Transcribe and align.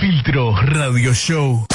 Filtro 0.00 0.56
Radio 0.56 1.12
Show. 1.12 1.66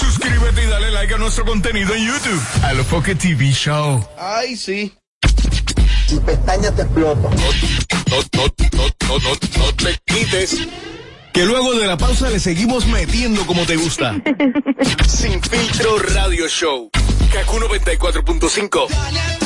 Suscríbete 0.00 0.64
y 0.64 0.66
dale 0.66 0.90
like 0.90 1.14
a 1.14 1.16
nuestro 1.18 1.44
contenido 1.44 1.94
en 1.94 2.04
YouTube. 2.04 2.42
Alofoque 2.64 3.14
TV 3.14 3.52
Show. 3.52 4.04
Ay, 4.18 4.56
sí. 4.56 4.92
Si 6.08 6.18
pestañas 6.18 6.74
te 6.74 6.82
exploto. 6.82 7.30
No, 7.30 7.36
no, 8.10 8.46
no, 8.72 8.88
no, 9.08 9.18
no, 9.18 9.30
no 9.30 9.72
te 9.76 9.96
quites. 10.04 10.66
Que 11.32 11.44
luego 11.44 11.74
de 11.74 11.86
la 11.86 11.96
pausa 11.96 12.30
le 12.30 12.40
seguimos 12.40 12.84
metiendo 12.86 13.46
como 13.46 13.64
te 13.64 13.76
gusta. 13.76 14.16
Sin 15.06 15.40
Filtro 15.40 15.98
Radio 16.00 16.48
Show. 16.48 16.90
Kaku 17.32 17.58
94.5. 17.58 19.45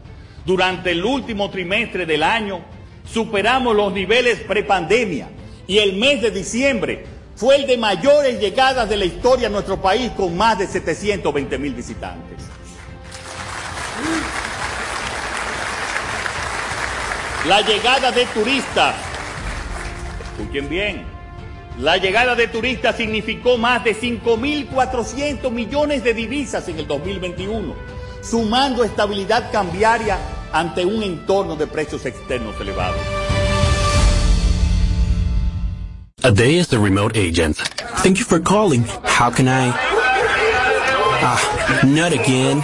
Durante 0.45 0.91
el 0.91 1.03
último 1.05 1.49
trimestre 1.49 2.05
del 2.05 2.23
año 2.23 2.61
superamos 3.05 3.75
los 3.75 3.93
niveles 3.93 4.39
prepandemia 4.39 5.29
y 5.67 5.77
el 5.77 5.93
mes 5.93 6.21
de 6.21 6.31
diciembre 6.31 7.05
fue 7.35 7.55
el 7.55 7.67
de 7.67 7.77
mayores 7.77 8.39
llegadas 8.39 8.89
de 8.89 8.97
la 8.97 9.05
historia 9.05 9.47
a 9.47 9.51
nuestro 9.51 9.81
país 9.81 10.11
con 10.11 10.35
más 10.35 10.57
de 10.59 10.67
720 10.67 11.57
mil 11.57 11.73
visitantes. 11.73 12.37
La 17.47 17.61
llegada 17.61 18.11
de 18.11 18.25
turistas, 18.27 18.95
escuchen 20.37 20.69
bien, 20.69 21.03
la 21.79 21.97
llegada 21.97 22.35
de 22.35 22.47
turistas 22.47 22.97
significó 22.97 23.57
más 23.57 23.83
de 23.83 23.95
5.400 23.95 25.49
millones 25.49 26.03
de 26.03 26.13
divisas 26.13 26.67
en 26.67 26.77
el 26.77 26.85
2021, 26.85 27.73
sumando 28.21 28.83
estabilidad 28.83 29.51
cambiaria 29.51 30.17
ante 30.53 30.85
un 30.85 31.03
entorno 31.03 31.55
de 31.55 31.67
precios 31.67 32.05
externos 32.05 32.59
elevados. 32.59 32.99
A 36.23 36.29
day 36.29 36.59
as 36.59 36.67
the 36.67 36.77
remote 36.77 37.17
agent. 37.17 37.57
Thank 38.03 38.19
you 38.19 38.25
for 38.25 38.39
calling. 38.39 38.83
How 39.03 39.31
can 39.31 39.47
I? 39.47 39.73
Ah, 41.23 41.81
not 41.83 42.13
again. 42.13 42.63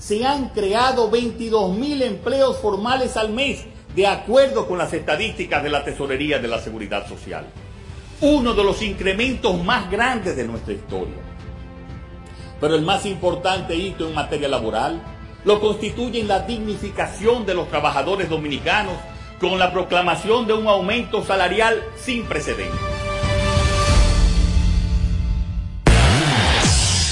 se 0.00 0.26
han 0.26 0.48
creado 0.48 1.10
22 1.10 1.76
mil 1.76 2.00
empleos 2.02 2.58
formales 2.58 3.18
al 3.18 3.30
mes, 3.30 3.66
de 3.94 4.06
acuerdo 4.06 4.66
con 4.66 4.78
las 4.78 4.92
estadísticas 4.94 5.62
de 5.62 5.68
la 5.68 5.84
Tesorería 5.84 6.38
de 6.38 6.48
la 6.48 6.58
Seguridad 6.58 7.06
Social. 7.06 7.44
Uno 8.22 8.54
de 8.54 8.64
los 8.64 8.80
incrementos 8.80 9.62
más 9.62 9.90
grandes 9.90 10.36
de 10.36 10.48
nuestra 10.48 10.72
historia. 10.72 11.16
Pero 12.60 12.74
el 12.74 12.82
más 12.82 13.04
importante 13.04 13.76
hito 13.76 14.08
en 14.08 14.14
materia 14.14 14.48
laboral 14.48 15.02
lo 15.44 15.60
constituye 15.60 16.24
la 16.24 16.40
dignificación 16.40 17.44
de 17.44 17.54
los 17.54 17.68
trabajadores 17.68 18.30
dominicanos 18.30 18.94
con 19.38 19.58
la 19.58 19.70
proclamación 19.70 20.46
de 20.46 20.54
un 20.54 20.66
aumento 20.66 21.24
salarial 21.24 21.82
sin 21.96 22.24
precedentes. 22.24 22.99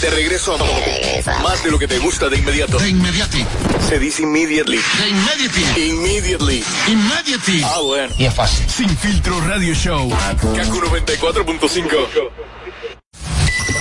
De 0.00 0.10
regreso 0.10 0.54
a 0.54 1.42
más 1.42 1.64
de 1.64 1.72
lo 1.72 1.78
que 1.78 1.88
te 1.88 1.98
gusta 1.98 2.28
de 2.28 2.36
inmediato. 2.38 2.78
De 2.78 2.88
inmediati. 2.88 3.44
Se 3.88 3.98
dice 3.98 4.22
immediately. 4.22 4.78
De 4.78 5.08
immediati. 5.08 5.80
Immediately. 5.90 6.64
Immediati. 6.86 7.62
Ah, 7.64 7.80
bueno. 7.82 8.14
Y 8.16 8.26
es 8.26 8.34
fácil. 8.34 8.68
Sin 8.70 8.96
filtro 8.96 9.40
radio 9.40 9.74
show. 9.74 10.08
Kaku 10.08 10.80
94.5. 10.80 12.30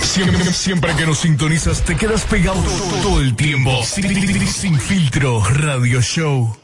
Siempre, 0.02 0.52
siempre 0.52 0.96
que 0.96 1.06
nos 1.06 1.18
sintonizas 1.18 1.84
te 1.84 1.96
quedas 1.96 2.24
pegado 2.24 2.60
todo, 2.62 3.02
todo 3.02 3.20
el 3.20 3.36
tiempo. 3.36 3.84
Sin, 3.84 4.48
sin 4.48 4.80
filtro 4.80 5.44
radio 5.44 6.00
show. 6.00 6.56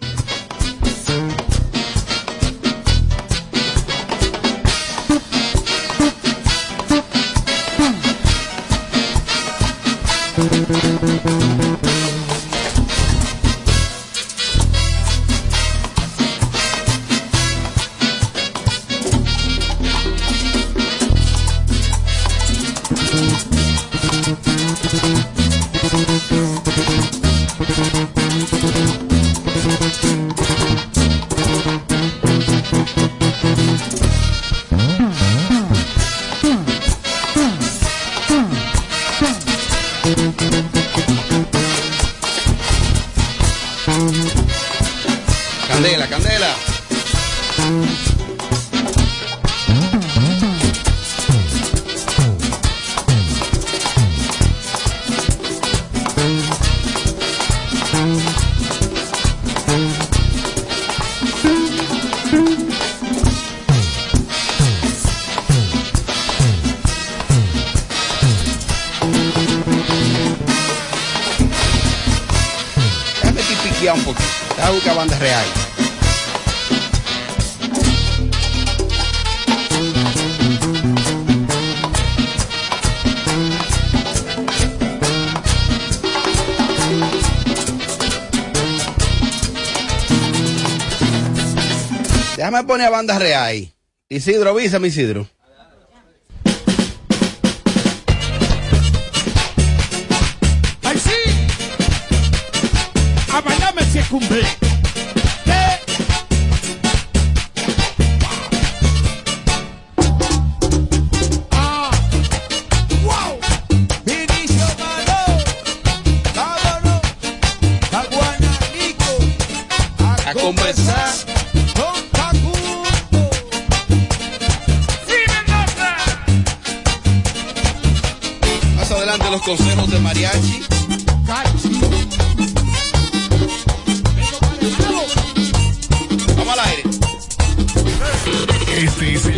Déjame 92.55 92.69
poner 92.69 92.87
a 92.87 92.91
banda 92.91 93.19
real. 93.19 93.75
Isidro, 94.09 94.51
avísame, 94.51 94.87
Isidro. 94.87 95.27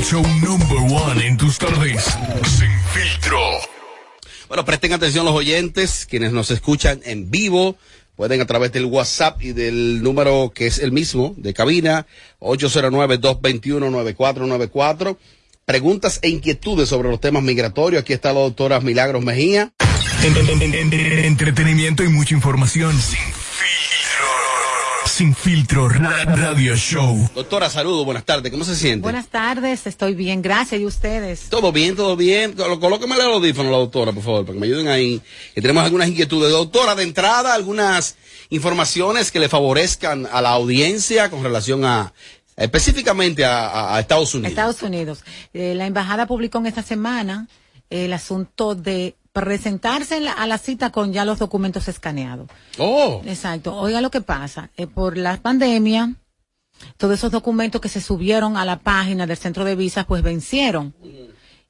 Show 0.09 0.23
number 0.43 0.79
one 0.79 1.21
en 1.27 1.37
tus 1.37 1.59
tardes. 1.59 2.05
Sin 2.45 2.71
filtro. 2.95 3.39
Bueno, 4.49 4.65
presten 4.65 4.93
atención 4.93 5.25
los 5.25 5.35
oyentes, 5.35 6.07
quienes 6.09 6.33
nos 6.33 6.51
escuchan 6.53 7.01
en 7.05 7.29
vivo. 7.31 7.77
Pueden 8.15 8.41
a 8.41 8.47
través 8.47 8.71
del 8.73 8.85
WhatsApp 8.87 9.43
y 9.43 9.53
del 9.53 10.01
número 10.03 10.53
que 10.55 10.67
es 10.69 10.79
el 10.79 10.93
mismo 10.93 11.35
de 11.37 11.53
cabina, 11.53 12.07
809-221-9494. 12.41 15.19
Preguntas 15.65 16.21
e 16.23 16.29
inquietudes 16.29 16.89
sobre 16.89 17.09
los 17.11 17.21
temas 17.21 17.43
migratorios. 17.43 18.03
Aquí 18.03 18.13
está 18.13 18.33
la 18.33 18.39
doctora 18.41 18.79
Milagros 18.81 19.25
Mejía. 19.25 19.73
En- 20.23 20.37
en- 20.37 20.63
en- 20.63 20.75
en- 20.93 21.25
entretenimiento 21.25 22.05
y 22.05 22.09
mucha 22.09 22.35
información. 22.35 22.97
Sin. 23.01 23.19
Sin 25.17 25.35
filtro 25.35 25.89
ra- 25.89 26.27
radio 26.27 26.77
show. 26.77 27.17
Doctora, 27.35 27.71
saludos, 27.71 28.05
buenas 28.05 28.25
tardes. 28.27 28.53
¿Cómo 28.53 28.65
se 28.65 28.77
siente? 28.77 29.03
Buenas 29.03 29.29
tardes, 29.29 29.87
estoy 29.87 30.15
bien, 30.15 30.43
gracias. 30.43 30.79
¿Y 30.79 30.85
ustedes? 30.85 31.49
Todo 31.49 31.73
bien, 31.73 31.97
todo 31.97 32.17
bien. 32.17 32.53
Colóqueme 32.53 33.15
el 33.15 33.23
audífono, 33.23 33.71
la 33.71 33.79
doctora, 33.79 34.13
por 34.13 34.23
favor, 34.23 34.45
para 34.45 34.53
que 34.53 34.61
me 34.61 34.67
ayuden 34.67 34.89
ahí. 34.89 35.23
Que 35.55 35.63
tenemos 35.63 35.85
algunas 35.85 36.09
inquietudes. 36.09 36.51
Doctora, 36.53 36.95
de 36.95 37.05
entrada, 37.05 37.55
algunas 37.55 38.17
informaciones 38.51 39.31
que 39.33 39.41
le 39.41 39.49
favorezcan 39.49 40.29
a 40.31 40.43
la 40.43 40.51
audiencia 40.51 41.31
con 41.31 41.43
relación 41.43 41.87
a, 41.87 42.13
específicamente 42.55 43.47
a, 43.47 43.69
a- 43.69 43.97
a 43.97 44.01
Estados 44.01 44.35
Unidos. 44.35 44.51
Estados 44.51 44.83
Unidos. 44.83 45.25
Eh, 45.55 45.73
la 45.75 45.87
embajada 45.87 46.27
publicó 46.27 46.59
en 46.59 46.67
esta 46.67 46.83
semana 46.83 47.49
el 47.89 48.13
asunto 48.13 48.75
de 48.75 49.15
presentarse 49.45 50.21
la- 50.21 50.33
a 50.33 50.47
la 50.47 50.59
cita 50.59 50.91
con 50.91 51.13
ya 51.13 51.25
los 51.25 51.39
documentos 51.39 51.89
escaneados. 51.89 52.49
Oh, 52.79 53.21
Exacto. 53.27 53.75
Oiga 53.77 54.01
lo 54.01 54.11
que 54.11 54.21
pasa. 54.21 54.71
eh, 54.77 54.87
por 54.87 55.17
la 55.17 55.37
pandemia, 55.37 56.15
todos 56.97 57.15
esos 57.15 57.31
documentos 57.31 57.81
que 57.81 57.89
se 57.89 58.01
subieron 58.01 58.57
a 58.57 58.65
la 58.65 58.79
página 58.79 59.27
del 59.27 59.37
centro 59.37 59.65
de 59.65 59.75
visas, 59.77 60.05
pues 60.07 60.23
vencieron. 60.23 60.95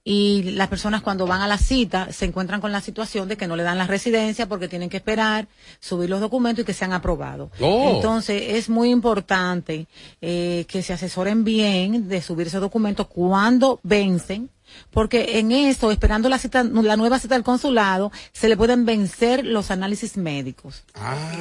Y 0.08 0.52
las 0.52 0.68
personas 0.68 1.02
cuando 1.02 1.26
van 1.26 1.40
a 1.42 1.48
la 1.48 1.58
cita 1.58 2.12
se 2.12 2.26
encuentran 2.26 2.60
con 2.60 2.70
la 2.70 2.80
situación 2.80 3.26
de 3.26 3.36
que 3.36 3.48
no 3.48 3.56
le 3.56 3.64
dan 3.64 3.76
la 3.76 3.88
residencia 3.88 4.46
porque 4.48 4.68
tienen 4.68 4.88
que 4.88 4.98
esperar 4.98 5.48
subir 5.80 6.08
los 6.08 6.20
documentos 6.20 6.62
y 6.62 6.64
que 6.66 6.74
sean 6.74 6.92
aprobados. 6.92 7.50
Oh. 7.60 7.94
Entonces 7.96 8.40
es 8.54 8.68
muy 8.68 8.90
importante 8.90 9.88
eh, 10.20 10.64
que 10.68 10.82
se 10.84 10.92
asesoren 10.92 11.42
bien 11.42 12.08
de 12.08 12.22
subir 12.22 12.46
esos 12.46 12.60
documentos 12.60 13.08
cuando 13.08 13.80
vencen. 13.82 14.48
Porque 14.90 15.38
en 15.38 15.52
eso, 15.52 15.90
esperando 15.90 16.28
la 16.28 16.38
cita, 16.38 16.64
la 16.64 16.96
nueva 16.96 17.18
cita 17.18 17.34
del 17.34 17.44
consulado, 17.44 18.10
se 18.32 18.48
le 18.48 18.56
pueden 18.56 18.84
vencer 18.86 19.44
los 19.44 19.70
análisis 19.70 20.16
médicos. 20.16 20.84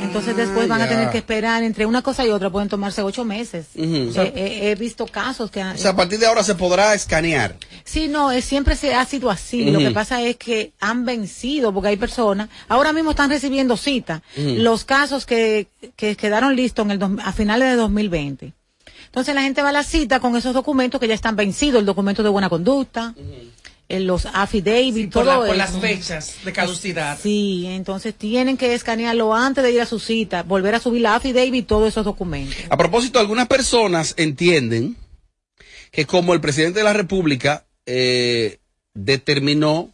Entonces 0.02 0.36
después 0.36 0.68
van 0.68 0.82
a 0.82 0.90
tener 0.90 1.10
que 1.10 1.18
esperar 1.20 1.64
entre 1.64 1.86
una 1.86 2.02
cosa 2.02 2.26
y 2.26 2.30
otra, 2.30 2.50
pueden 2.50 2.70
tomarse 2.70 3.02
ocho 3.02 3.24
meses. 3.26 3.68
Ujú. 3.76 4.10
O 4.10 4.12
sea- 4.14 4.24
Eh, 4.26 4.32
eh, 4.36 4.72
he 4.72 4.76
visto 4.76 5.06
casos 5.06 5.50
que... 5.52 5.62
han- 5.62 5.76
o 5.76 5.80
sea, 5.80 5.92
a 5.92 5.96
partir 5.96 6.20
de 6.20 6.26
ahora 6.26 6.44
se 6.44 6.56
podrá 6.56 6.94
escanear. 6.94 7.56
Sí, 7.84 8.08
no, 8.08 8.32
es, 8.32 8.44
siempre 8.46 8.76
se 8.76 8.94
ha 8.96 9.06
sido 9.06 9.30
así. 9.30 9.66
Lo 9.72 9.80
que 9.80 9.92
pasa 9.92 10.22
es 10.22 10.36
que 10.38 10.74
han 10.80 11.06
vencido, 11.06 11.74
porque 11.74 11.90
hay 11.90 11.98
personas, 11.98 12.50
ahora 12.68 12.92
mismo 12.94 13.12
están 13.12 13.30
recibiendo 13.30 13.78
cita. 13.78 14.22
Los 14.36 14.84
casos 14.86 15.26
que, 15.26 15.68
que 15.96 16.16
quedaron 16.16 16.56
listos 16.56 16.86
en 16.86 16.92
el 16.92 17.20
a 17.24 17.32
finales 17.32 17.70
de 17.70 17.76
2020. 17.76 18.54
Entonces 19.16 19.34
la 19.34 19.44
gente 19.44 19.62
va 19.62 19.70
a 19.70 19.72
la 19.72 19.84
cita 19.86 20.20
con 20.20 20.36
esos 20.36 20.54
documentos 20.54 21.00
que 21.00 21.08
ya 21.08 21.14
están 21.14 21.38
vencidos, 21.38 21.80
el 21.80 21.86
documento 21.86 22.22
de 22.22 22.28
buena 22.28 22.50
conducta, 22.50 23.16
eh, 23.88 24.02
los 24.02 24.26
affidavit, 24.26 25.10
por, 25.14 25.24
todo 25.24 25.32
la- 25.32 25.38
por 25.38 25.48
eso. 25.48 25.56
las 25.56 25.72
fechas 25.80 26.36
de 26.44 26.52
caducidad. 26.52 27.18
Sí, 27.22 27.66
entonces 27.66 28.14
tienen 28.14 28.58
que 28.58 28.74
escanearlo 28.74 29.34
antes 29.34 29.64
de 29.64 29.72
ir 29.72 29.80
a 29.80 29.86
su 29.86 30.00
cita, 30.00 30.44
volver 30.44 30.76
a 30.76 30.82
subir 30.82 31.02
la 31.02 31.16
affidavit 31.16 31.56
y 31.56 31.62
todos 31.62 31.88
esos 31.88 32.04
documentos. 32.04 32.58
A 32.70 32.76
propósito, 32.76 33.18
algunas 33.18 33.48
personas 33.48 34.16
entienden 34.18 34.98
que 35.92 36.06
como 36.06 36.34
el 36.34 36.42
presidente 36.42 36.80
de 36.80 36.84
la 36.84 36.92
República 36.94 37.64
eh, 37.86 38.58
determinó 38.94 39.92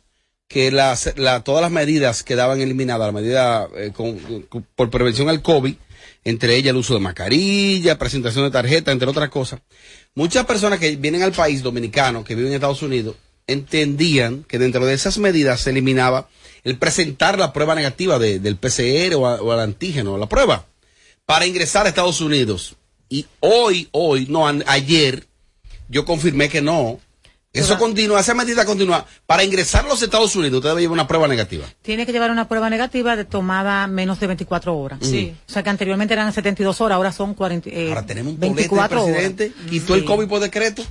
que 0.48 0.72
las, 0.72 1.14
la- 1.16 1.44
todas 1.44 1.62
las 1.62 1.70
medidas 1.72 2.24
quedaban 2.24 2.60
eliminadas, 2.60 3.06
la 3.08 3.12
medida 3.22 3.68
eh, 3.78 3.92
con- 3.94 4.18
con- 4.50 4.66
por 4.76 4.90
prevención 4.90 5.30
al 5.30 5.44
COVID, 5.44 5.76
entre 6.24 6.56
ellas 6.56 6.72
el 6.72 6.78
uso 6.78 6.94
de 6.94 7.00
mascarilla, 7.00 7.98
presentación 7.98 8.46
de 8.46 8.52
tarjeta, 8.52 8.92
entre 8.92 9.10
otras 9.10 9.30
cosas, 9.30 9.60
muchas 10.16 10.46
personas 10.46 10.80
que 10.80 10.96
vienen 10.96 11.24
al 11.24 11.32
país 11.32 11.64
dominicano, 11.64 12.24
que 12.24 12.36
viven 12.36 12.52
en 12.52 12.56
Estados 12.56 12.82
Unidos, 12.84 13.16
entendían 13.48 14.44
que 14.44 14.60
dentro 14.60 14.86
de 14.86 14.94
esas 14.94 15.18
medidas 15.18 15.62
se 15.62 15.72
eliminaba 15.72 16.30
el 16.64 16.78
presentar 16.78 17.40
la 17.40 17.54
prueba 17.54 17.74
negativa 17.76 18.20
de- 18.20 18.40
del 18.40 18.56
PCR 18.56 19.16
o, 19.16 19.22
o 19.22 19.52
al 19.52 19.60
antígeno, 19.60 20.18
la 20.18 20.28
prueba 20.30 20.66
para 21.26 21.46
ingresar 21.48 21.86
a 21.86 21.90
Estados 21.90 22.22
Unidos. 22.22 22.76
Y 23.10 23.26
hoy, 23.40 23.88
hoy, 23.92 24.28
no, 24.30 24.48
ayer, 24.68 25.26
yo 25.90 26.06
confirmé 26.06 26.50
que 26.50 26.62
no. 26.62 27.00
Eso 27.54 27.78
continúa, 27.78 28.22
esa 28.22 28.34
medida 28.34 28.66
continúa. 28.66 29.06
Para 29.26 29.44
ingresar 29.44 29.84
a 29.84 29.90
los 29.90 30.02
Estados 30.02 30.34
Unidos, 30.38 30.60
usted 30.60 30.70
debe 30.70 30.82
llevar 30.82 30.94
una 30.94 31.08
prueba 31.08 31.28
negativa. 31.28 31.66
Tiene 31.82 32.06
que 32.06 32.14
llevar 32.14 32.32
una 32.32 32.48
prueba 32.48 32.70
negativa 32.70 33.18
de 33.18 33.26
tomada 33.26 33.88
menos 33.88 34.22
de 34.22 34.28
24 34.28 34.78
horas. 34.78 35.00
Sí. 35.02 35.36
O 35.50 35.52
sea 35.52 35.62
que 35.62 35.70
anteriormente 35.70 36.14
eran 36.14 36.32
72 36.32 36.80
horas, 36.80 36.96
ahora 36.96 37.12
son 37.12 37.34
40, 37.34 37.70
eh, 37.70 37.90
Ahora 37.90 38.06
tenemos 38.06 38.34
un 38.36 38.40
bolete 38.40 38.48
del 38.56 38.70
24 38.70 39.04
horas. 39.04 39.14
presidente. 39.16 39.52
¿Quitó 39.70 39.96
el 39.96 40.06
COVID 40.06 40.28
por 40.30 40.40
decreto? 40.40 40.84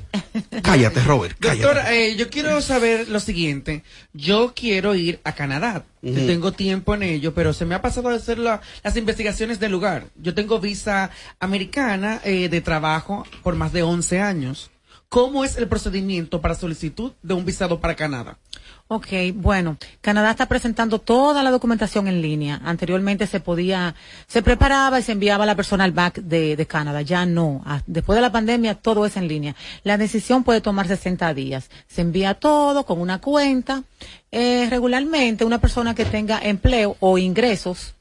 Cállate, 0.62 1.00
Robert, 1.00 1.36
cállate. 1.40 1.62
Doctor, 1.62 1.82
eh, 1.92 2.16
yo 2.16 2.28
quiero 2.28 2.60
saber 2.60 3.08
lo 3.08 3.20
siguiente. 3.20 3.82
Yo 4.12 4.52
quiero 4.54 4.94
ir 4.94 5.18
a 5.24 5.34
Canadá. 5.34 5.84
Yo 6.02 6.12
Ujú. 6.12 6.26
tengo 6.26 6.52
tiempo 6.52 6.94
en 6.94 7.04
ello, 7.04 7.32
pero 7.32 7.54
se 7.54 7.64
me 7.64 7.74
ha 7.74 7.80
pasado 7.80 8.10
de 8.10 8.16
hacer 8.16 8.38
la- 8.38 8.60
las 8.84 8.96
investigaciones 8.98 9.60
del 9.60 9.72
lugar. 9.72 10.08
Yo 10.16 10.34
tengo 10.34 10.60
visa 10.60 11.10
americana 11.40 12.20
eh, 12.22 12.50
de 12.50 12.60
trabajo 12.60 13.26
por 13.42 13.54
más 13.56 13.72
de 13.72 13.82
11 13.82 14.20
años. 14.20 14.70
¿Cómo 15.10 15.42
es 15.42 15.56
el 15.56 15.66
procedimiento 15.66 16.40
para 16.40 16.54
solicitud 16.54 17.10
de 17.20 17.34
un 17.34 17.44
visado 17.44 17.80
para 17.80 17.96
Canadá? 17.96 18.38
Ok, 18.86 19.08
bueno, 19.34 19.76
Canadá 20.00 20.30
está 20.30 20.46
presentando 20.46 21.00
toda 21.00 21.42
la 21.42 21.50
documentación 21.50 22.06
en 22.06 22.22
línea. 22.22 22.60
Anteriormente 22.64 23.26
se 23.26 23.40
podía, 23.40 23.96
se 24.28 24.40
preparaba 24.40 25.00
y 25.00 25.02
se 25.02 25.10
enviaba 25.10 25.42
a 25.42 25.46
la 25.48 25.56
persona 25.56 25.82
al 25.82 25.90
back 25.90 26.20
de, 26.20 26.54
de 26.54 26.66
Canadá. 26.66 27.02
Ya 27.02 27.26
no. 27.26 27.60
Ah, 27.66 27.82
Después 27.88 28.14
de 28.14 28.22
la 28.22 28.30
pandemia 28.30 28.76
todo 28.76 29.04
es 29.04 29.16
en 29.16 29.26
línea. 29.26 29.56
La 29.82 29.98
decisión 29.98 30.44
puede 30.44 30.60
tomar 30.60 30.86
60 30.86 31.34
días. 31.34 31.70
Se 31.88 32.02
envía 32.02 32.34
todo 32.34 32.86
con 32.86 33.00
una 33.00 33.20
cuenta. 33.20 33.82
Eh, 34.30 34.68
regularmente 34.70 35.44
una 35.44 35.60
persona 35.60 35.92
que 35.92 36.04
tenga 36.04 36.38
empleo 36.40 36.96
o 37.00 37.18
ingresos, 37.18 37.96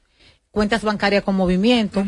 cuentas 0.60 0.84
bancarias 0.84 1.24
con 1.24 1.38
movimiento 1.38 2.06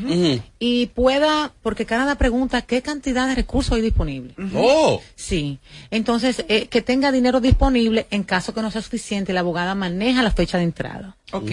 y 0.59 0.87
pueda, 0.87 1.53
porque 1.63 1.85
Canadá 1.85 2.15
pregunta 2.15 2.61
qué 2.61 2.81
cantidad 2.81 3.25
de 3.25 3.35
recursos 3.35 3.71
hay 3.71 3.81
disponibles. 3.81 4.35
Oh. 4.53 5.01
Sí. 5.15 5.59
Entonces, 5.89 6.43
eh, 6.49 6.67
que 6.67 6.81
tenga 6.81 7.13
dinero 7.13 7.39
disponible 7.39 8.07
en 8.09 8.23
caso 8.23 8.53
que 8.53 8.61
no 8.61 8.69
sea 8.69 8.81
suficiente, 8.81 9.31
la 9.31 9.39
abogada 9.39 9.73
maneja 9.73 10.21
la 10.21 10.31
fecha 10.31 10.57
de 10.57 10.65
entrada. 10.65 11.15
Ok. 11.31 11.49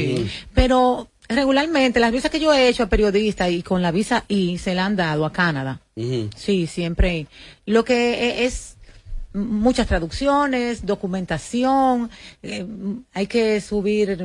Pero 0.55 1.07
regularmente 1.29 2.01
las 2.01 2.11
visas 2.11 2.33
que 2.33 2.41
yo 2.41 2.53
he 2.53 2.67
hecho 2.67 2.83
a 2.83 2.89
periodistas 2.89 3.49
y 3.53 3.63
con 3.63 3.81
la 3.81 3.93
visa 3.93 4.25
I 4.27 4.59
se 4.59 4.75
la 4.75 4.85
han 4.85 4.97
dado 4.97 5.25
a 5.25 5.33
Canadá. 5.33 5.81
Sí, 6.35 6.67
siempre. 6.67 7.29
Lo 7.65 7.85
que 7.85 8.15
e- 8.15 8.45
es 8.45 8.77
muchas 9.33 9.87
traducciones, 9.87 10.85
documentación, 10.85 12.11
eh, 12.43 12.67
hay 13.13 13.29
que 13.29 13.61
subir 13.61 14.19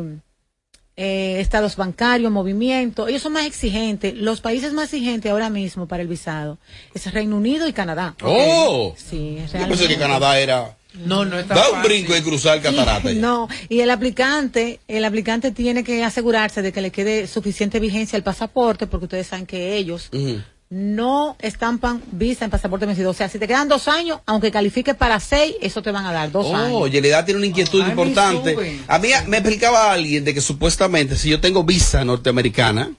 eh, 0.96 1.38
estados 1.40 1.76
bancarios, 1.76 2.32
movimiento. 2.32 3.08
Ellos 3.08 3.22
son 3.22 3.34
más 3.34 3.46
exigentes. 3.46 4.14
Los 4.16 4.42
países 4.42 4.74
más 4.74 4.86
exigentes 4.86 5.32
ahora 5.32 5.50
mismo 5.50 5.88
para 5.88 6.02
el 6.04 6.08
visado 6.08 6.58
es 6.94 7.12
Reino 7.14 7.38
Unido 7.38 7.68
y 7.68 7.74
Canadá. 7.74 8.16
Oh. 8.22 8.94
Sí, 8.98 9.34
Yo 9.36 9.42
pensé 9.42 9.58
realmente. 9.58 9.88
que 9.88 9.98
Canadá 9.98 10.40
era. 10.40 10.78
No, 11.06 11.26
no 11.26 11.40
está 11.40 11.56
Da 11.56 11.70
un 11.70 11.76
fácil. 11.78 11.90
brinco 11.92 12.16
y 12.16 12.22
cruzar 12.22 12.62
catarata. 12.62 13.12
ya. 13.12 13.20
No, 13.20 13.48
y 13.70 13.80
el 13.80 13.90
aplicante, 13.90 14.80
el 14.88 15.04
aplicante 15.06 15.52
tiene 15.52 15.84
que 15.84 16.04
asegurarse 16.04 16.62
de 16.62 16.72
que 16.72 16.82
le 16.82 16.92
quede 16.92 17.26
suficiente 17.26 17.80
vigencia 17.80 18.16
al 18.16 18.22
pasaporte, 18.24 18.86
porque 18.86 19.06
ustedes 19.06 19.26
saben 19.28 19.48
que 19.48 19.76
ellos. 19.76 20.10
No 20.74 21.38
estampan 21.40 22.02
visa 22.12 22.46
en 22.46 22.52
pasaporte 22.52 22.88
vencido. 22.88 23.12
O 23.12 23.14
sea, 23.14 23.30
si 23.30 23.38
te 23.38 23.48
quedan 23.48 23.68
dos 23.68 23.88
años, 23.88 24.22
aunque 24.26 24.50
califique 24.50 24.96
para 24.96 25.20
seis, 25.20 25.56
eso 25.62 25.84
te 25.84 25.92
van 25.92 26.08
a 26.08 26.12
dar 26.12 26.32
dos 26.32 26.52
años. 26.52 26.72
Oh, 26.74 26.88
Yelida 26.88 27.24
tiene 27.24 27.38
una 27.38 27.46
inquietud 27.46 27.86
importante. 27.86 28.82
A 28.88 28.98
mí 28.98 29.10
me 29.28 29.38
explicaba 29.38 29.92
alguien 29.92 30.26
de 30.26 30.34
que 30.34 30.42
supuestamente 30.42 31.16
si 31.16 31.30
yo 31.30 31.40
tengo 31.40 31.64
visa 31.64 32.04
norteamericana, 32.04 32.92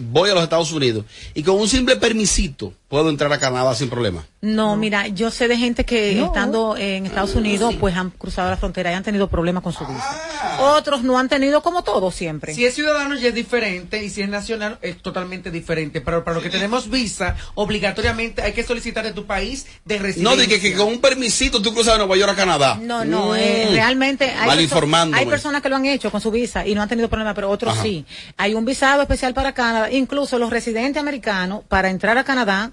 voy 0.00 0.28
a 0.28 0.34
los 0.34 0.42
Estados 0.42 0.70
Unidos 0.70 1.06
y 1.32 1.42
con 1.42 1.58
un 1.58 1.66
simple 1.66 1.96
permisito 1.96 2.74
puedo 2.92 3.08
entrar 3.08 3.32
a 3.32 3.38
Canadá 3.38 3.74
sin 3.74 3.88
problema. 3.88 4.22
No, 4.42 4.76
mira, 4.76 5.06
yo 5.08 5.30
sé 5.30 5.48
de 5.48 5.56
gente 5.56 5.86
que 5.86 6.20
estando 6.22 6.76
en 6.76 7.06
Estados 7.06 7.34
Unidos, 7.34 7.74
pues 7.80 7.96
han 7.96 8.10
cruzado 8.10 8.50
la 8.50 8.58
frontera 8.58 8.92
y 8.92 8.94
han 8.94 9.02
tenido 9.02 9.28
problemas 9.28 9.62
con 9.62 9.72
su 9.72 9.86
visa. 9.86 10.58
Otros 10.60 11.02
no 11.02 11.18
han 11.18 11.26
tenido 11.30 11.62
como 11.62 11.84
todos 11.84 12.14
siempre. 12.14 12.52
Si 12.54 12.66
es 12.66 12.74
ciudadano 12.74 13.14
ya 13.16 13.28
es 13.28 13.34
diferente 13.34 14.04
y 14.04 14.10
si 14.10 14.20
es 14.20 14.28
nacional 14.28 14.78
es 14.82 15.00
totalmente 15.00 15.50
diferente. 15.50 16.02
Pero 16.02 16.22
para 16.22 16.36
lo 16.36 16.42
que 16.42 16.50
tenemos 16.50 16.90
visa, 16.90 17.34
obligatoriamente 17.54 18.42
hay 18.42 18.52
que 18.52 18.62
solicitar 18.62 19.04
de 19.04 19.12
tu 19.14 19.24
país 19.24 19.66
de 19.86 19.96
residencia. 19.98 20.22
No, 20.30 20.36
de 20.36 20.46
que, 20.46 20.60
que 20.60 20.74
con 20.74 20.88
un 20.88 21.00
permisito 21.00 21.62
tú 21.62 21.72
cruzas 21.72 21.94
de 21.94 21.98
Nueva 22.00 22.16
York 22.18 22.32
a 22.32 22.36
Canadá. 22.36 22.78
No, 22.78 23.06
no, 23.06 23.30
Mm. 23.32 23.36
eh, 23.38 23.68
realmente 23.72 24.24
hay, 24.30 24.66
perso- 24.68 25.14
hay 25.14 25.24
personas 25.24 25.62
que 25.62 25.70
lo 25.70 25.76
han 25.76 25.86
hecho 25.86 26.10
con 26.10 26.20
su 26.20 26.30
visa 26.30 26.66
y 26.66 26.74
no 26.74 26.82
han 26.82 26.90
tenido 26.90 27.08
problema, 27.08 27.32
pero 27.32 27.48
otros 27.48 27.72
Ajá. 27.72 27.82
sí. 27.84 28.04
Hay 28.36 28.52
un 28.52 28.66
visado 28.66 29.00
especial 29.00 29.32
para 29.32 29.54
Canadá, 29.54 29.90
incluso 29.90 30.38
los 30.38 30.50
residentes 30.50 31.00
americanos 31.00 31.62
para 31.68 31.88
entrar 31.88 32.18
a 32.18 32.24
Canadá 32.24 32.72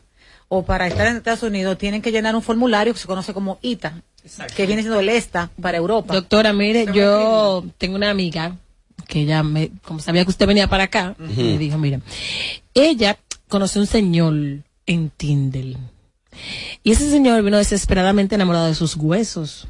o 0.50 0.64
para 0.64 0.88
estar 0.88 1.08
en 1.08 1.18
Estados 1.18 1.44
Unidos 1.44 1.78
tienen 1.78 2.02
que 2.02 2.12
llenar 2.12 2.36
un 2.36 2.42
formulario 2.42 2.94
que 2.94 3.00
se 3.00 3.08
conoce 3.08 3.34
como 3.34 3.60
ITA, 3.62 4.02
que 4.56 4.66
viene 4.66 4.82
siendo 4.82 5.00
el 5.00 5.08
ESTA 5.08 5.52
para 5.62 5.78
Europa. 5.78 6.14
Doctora, 6.14 6.52
mire, 6.54 6.88
yo 6.94 7.64
tengo 7.78 7.96
una 7.96 8.10
amiga 8.10 8.58
que 9.08 9.22
ella 9.22 9.44
me, 9.44 9.72
como 9.84 10.00
sabía 10.00 10.24
que 10.26 10.32
usted 10.32 10.48
venía 10.48 10.68
para 10.68 10.86
acá, 10.86 11.16
me 11.18 11.58
dijo, 11.58 11.78
mira, 11.78 12.02
ella 12.74 13.18
conoció 13.48 13.80
un 13.80 13.88
señor 13.88 14.34
en 14.86 15.10
Tinder. 15.12 15.78
Y 16.84 16.92
ese 16.92 17.10
señor 17.10 17.42
vino 17.44 17.58
desesperadamente 17.58 18.36
enamorado 18.36 18.68
de 18.68 18.76
sus 18.76 18.96
huesos. 18.96 19.68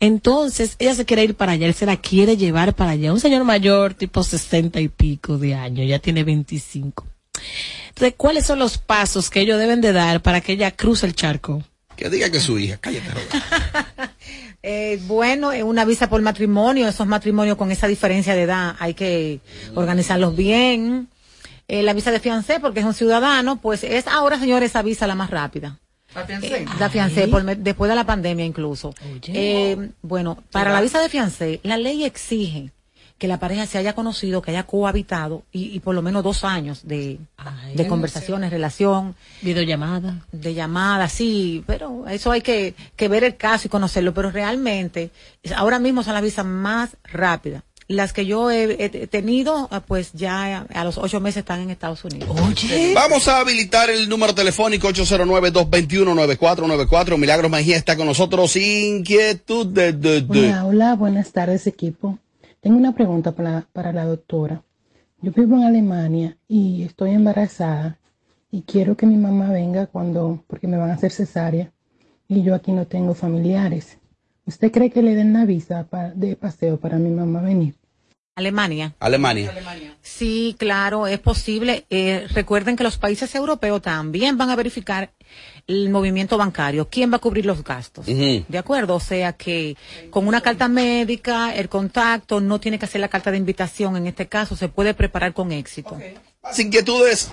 Entonces, 0.00 0.76
ella 0.78 0.94
se 0.94 1.04
quiere 1.04 1.24
ir 1.24 1.34
para 1.34 1.52
allá, 1.52 1.66
él 1.66 1.74
se 1.74 1.86
la 1.86 1.96
quiere 1.96 2.36
llevar 2.36 2.74
para 2.74 2.92
allá. 2.92 3.12
Un 3.12 3.20
señor 3.20 3.44
mayor, 3.44 3.94
tipo 3.94 4.22
sesenta 4.22 4.80
y 4.80 4.88
pico 4.88 5.38
de 5.38 5.54
años, 5.54 5.88
ya 5.88 5.98
tiene 5.98 6.24
25. 6.24 7.06
Entonces, 7.88 8.14
¿cuáles 8.16 8.46
son 8.46 8.58
los 8.58 8.78
pasos 8.78 9.30
que 9.30 9.40
ellos 9.40 9.58
deben 9.58 9.80
de 9.80 9.92
dar 9.92 10.22
para 10.22 10.40
que 10.40 10.52
ella 10.52 10.70
cruce 10.70 11.06
el 11.06 11.14
charco? 11.14 11.62
Que 11.96 12.08
diga 12.10 12.30
que 12.30 12.40
su 12.40 12.58
hija, 12.58 12.76
cállate. 12.78 13.08
Eh, 14.62 14.98
bueno, 15.06 15.52
eh, 15.52 15.62
una 15.62 15.84
visa 15.84 16.08
por 16.10 16.20
matrimonio, 16.20 16.88
esos 16.88 17.06
matrimonios 17.06 17.56
con 17.56 17.70
esa 17.70 17.86
diferencia 17.86 18.34
de 18.34 18.42
edad 18.42 18.74
hay 18.80 18.92
que 18.94 19.40
organizarlos 19.74 20.34
bien. 20.36 21.08
Eh, 21.68 21.82
la 21.84 21.92
visa 21.92 22.10
de 22.10 22.18
fiancé, 22.18 22.58
porque 22.58 22.80
es 22.80 22.84
un 22.86 22.92
ciudadano, 22.92 23.60
pues 23.60 23.84
es 23.84 24.08
ahora, 24.08 24.38
señores, 24.38 24.70
esa 24.70 24.82
visa 24.82 25.06
la 25.06 25.14
más 25.14 25.30
rápida. 25.30 25.78
¿La 26.14 26.24
fiancé? 26.24 26.62
Eh, 26.62 26.66
la 26.80 26.90
fiancé, 26.90 27.28
por 27.28 27.44
me- 27.44 27.54
después 27.54 27.88
de 27.88 27.94
la 27.94 28.04
pandemia 28.04 28.44
incluso. 28.44 28.94
Eh, 29.28 29.90
bueno, 30.02 30.42
para 30.50 30.72
la 30.72 30.80
visa 30.80 31.00
de 31.00 31.08
fiancé, 31.08 31.60
la 31.62 31.76
ley 31.76 32.04
exige 32.04 32.72
que 33.18 33.26
la 33.28 33.38
pareja 33.40 33.66
se 33.66 33.78
haya 33.78 33.94
conocido, 33.94 34.40
que 34.42 34.52
haya 34.52 34.62
cohabitado 34.62 35.42
y, 35.52 35.74
y 35.74 35.80
por 35.80 35.94
lo 35.94 36.02
menos 36.02 36.22
dos 36.22 36.44
años 36.44 36.86
de, 36.86 37.18
de 37.74 37.86
conversaciones, 37.88 38.50
relación. 38.50 39.16
Videollamada. 39.42 40.24
De 40.32 40.54
llamada, 40.54 41.08
sí, 41.08 41.64
pero 41.66 42.06
eso 42.08 42.30
hay 42.30 42.42
que, 42.42 42.74
que 42.94 43.08
ver 43.08 43.24
el 43.24 43.36
caso 43.36 43.66
y 43.66 43.70
conocerlo, 43.70 44.14
pero 44.14 44.30
realmente 44.30 45.10
ahora 45.56 45.78
mismo 45.80 46.02
son 46.04 46.14
las 46.14 46.22
visas 46.22 46.44
más 46.46 46.90
rápidas. 47.04 47.62
Las 47.90 48.12
que 48.12 48.26
yo 48.26 48.50
he, 48.50 48.76
he 48.84 49.06
tenido, 49.06 49.66
ah, 49.70 49.80
pues 49.80 50.10
ya 50.12 50.66
a 50.74 50.84
los 50.84 50.98
ocho 50.98 51.20
meses 51.20 51.38
están 51.38 51.60
en 51.62 51.70
Estados 51.70 52.04
Unidos. 52.04 52.28
Vamos 52.94 53.28
a 53.28 53.40
habilitar 53.40 53.88
el 53.88 54.10
número 54.10 54.34
telefónico 54.34 54.90
809-221-9494. 54.90 57.16
Milagros 57.16 57.50
Mejía 57.50 57.76
está 57.76 57.96
con 57.96 58.06
nosotros. 58.06 58.56
Inquietud 58.56 59.66
de... 59.66 59.92
de, 59.92 60.22
de- 60.22 60.48
Hola, 60.50 60.66
hola, 60.66 60.94
buenas 60.96 61.32
tardes 61.32 61.66
equipo. 61.66 62.18
Tengo 62.60 62.76
una 62.76 62.94
pregunta 62.94 63.32
para, 63.32 63.66
para 63.72 63.92
la 63.92 64.04
doctora. 64.04 64.62
Yo 65.20 65.32
vivo 65.32 65.56
en 65.56 65.64
Alemania 65.64 66.36
y 66.48 66.82
estoy 66.82 67.10
embarazada 67.10 67.98
y 68.50 68.62
quiero 68.62 68.96
que 68.96 69.06
mi 69.06 69.16
mamá 69.16 69.50
venga 69.50 69.86
cuando, 69.86 70.44
porque 70.46 70.66
me 70.68 70.76
van 70.76 70.90
a 70.90 70.94
hacer 70.94 71.10
cesárea 71.12 71.72
y 72.28 72.42
yo 72.42 72.54
aquí 72.54 72.72
no 72.72 72.86
tengo 72.86 73.14
familiares. 73.14 73.98
¿Usted 74.46 74.70
cree 74.72 74.90
que 74.90 75.02
le 75.02 75.14
den 75.14 75.32
la 75.32 75.44
visa 75.44 75.84
pa- 75.84 76.10
de 76.10 76.36
paseo 76.36 76.78
para 76.78 76.98
mi 76.98 77.10
mamá 77.10 77.40
venir? 77.42 77.74
Alemania. 78.36 78.94
Alemania. 79.00 79.52
Sí, 80.00 80.54
claro, 80.58 81.08
es 81.08 81.18
posible. 81.18 81.84
Eh, 81.90 82.26
recuerden 82.32 82.76
que 82.76 82.84
los 82.84 82.96
países 82.96 83.34
europeos 83.34 83.82
también 83.82 84.38
van 84.38 84.50
a 84.50 84.56
verificar 84.56 85.10
el 85.68 85.90
movimiento 85.90 86.38
bancario. 86.38 86.88
¿Quién 86.88 87.12
va 87.12 87.16
a 87.16 87.20
cubrir 87.20 87.44
los 87.44 87.62
gastos? 87.62 88.06
¿De 88.06 88.58
acuerdo? 88.58 88.96
O 88.96 89.00
sea 89.00 89.34
que 89.34 89.76
con 90.10 90.26
una 90.26 90.40
carta 90.40 90.66
médica, 90.66 91.54
el 91.54 91.68
contacto, 91.68 92.40
no 92.40 92.58
tiene 92.58 92.78
que 92.78 92.86
hacer 92.86 93.02
la 93.02 93.08
carta 93.08 93.30
de 93.30 93.36
invitación 93.36 93.96
en 93.96 94.06
este 94.06 94.26
caso, 94.26 94.56
se 94.56 94.68
puede 94.68 94.94
preparar 94.94 95.34
con 95.34 95.52
éxito. 95.52 95.96
Más 96.42 96.58
inquietudes. 96.58 97.30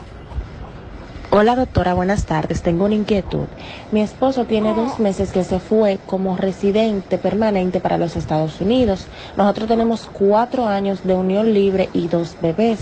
Hola 1.32 1.56
doctora, 1.56 1.94
buenas 1.94 2.26
tardes. 2.26 2.62
Tengo 2.62 2.86
una 2.86 2.96
inquietud. 2.96 3.46
Mi 3.92 4.02
esposo 4.02 4.46
tiene 4.46 4.74
dos 4.74 5.00
meses 5.00 5.32
que 5.32 5.44
se 5.44 5.60
fue 5.60 5.98
como 6.06 6.36
residente 6.36 7.18
permanente 7.18 7.80
para 7.80 7.98
los 7.98 8.18
Estados 8.18 8.60
Unidos. 8.60 9.06
Nosotros 9.38 9.70
tenemos 9.70 10.10
cuatro 10.12 10.68
años 10.68 11.04
de 11.06 11.14
unión 11.14 11.54
libre 11.54 11.90
y 11.94 12.10
dos 12.10 12.36
bebés. 12.42 12.80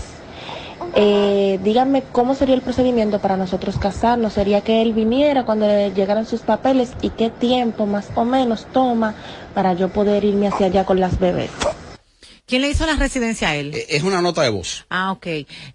Eh, 0.96 1.58
díganme 1.64 2.04
cómo 2.12 2.36
sería 2.36 2.54
el 2.54 2.62
procedimiento 2.62 3.18
para 3.18 3.36
nosotros 3.36 3.78
casarnos. 3.78 4.34
¿Sería 4.34 4.60
que 4.60 4.80
él 4.80 4.92
viniera 4.92 5.44
cuando 5.44 5.66
le 5.66 5.92
llegaran 5.92 6.24
sus 6.24 6.42
papeles 6.42 6.92
y 7.02 7.10
qué 7.10 7.30
tiempo 7.30 7.86
más 7.86 8.08
o 8.14 8.24
menos 8.24 8.66
toma 8.72 9.14
para 9.54 9.74
yo 9.74 9.88
poder 9.88 10.24
irme 10.24 10.46
hacia 10.46 10.66
allá 10.66 10.84
con 10.84 11.00
las 11.00 11.18
bebés? 11.18 11.50
¿Quién 12.46 12.62
le 12.62 12.68
hizo 12.68 12.86
la 12.86 12.96
residencia 12.96 13.48
a 13.48 13.56
él? 13.56 13.72
Es 13.88 14.02
una 14.02 14.20
nota 14.20 14.42
de 14.42 14.50
voz. 14.50 14.84
Ah, 14.90 15.12
ok. 15.12 15.26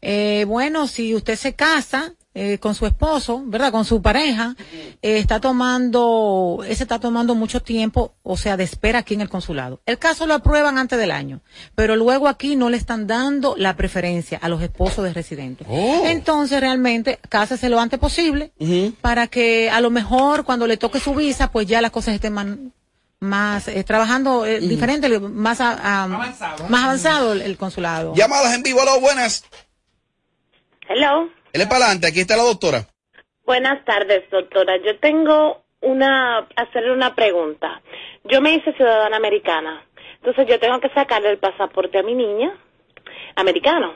Eh, 0.01 0.45
bueno, 0.47 0.87
si 0.87 1.15
usted 1.15 1.35
se 1.35 1.53
casa 1.53 2.13
eh, 2.35 2.59
con 2.59 2.75
su 2.75 2.85
esposo, 2.85 3.41
¿verdad? 3.45 3.71
Con 3.71 3.85
su 3.85 4.01
pareja, 4.01 4.55
eh, 5.01 5.17
está 5.17 5.39
tomando, 5.41 6.63
ese 6.67 6.83
está 6.83 6.99
tomando 6.99 7.33
mucho 7.35 7.59
tiempo, 7.61 8.13
o 8.23 8.37
sea, 8.37 8.55
de 8.55 8.63
espera 8.63 8.99
aquí 8.99 9.15
en 9.15 9.21
el 9.21 9.29
consulado. 9.29 9.81
El 9.85 9.97
caso 9.97 10.27
lo 10.27 10.35
aprueban 10.35 10.77
antes 10.77 10.99
del 10.99 11.11
año, 11.11 11.41
pero 11.75 11.95
luego 11.95 12.27
aquí 12.27 12.55
no 12.55 12.69
le 12.69 12.77
están 12.77 13.07
dando 13.07 13.55
la 13.57 13.75
preferencia 13.75 14.37
a 14.41 14.47
los 14.47 14.61
esposos 14.61 15.03
de 15.03 15.13
residentes. 15.13 15.67
Oh. 15.69 16.03
Entonces, 16.05 16.59
realmente, 16.61 17.19
cásese 17.29 17.67
lo 17.67 17.79
antes 17.79 17.99
posible 17.99 18.51
para 19.01 19.27
que 19.27 19.69
a 19.71 19.81
lo 19.81 19.89
mejor 19.89 20.43
cuando 20.45 20.67
le 20.67 20.77
toque 20.77 20.99
su 20.99 21.15
visa, 21.15 21.51
pues 21.51 21.65
ya 21.67 21.81
las 21.81 21.91
cosas 21.91 22.13
estén 22.13 22.33
más, 22.33 22.45
más 23.19 23.67
eh, 23.67 23.83
trabajando 23.83 24.45
eh, 24.45 24.59
diferente, 24.59 25.09
más, 25.19 25.59
a- 25.61 26.03
a- 26.03 26.07
más 26.07 26.83
avanzado 26.83 27.33
el, 27.33 27.41
el 27.41 27.57
consulado. 27.57 28.13
Llamadas 28.15 28.53
en 28.53 28.61
vivo, 28.63 28.81
aló, 28.81 28.99
buenas. 29.01 29.43
Hello. 30.87 31.29
Él 31.53 31.61
es 31.61 31.67
para 31.67 31.85
adelante, 31.85 32.07
aquí 32.07 32.19
está 32.19 32.37
la 32.37 32.43
doctora. 32.43 32.85
Buenas 33.45 33.83
tardes, 33.85 34.29
doctora. 34.29 34.77
Yo 34.85 34.99
tengo 34.99 35.63
una, 35.81 36.47
hacerle 36.55 36.91
una 36.91 37.15
pregunta. 37.15 37.81
Yo 38.25 38.41
me 38.41 38.53
hice 38.53 38.73
ciudadana 38.73 39.17
americana. 39.17 39.83
Entonces 40.17 40.47
yo 40.47 40.59
tengo 40.59 40.79
que 40.79 40.89
sacarle 40.89 41.31
el 41.31 41.39
pasaporte 41.39 41.97
a 41.97 42.03
mi 42.03 42.13
niña, 42.13 42.55
americano. 43.35 43.93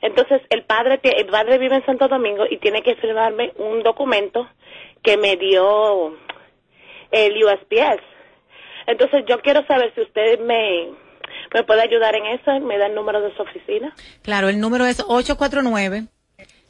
Entonces 0.00 0.40
el 0.50 0.64
padre, 0.64 1.00
el 1.02 1.26
padre 1.26 1.58
vive 1.58 1.76
en 1.76 1.84
Santo 1.84 2.08
Domingo 2.08 2.44
y 2.48 2.58
tiene 2.58 2.82
que 2.82 2.96
firmarme 2.96 3.52
un 3.56 3.82
documento 3.82 4.48
que 5.02 5.16
me 5.16 5.36
dio 5.36 6.16
el 7.10 7.44
USPS. 7.44 8.02
Entonces 8.86 9.24
yo 9.28 9.40
quiero 9.40 9.66
saber 9.66 9.92
si 9.94 10.02
usted 10.02 10.38
me, 10.40 10.90
me 11.52 11.64
puede 11.64 11.82
ayudar 11.82 12.14
en 12.14 12.26
eso, 12.26 12.60
me 12.60 12.78
da 12.78 12.86
el 12.86 12.94
número 12.94 13.20
de 13.20 13.34
su 13.34 13.42
oficina. 13.42 13.94
Claro, 14.22 14.48
el 14.48 14.60
número 14.60 14.86
es 14.86 15.00
849 15.00 16.06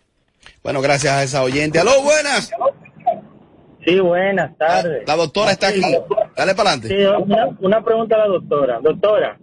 Bueno, 0.63 0.81
gracias 0.81 1.13
a 1.13 1.23
esa 1.23 1.43
oyente. 1.43 1.79
Aló, 1.79 2.01
buenas. 2.03 2.51
Sí, 3.85 3.99
buenas 3.99 4.55
tardes. 4.57 5.07
La 5.07 5.15
doctora 5.15 5.51
está 5.51 5.69
aquí. 5.69 5.81
Dale 6.35 6.53
para 6.53 6.71
adelante. 6.71 6.89
Sí, 6.89 6.95
una, 7.23 7.47
una 7.59 7.83
pregunta 7.83 8.15
a 8.15 8.19
la 8.19 8.27
doctora. 8.27 8.79
Doctora, 8.81 9.39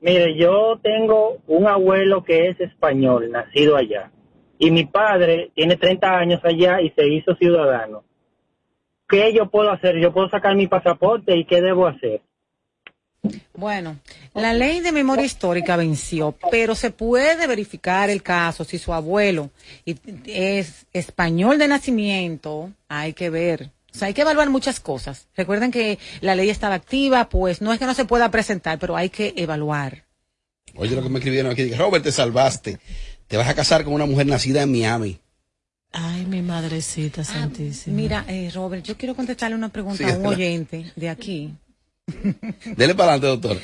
mire, 0.00 0.36
yo 0.38 0.78
tengo 0.82 1.38
un 1.48 1.66
abuelo 1.66 2.22
que 2.24 2.48
es 2.48 2.58
español, 2.60 3.30
nacido 3.30 3.76
allá. 3.76 4.10
y 4.58 4.70
mi 4.70 4.86
padre 4.86 5.50
tiene 5.54 5.76
30 5.76 6.16
años 6.16 6.40
allá 6.44 6.80
y 6.80 6.90
se 6.90 7.06
hizo 7.08 7.34
ciudadano. 7.34 8.04
¿Qué 9.08 9.32
yo 9.34 9.50
puedo 9.50 9.70
hacer? 9.70 9.98
Yo 9.98 10.12
puedo 10.12 10.28
sacar 10.28 10.54
mi 10.56 10.66
pasaporte 10.66 11.36
y 11.36 11.44
qué 11.44 11.60
debo 11.60 11.86
hacer. 11.86 12.22
Bueno, 13.54 13.98
la 14.34 14.52
ley 14.52 14.80
de 14.80 14.92
memoria 14.92 15.24
histórica 15.24 15.76
venció, 15.76 16.36
pero 16.50 16.74
se 16.74 16.90
puede 16.90 17.46
verificar 17.46 18.10
el 18.10 18.22
caso 18.22 18.64
si 18.64 18.78
su 18.78 18.92
abuelo 18.92 19.50
es 20.26 20.86
español 20.92 21.58
de 21.58 21.68
nacimiento, 21.68 22.70
hay 22.88 23.14
que 23.14 23.30
ver. 23.30 23.70
O 23.94 23.98
sea, 23.98 24.08
hay 24.08 24.14
que 24.14 24.22
evaluar 24.22 24.50
muchas 24.50 24.80
cosas. 24.80 25.28
Recuerden 25.36 25.70
que 25.70 25.98
la 26.20 26.34
ley 26.34 26.50
estaba 26.50 26.74
activa, 26.74 27.28
pues 27.28 27.62
no 27.62 27.72
es 27.72 27.78
que 27.78 27.86
no 27.86 27.94
se 27.94 28.04
pueda 28.04 28.30
presentar, 28.30 28.78
pero 28.78 28.96
hay 28.96 29.08
que 29.08 29.32
evaluar. 29.36 30.04
Oye, 30.74 30.96
lo 30.96 31.02
que 31.02 31.08
me 31.08 31.18
escribieron 31.18 31.52
aquí, 31.52 31.72
Robert, 31.72 32.04
te 32.04 32.12
salvaste. 32.12 32.78
Te 33.28 33.36
vas 33.36 33.48
a 33.48 33.54
casar 33.54 33.84
con 33.84 33.94
una 33.94 34.06
mujer 34.06 34.26
nacida 34.26 34.62
en 34.62 34.72
Miami. 34.72 35.20
Ay, 35.96 36.26
mi 36.26 36.42
madrecita 36.42 37.22
santísima. 37.22 37.94
Mira, 37.96 38.24
eh, 38.26 38.50
Robert, 38.52 38.84
yo 38.84 38.96
quiero 38.96 39.14
contestarle 39.14 39.54
una 39.56 39.68
pregunta 39.68 39.98
Sí, 40.04 40.10
a 40.10 40.16
un 40.18 40.26
oyente 40.26 40.92
de 40.96 41.08
aquí. 41.08 41.54
Dele 42.76 42.94
para 42.96 43.12
adelante, 43.12 43.26
doctor. 43.28 43.60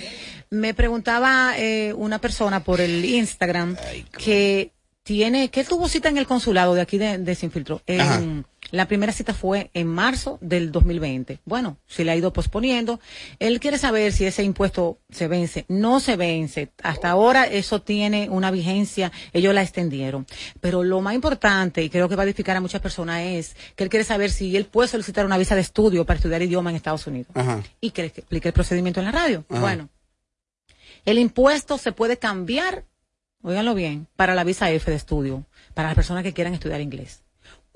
Me 0.50 0.72
preguntaba 0.74 1.54
eh, 1.58 1.92
una 1.92 2.20
persona 2.20 2.62
por 2.62 2.80
el 2.80 3.04
Instagram 3.04 3.76
que 4.16 4.70
tiene, 5.02 5.48
que 5.48 5.64
tuvo 5.64 5.88
cita 5.88 6.08
en 6.08 6.18
el 6.18 6.26
consulado 6.26 6.74
de 6.74 6.80
aquí 6.82 6.98
de, 6.98 7.18
de 7.18 7.34
Sinfiltro. 7.34 7.82
En- 7.86 8.00
Ajá. 8.00 8.22
La 8.70 8.86
primera 8.86 9.12
cita 9.12 9.34
fue 9.34 9.70
en 9.74 9.86
marzo 9.86 10.38
del 10.40 10.72
2020. 10.72 11.40
Bueno, 11.44 11.78
se 11.86 12.04
le 12.04 12.12
ha 12.12 12.16
ido 12.16 12.32
posponiendo. 12.32 13.00
Él 13.38 13.60
quiere 13.60 13.78
saber 13.78 14.12
si 14.12 14.24
ese 14.24 14.42
impuesto 14.42 14.98
se 15.10 15.28
vence. 15.28 15.64
No 15.68 16.00
se 16.00 16.16
vence. 16.16 16.70
Hasta 16.82 17.10
ahora 17.10 17.46
eso 17.46 17.82
tiene 17.82 18.28
una 18.30 18.50
vigencia. 18.50 19.12
Ellos 19.32 19.54
la 19.54 19.62
extendieron. 19.62 20.26
Pero 20.60 20.82
lo 20.84 21.00
más 21.00 21.14
importante, 21.14 21.82
y 21.82 21.90
creo 21.90 22.08
que 22.08 22.16
va 22.16 22.22
a 22.22 22.26
edificar 22.26 22.56
a 22.56 22.60
muchas 22.60 22.80
personas, 22.80 23.22
es 23.22 23.56
que 23.76 23.84
él 23.84 23.90
quiere 23.90 24.04
saber 24.04 24.30
si 24.30 24.56
él 24.56 24.66
puede 24.66 24.88
solicitar 24.88 25.26
una 25.26 25.38
visa 25.38 25.54
de 25.54 25.60
estudio 25.62 26.04
para 26.04 26.16
estudiar 26.18 26.42
idioma 26.42 26.70
en 26.70 26.76
Estados 26.76 27.06
Unidos 27.06 27.30
Ajá. 27.34 27.62
y 27.80 27.90
que 27.90 28.02
le 28.02 28.08
explique 28.08 28.48
el 28.48 28.54
procedimiento 28.54 29.00
en 29.00 29.06
la 29.06 29.12
radio. 29.12 29.44
Ajá. 29.48 29.60
Bueno, 29.60 29.88
el 31.04 31.18
impuesto 31.18 31.78
se 31.78 31.92
puede 31.92 32.18
cambiar, 32.18 32.84
óiganlo 33.42 33.74
bien, 33.74 34.06
para 34.16 34.34
la 34.34 34.44
visa 34.44 34.70
F 34.70 34.90
de 34.90 34.96
estudio, 34.96 35.44
para 35.74 35.88
las 35.88 35.94
personas 35.94 36.22
que 36.22 36.32
quieran 36.32 36.54
estudiar 36.54 36.80
inglés. 36.80 37.22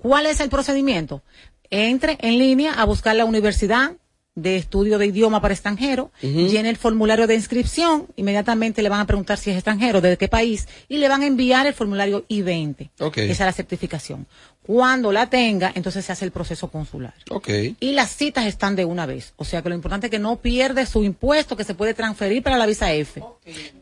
¿Cuál 0.04 0.26
es 0.26 0.38
el 0.40 0.50
procedimiento? 0.50 1.23
Entre 1.70 2.18
en 2.20 2.38
línea 2.38 2.75
a 2.75 2.84
buscar 2.84 3.16
la 3.16 3.25
universidad 3.25 3.92
de 4.34 4.56
estudio 4.56 4.99
de 4.99 5.06
idioma 5.06 5.40
para 5.40 5.54
extranjero, 5.54 6.12
Ujú. 6.23 6.46
llene 6.49 6.68
el 6.68 6.76
formulario 6.76 7.26
de 7.26 7.37
inscripción, 7.37 8.08
inmediatamente 8.14 8.82
le 8.82 8.90
van 8.90 9.00
a 9.00 9.06
preguntar 9.06 9.38
si 9.38 9.49
es 9.49 9.56
extranjero, 9.56 10.02
de 10.02 10.18
qué 10.18 10.28
país, 10.28 10.68
y 10.90 10.99
le 10.99 11.08
van 11.08 11.23
a 11.23 11.26
enviar 11.26 11.66
el 11.66 11.73
formulario 11.73 12.26
I-20. 12.28 12.90
Ok. 13.00 13.16
Esa 13.16 13.32
es 13.32 13.38
la 13.40 13.52
certificación. 13.52 14.26
Cuando 14.66 15.11
la 15.11 15.30
tenga, 15.30 15.73
entonces 15.75 16.04
se 16.04 16.12
hace 16.12 16.26
el 16.26 16.32
proceso 16.32 16.68
consular. 16.70 17.14
Ok. 17.30 17.49
Y 17.80 17.92
las 17.92 18.14
citas 18.14 18.44
están 18.44 18.76
de 18.76 18.84
una 18.84 19.06
vez. 19.06 19.32
O 19.37 19.44
sea 19.46 19.62
que 19.62 19.70
lo 19.70 19.75
importante 19.75 20.08
es 20.08 20.11
que 20.11 20.18
no 20.18 20.37
pierde 20.37 20.84
su 20.84 21.02
impuesto 21.02 21.56
que 21.56 21.64
se 21.64 21.75
puede 21.75 21.94
transferir 21.94 22.42
para 22.42 22.58
la 22.58 22.66
visa 22.66 22.92
F. 22.92 23.23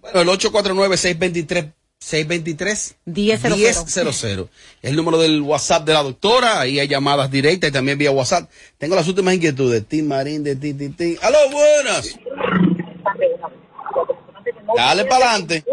Bueno, 0.03 0.21
el 0.21 0.29
849-623. 0.39 1.73
623 2.03 2.97
1000. 3.07 3.15
1000 3.15 3.65
Es 3.65 4.47
el 4.83 4.97
número 4.97 5.19
del 5.19 5.41
WhatsApp 5.43 5.87
de 5.87 5.93
la 5.93 6.03
doctora. 6.03 6.61
Ahí 6.61 6.81
hay 6.81 6.89
llamadas 6.89 7.31
directas 7.31 7.71
y 7.71 7.73
también 7.73 7.97
vía 7.97 8.11
WhatsApp. 8.11 8.51
Tengo 8.77 8.97
las 8.97 9.07
últimas 9.07 9.35
inquietudes. 9.35 9.87
Tim 9.87 10.07
Marín 10.09 10.43
de 10.43 10.57
ti, 10.57 10.75
ti, 10.75 10.89
ti. 10.89 11.17
¡Aló, 11.23 11.39
buenas! 11.51 12.19
Dale 14.77 15.05
para 15.05 15.27
adelante. 15.27 15.65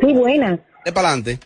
Sí, 0.00 0.12
buenas. 0.14 0.60
Dale 0.84 0.92
para 0.94 1.08
adelante. 1.08 1.40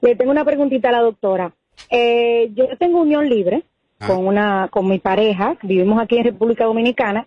Le 0.00 0.16
tengo 0.16 0.30
una 0.32 0.44
preguntita 0.44 0.88
a 0.88 0.92
la 0.92 1.00
doctora. 1.00 1.54
Eh, 1.90 2.50
yo 2.54 2.64
tengo 2.78 3.02
unión 3.02 3.28
libre 3.28 3.62
Ah. 4.00 4.06
con 4.06 4.26
una 4.26 4.68
con 4.70 4.88
mi 4.88 4.98
pareja, 4.98 5.58
vivimos 5.62 6.00
aquí 6.02 6.16
en 6.16 6.24
República 6.24 6.64
Dominicana 6.64 7.26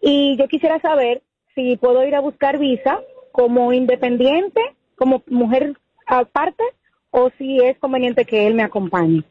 y 0.00 0.36
yo 0.36 0.48
quisiera 0.48 0.80
saber 0.80 1.22
si 1.54 1.76
puedo 1.76 2.04
ir 2.04 2.16
a 2.16 2.20
buscar 2.20 2.58
visa 2.58 2.98
como 3.30 3.72
independiente, 3.72 4.60
como 4.98 5.22
mujer 5.28 5.78
aparte 6.06 6.64
o 7.10 7.30
si 7.38 7.58
es 7.62 7.78
conveniente 7.78 8.24
que 8.24 8.46
él 8.46 8.54
me 8.54 8.62
acompañe. 8.62 9.22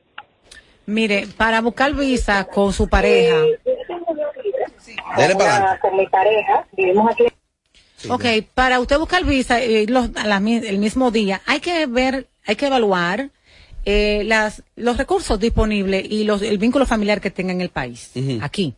Mire, 0.85 1.27
para 1.35 1.59
buscar 1.61 1.93
visa 1.93 2.45
con 2.45 2.71
su 2.71 2.87
pareja. 2.87 3.35
Adelante. 5.13 5.45
Con 5.81 5.97
mi 5.97 6.07
pareja, 6.07 6.65
vivimos 6.75 7.11
aquí. 7.11 7.25
Ok, 8.09 8.23
para 8.53 8.79
usted 8.79 8.97
buscar 8.99 9.25
visa 9.25 9.59
eh, 9.61 9.85
los- 9.87 10.15
a 10.15 10.27
la 10.27 10.37
el 10.37 10.77
mismo 10.77 11.11
día, 11.11 11.41
hay 11.45 11.59
que 11.59 11.87
ver, 11.87 12.27
hay 12.45 12.55
que 12.55 12.67
evaluar 12.67 13.31
eh, 13.85 14.23
las, 14.25 14.63
los 14.75 14.97
recursos 14.97 15.39
disponibles 15.39 16.05
y 16.09 16.23
los, 16.23 16.41
el 16.41 16.57
vínculo 16.57 16.85
familiar 16.85 17.21
que 17.21 17.31
tenga 17.31 17.53
en 17.53 17.61
el 17.61 17.69
país, 17.69 18.11
aquí. 18.41 18.75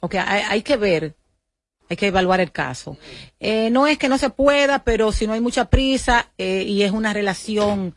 Ok, 0.00 0.16
hay, 0.16 0.42
hay 0.48 0.62
que 0.62 0.76
ver, 0.76 1.14
hay 1.90 1.96
que 1.96 2.06
evaluar 2.06 2.40
el 2.40 2.52
caso. 2.52 2.96
Eh, 3.40 3.68
no 3.70 3.88
es 3.88 3.98
que 3.98 4.08
no 4.08 4.16
se 4.16 4.30
pueda, 4.30 4.84
pero 4.84 5.10
si 5.10 5.26
no 5.26 5.32
hay 5.32 5.40
mucha 5.40 5.64
prisa 5.64 6.30
eh, 6.38 6.62
y 6.62 6.84
es 6.84 6.92
una 6.92 7.12
relación, 7.12 7.96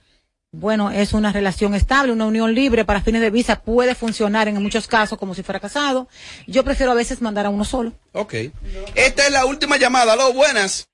bueno, 0.52 0.90
es 0.90 1.14
una 1.14 1.32
relación 1.32 1.76
estable, 1.76 2.12
una 2.12 2.26
unión 2.26 2.56
libre 2.56 2.86
para 2.86 3.02
fines 3.02 3.22
de 3.22 3.30
visa, 3.30 3.62
puede 3.62 3.94
funcionar 3.94 4.48
en 4.48 4.62
muchos 4.64 4.88
casos 4.88 5.20
como 5.20 5.36
si 5.36 5.44
fuera 5.44 5.60
casado. 5.60 6.08
Yo 6.48 6.64
prefiero 6.64 6.92
a 6.92 6.96
veces 6.96 7.22
mandar 7.22 7.46
a 7.46 7.52
uno 7.52 7.64
solo. 7.64 7.94
Ok. 8.14 8.34
Esta 8.96 9.28
es 9.28 9.32
la 9.32 9.46
última 9.46 9.78
llamada. 9.78 10.14
Aló, 10.14 10.34
buenas. 10.34 10.90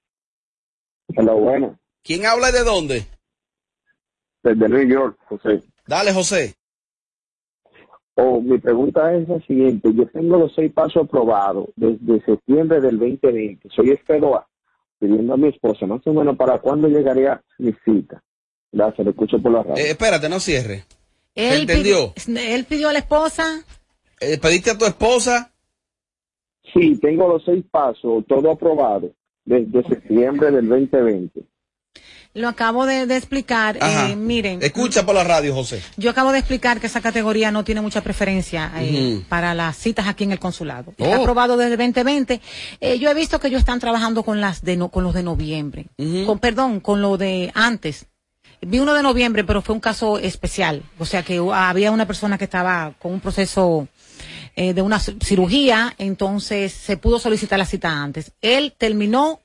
Hola, 1.16 1.32
bueno. 1.34 1.80
¿Quién 2.04 2.26
habla 2.26 2.50
y 2.50 2.54
de 2.54 2.64
dónde? 2.66 3.08
Desde 4.44 4.68
New 4.68 4.88
York, 4.90 5.18
José. 5.30 5.64
Dale, 5.88 6.14
José. 6.14 6.59
Oh, 8.22 8.42
mi 8.42 8.58
pregunta 8.58 9.14
es 9.16 9.28
la 9.28 9.40
siguiente. 9.42 9.90
Yo 9.94 10.06
tengo 10.08 10.38
los 10.38 10.54
seis 10.56 10.72
pasos 10.74 11.04
aprobados 11.04 11.68
desde 11.76 12.24
septiembre 12.26 12.82
del 12.82 12.98
2020. 13.00 13.70
Soy 13.76 13.96
FEDOA, 14.06 14.48
pidiendo 15.00 15.34
a 15.34 15.38
mi 15.38 15.48
esposa, 15.50 15.86
más 15.86 16.02
o 16.06 16.14
menos, 16.14 16.36
¿para 16.38 16.60
cuándo 16.60 16.88
llegaría 16.88 17.42
mi 17.58 17.74
cita? 17.86 18.22
Gracias, 18.72 19.04
lo 19.06 19.12
escucho 19.12 19.42
por 19.42 19.52
la 19.52 19.64
radio. 19.64 19.84
Eh, 19.84 19.92
espérate, 19.92 20.28
no 20.30 20.40
cierre. 20.40 20.84
¿Se 21.36 21.54
Él 21.54 21.62
entendió? 21.62 22.14
pidió- 22.14 22.38
él 22.56 22.66
pidió 22.66 22.90
a 22.90 22.94
la 22.94 23.00
esposa. 23.00 23.64
Eh, 24.20 24.38
¿Pediste 24.38 24.72
a 24.72 24.78
tu 24.78 24.86
esposa? 24.86 25.52
Sí, 26.74 26.98
tengo 27.00 27.28
los 27.28 27.44
seis 27.46 27.64
pasos, 27.72 28.26
todo 28.28 28.52
aprobado, 28.52 29.12
desde 29.46 29.82
septiembre 29.88 30.52
del 30.52 30.68
2020. 30.68 31.42
Lo 32.36 32.48
acabo 32.48 32.86
de, 32.86 33.08
de 33.08 33.18
explicar. 33.18 33.78
Eh, 33.82 34.16
miren, 34.16 34.62
Escucha 34.62 35.06
por 35.06 35.16
la 35.16 35.24
radio, 35.24 35.54
José. 35.56 35.82
yo 35.98 36.12
acabo 36.12 36.32
de 36.32 36.38
explicar 36.40 36.80
que 36.80 36.86
esa 36.88 37.02
categoría 37.02 37.52
no 37.52 37.64
tiene 37.64 37.82
mucha 37.82 38.02
preferencia 38.02 38.72
eh, 38.78 39.22
para 39.28 39.54
las 39.56 39.76
citas 39.78 40.08
aquí 40.08 40.24
en 40.26 40.32
el 40.32 40.40
consulado. 40.40 40.92
Está 40.98 41.18
Oh. 41.18 41.22
aprobado 41.22 41.58
desde 41.58 41.76
2020. 41.76 42.40
Eh, 42.82 43.00
yo 43.00 43.10
he 43.10 43.14
visto 43.16 43.40
que 43.40 43.48
ellos 43.48 43.60
están 43.60 43.80
trabajando 43.80 44.22
con 44.24 44.40
las 44.42 44.62
de 44.64 44.78
no- 44.78 44.90
con 44.90 45.04
los 45.04 45.14
de 45.16 45.24
noviembre. 45.24 45.88
Con 46.26 46.38
perdón, 46.40 46.80
con 46.82 47.02
lo 47.02 47.18
de 47.18 47.52
antes. 47.56 48.06
Vi 48.62 48.80
uno 48.80 48.94
de 48.94 49.02
noviembre, 49.04 49.44
pero 49.44 49.62
fue 49.62 49.74
un 49.74 49.82
caso 49.82 50.20
especial. 50.20 50.84
O 51.00 51.06
sea 51.06 51.24
que 51.24 51.40
había 51.54 51.92
una 51.92 52.06
persona 52.06 52.38
que 52.38 52.44
estaba 52.44 52.94
con 53.00 53.14
un 53.14 53.22
proceso 53.22 53.88
eh, 54.56 54.74
de 54.74 54.82
una 54.82 54.98
ci- 55.00 55.18
cirugía, 55.24 55.96
entonces 55.98 56.74
se 56.74 56.98
pudo 56.98 57.18
solicitar 57.20 57.58
la 57.58 57.66
cita 57.66 57.90
antes. 57.90 58.34
Él 58.42 58.76
terminó 58.78 59.40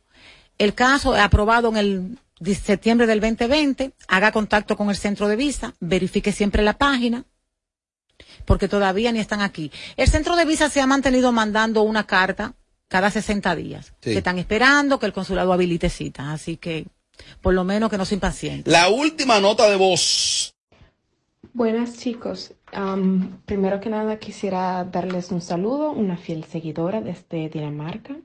el 0.58 0.74
caso 0.74 1.14
aprobado 1.14 1.68
en 1.70 1.76
el 1.76 2.18
de 2.40 2.54
septiembre 2.54 3.06
del 3.06 3.20
2020, 3.20 3.92
haga 4.08 4.32
contacto 4.32 4.76
con 4.76 4.90
el 4.90 4.96
centro 4.96 5.28
de 5.28 5.36
visa, 5.36 5.74
verifique 5.80 6.32
siempre 6.32 6.62
la 6.62 6.76
página, 6.78 7.24
porque 8.44 8.68
todavía 8.68 9.12
ni 9.12 9.20
están 9.20 9.40
aquí. 9.40 9.70
El 9.96 10.08
centro 10.08 10.36
de 10.36 10.44
visa 10.44 10.68
se 10.68 10.80
ha 10.80 10.86
mantenido 10.86 11.32
mandando 11.32 11.82
una 11.82 12.06
carta 12.06 12.54
cada 12.88 13.10
60 13.10 13.54
días, 13.56 13.86
Sí. 14.00 14.10
que 14.12 14.18
están 14.18 14.38
esperando 14.38 14.98
que 14.98 15.06
el 15.06 15.12
consulado 15.12 15.52
habilite 15.52 15.88
citas, 15.90 16.26
así 16.28 16.56
que 16.56 16.86
por 17.40 17.54
lo 17.54 17.64
menos 17.64 17.90
que 17.90 17.98
no 17.98 18.04
se 18.04 18.14
impacienten. 18.14 18.72
La 18.72 18.88
última 18.88 19.40
nota 19.40 19.68
de 19.70 19.76
voz. 19.76 20.54
Buenas 21.52 21.96
chicos, 21.98 22.52
Am, 22.72 23.38
primero 23.46 23.78
que 23.78 23.88
nada 23.88 24.18
quisiera 24.18 24.82
darles 24.82 25.30
un 25.30 25.40
saludo, 25.40 25.92
una 25.92 26.16
fiel 26.16 26.44
seguidora 26.44 27.00
desde 27.00 27.48
Dinamarca. 27.48 28.16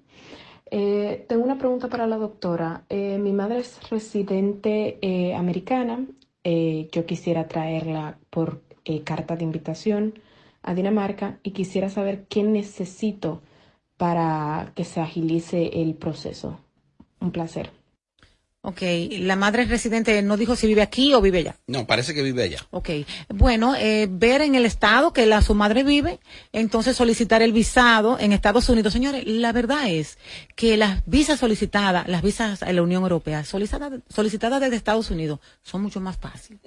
Eh, 0.72 1.26
tengo 1.28 1.44
una 1.44 1.58
pregunta 1.58 1.88
para 1.90 2.08
la 2.08 2.18
doctora. 2.18 2.86
Eh, 2.90 3.18
mi 3.18 3.34
madre 3.34 3.60
es 3.60 3.90
residente 3.90 5.00
eh, 5.02 5.36
americana. 5.36 6.06
Eh, 6.44 6.90
yo 6.92 7.06
quisiera 7.06 7.48
traerla 7.48 8.20
por 8.30 8.62
eh, 8.86 9.04
carta 9.04 9.36
de 9.36 9.44
invitación 9.44 10.14
a 10.62 10.74
Dinamarca 10.74 11.40
y 11.44 11.52
quisiera 11.52 11.90
saber 11.90 12.26
qué 12.28 12.44
necesito 12.44 13.42
para 13.98 14.72
que 14.76 14.86
se 14.86 15.02
agilice 15.02 15.82
el 15.82 15.96
proceso. 15.96 16.60
Un 17.20 17.32
placer. 17.32 17.79
Ok, 18.70 18.84
la 19.12 19.36
madre 19.36 19.66
residente 19.66 20.22
no 20.22 20.38
dijo 20.38 20.56
si 20.56 20.68
vive 20.68 20.84
aquí 20.84 21.12
o 21.16 21.22
vive 21.22 21.40
allá. 21.40 21.56
No, 21.66 21.88
parece 21.88 22.14
que 22.14 22.22
vive 22.22 22.44
allá. 22.44 22.60
Ok, 22.70 22.90
bueno, 23.30 23.76
eh, 23.76 24.08
ver 24.08 24.42
en 24.42 24.54
el 24.54 24.64
estado 24.64 25.12
que 25.12 25.26
la, 25.26 25.42
su 25.42 25.56
madre 25.56 25.84
vive, 25.84 26.20
entonces 26.54 26.96
solicitar 26.96 27.42
el 27.42 27.52
visado 27.52 28.20
en 28.20 28.32
Estados 28.32 28.70
Unidos. 28.70 28.94
Señores, 28.94 29.24
la 29.26 29.52
verdad 29.54 29.90
es 29.90 30.20
que 30.56 30.78
las 30.78 31.02
visas 31.08 31.40
solicitadas, 31.40 32.08
las 32.08 32.22
visas 32.22 32.62
en 32.62 32.76
la 32.76 32.84
Unión 32.84 33.02
Europea, 33.02 33.44
solicitadas, 33.44 34.02
solicitadas 34.08 34.62
desde 34.62 34.76
Estados 34.76 35.10
Unidos, 35.10 35.40
son 35.64 35.82
mucho 35.82 36.00
más 36.00 36.18
fáciles. 36.18 36.62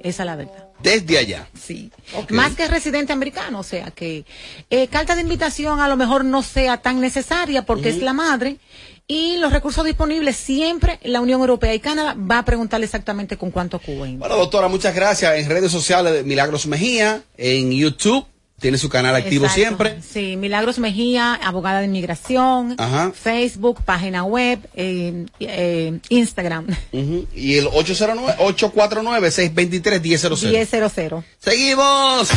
Esa 0.00 0.22
es 0.22 0.26
la 0.26 0.36
verdad. 0.36 0.68
Desde 0.80 1.18
allá. 1.18 1.48
Sí. 1.58 1.90
Más 2.30 2.54
que 2.54 2.68
residente 2.68 3.12
americano, 3.12 3.58
o 3.58 3.62
sea 3.64 3.90
que 3.90 4.24
eh, 4.70 4.86
carta 4.86 5.16
de 5.16 5.22
invitación 5.22 5.80
a 5.80 5.88
lo 5.88 5.96
mejor 5.96 6.24
no 6.24 6.42
sea 6.42 6.78
tan 6.78 7.00
necesaria 7.00 7.66
porque 7.66 7.88
es 7.88 7.98
la 7.98 8.12
madre 8.12 8.58
y 9.06 9.36
los 9.36 9.52
recursos 9.52 9.84
disponibles 9.84 10.36
siempre 10.36 10.98
la 11.02 11.20
Unión 11.20 11.40
Europea 11.40 11.74
y 11.74 11.80
Canadá 11.80 12.14
va 12.14 12.38
a 12.38 12.44
preguntarle 12.44 12.86
exactamente 12.86 13.36
con 13.36 13.50
cuánto 13.50 13.78
cubren. 13.78 14.18
Bueno, 14.18 14.36
doctora, 14.36 14.68
muchas 14.68 14.94
gracias. 14.94 15.36
En 15.36 15.48
redes 15.48 15.70
sociales 15.70 16.12
de 16.12 16.22
Milagros 16.22 16.66
Mejía, 16.66 17.22
en 17.36 17.70
YouTube, 17.70 18.24
tiene 18.60 18.78
su 18.78 18.88
canal 18.88 19.14
activo 19.14 19.44
Exacto. 19.44 19.60
siempre. 19.60 19.98
Sí, 20.00 20.36
Milagros 20.36 20.78
Mejía, 20.78 21.34
abogada 21.34 21.80
de 21.80 21.86
inmigración, 21.86 22.76
Ajá. 22.78 23.12
Facebook, 23.12 23.82
página 23.84 24.24
web, 24.24 24.58
eh, 24.74 25.26
eh, 25.40 25.98
Instagram, 26.08 26.68
Ujú. 26.92 27.26
Y 27.34 27.58
el 27.58 27.66
809 27.66 28.36
849-623-1000. 28.38 30.80
1000. 31.10 31.24
Seguimos. 31.40 32.30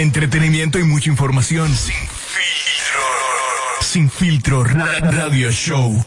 Entretenimiento 0.00 0.78
y 0.80 0.82
mucha 0.82 1.08
información. 1.08 1.72
Sin. 1.76 1.94
Sin 3.90 4.08
filtro. 4.08 4.62
Ra- 4.62 5.00
Radio 5.00 5.50
Show. 5.50 6.04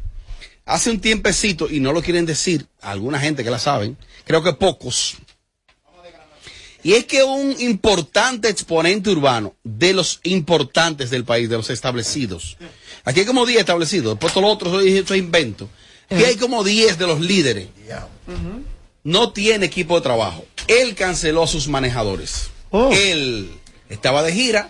hace 0.66 0.92
un 0.92 1.00
tiempecito 1.00 1.70
y 1.70 1.80
no 1.80 1.94
lo 1.94 2.02
quieren 2.02 2.26
decir 2.26 2.68
alguna 2.82 3.18
gente 3.20 3.44
que 3.46 3.50
la 3.50 3.60
saben, 3.60 3.98
creo 4.26 4.44
que 4.44 4.54
pocos. 4.54 5.16
Y 6.84 6.94
es 6.94 7.06
que 7.06 7.24
un 7.24 7.56
importante 7.60 8.48
exponente 8.48 9.10
urbano 9.10 9.56
de 9.64 9.94
los 9.94 10.20
importantes 10.24 11.10
del 11.10 11.26
país, 11.26 11.50
de 11.50 11.58
los 11.58 11.70
establecidos. 11.70 12.58
Aquí 13.04 13.22
hay 13.22 13.26
como 13.26 13.46
10 13.46 13.60
establecidos, 13.60 14.14
después 14.14 14.34
todo 14.34 14.44
lo 14.44 14.50
otro 14.50 14.80
eso 14.80 15.14
es 15.14 15.20
invento. 15.20 15.70
Aquí 16.10 16.24
hay 16.24 16.36
como 16.38 16.64
10 16.64 16.98
de 16.98 17.08
los 17.08 17.20
líderes. 17.20 17.68
No 19.04 19.32
tiene 19.32 19.66
equipo 19.66 19.96
de 19.96 20.02
trabajo. 20.02 20.46
Él 20.68 20.96
canceló 20.96 21.44
a 21.44 21.48
sus 21.48 21.68
manejadores. 21.68 22.50
Él 22.92 23.52
estaba 23.90 24.24
de 24.24 24.32
gira, 24.32 24.70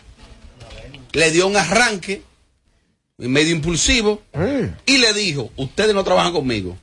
le 1.12 1.32
dio 1.32 1.48
un 1.48 1.58
arranque 1.58 2.24
medio 3.18 3.54
impulsivo 3.54 4.22
y 4.86 4.98
le 4.98 5.14
dijo, 5.14 5.52
ustedes 5.58 5.94
no 5.94 6.04
trabajan 6.04 6.32
conmigo. 6.34 6.78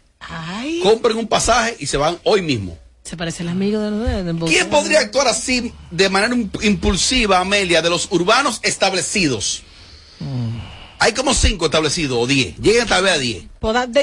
Compren 0.83 1.17
un 1.17 1.27
pasaje 1.29 1.77
y 1.79 1.87
se 1.87 1.97
van 1.97 2.19
hoy 2.25 2.43
mismo. 2.43 2.79
Se 3.09 3.16
parece 3.16 3.45
al 3.45 3.51
amigo 3.51 3.81
de 3.81 3.90
los 3.92 4.25
de 4.40 4.47
¿Quién 4.47 4.69
podría 4.69 4.99
actuar 4.99 5.29
así 5.29 5.73
de 5.92 6.09
manera 6.09 6.35
imp- 6.35 6.64
impulsiva, 6.64 7.38
Amelia, 7.38 7.81
de 7.81 7.88
los 7.88 8.09
urbanos 8.11 8.59
establecidos? 8.64 9.62
Hay 10.99 11.12
como 11.12 11.33
cinco 11.33 11.66
establecidos 11.66 12.19
o 12.21 12.27
diez. 12.27 12.57
Lleguen 12.59 12.87
tal 12.88 13.05
vez 13.05 13.12
a 13.12 13.19
diez. 13.19 13.45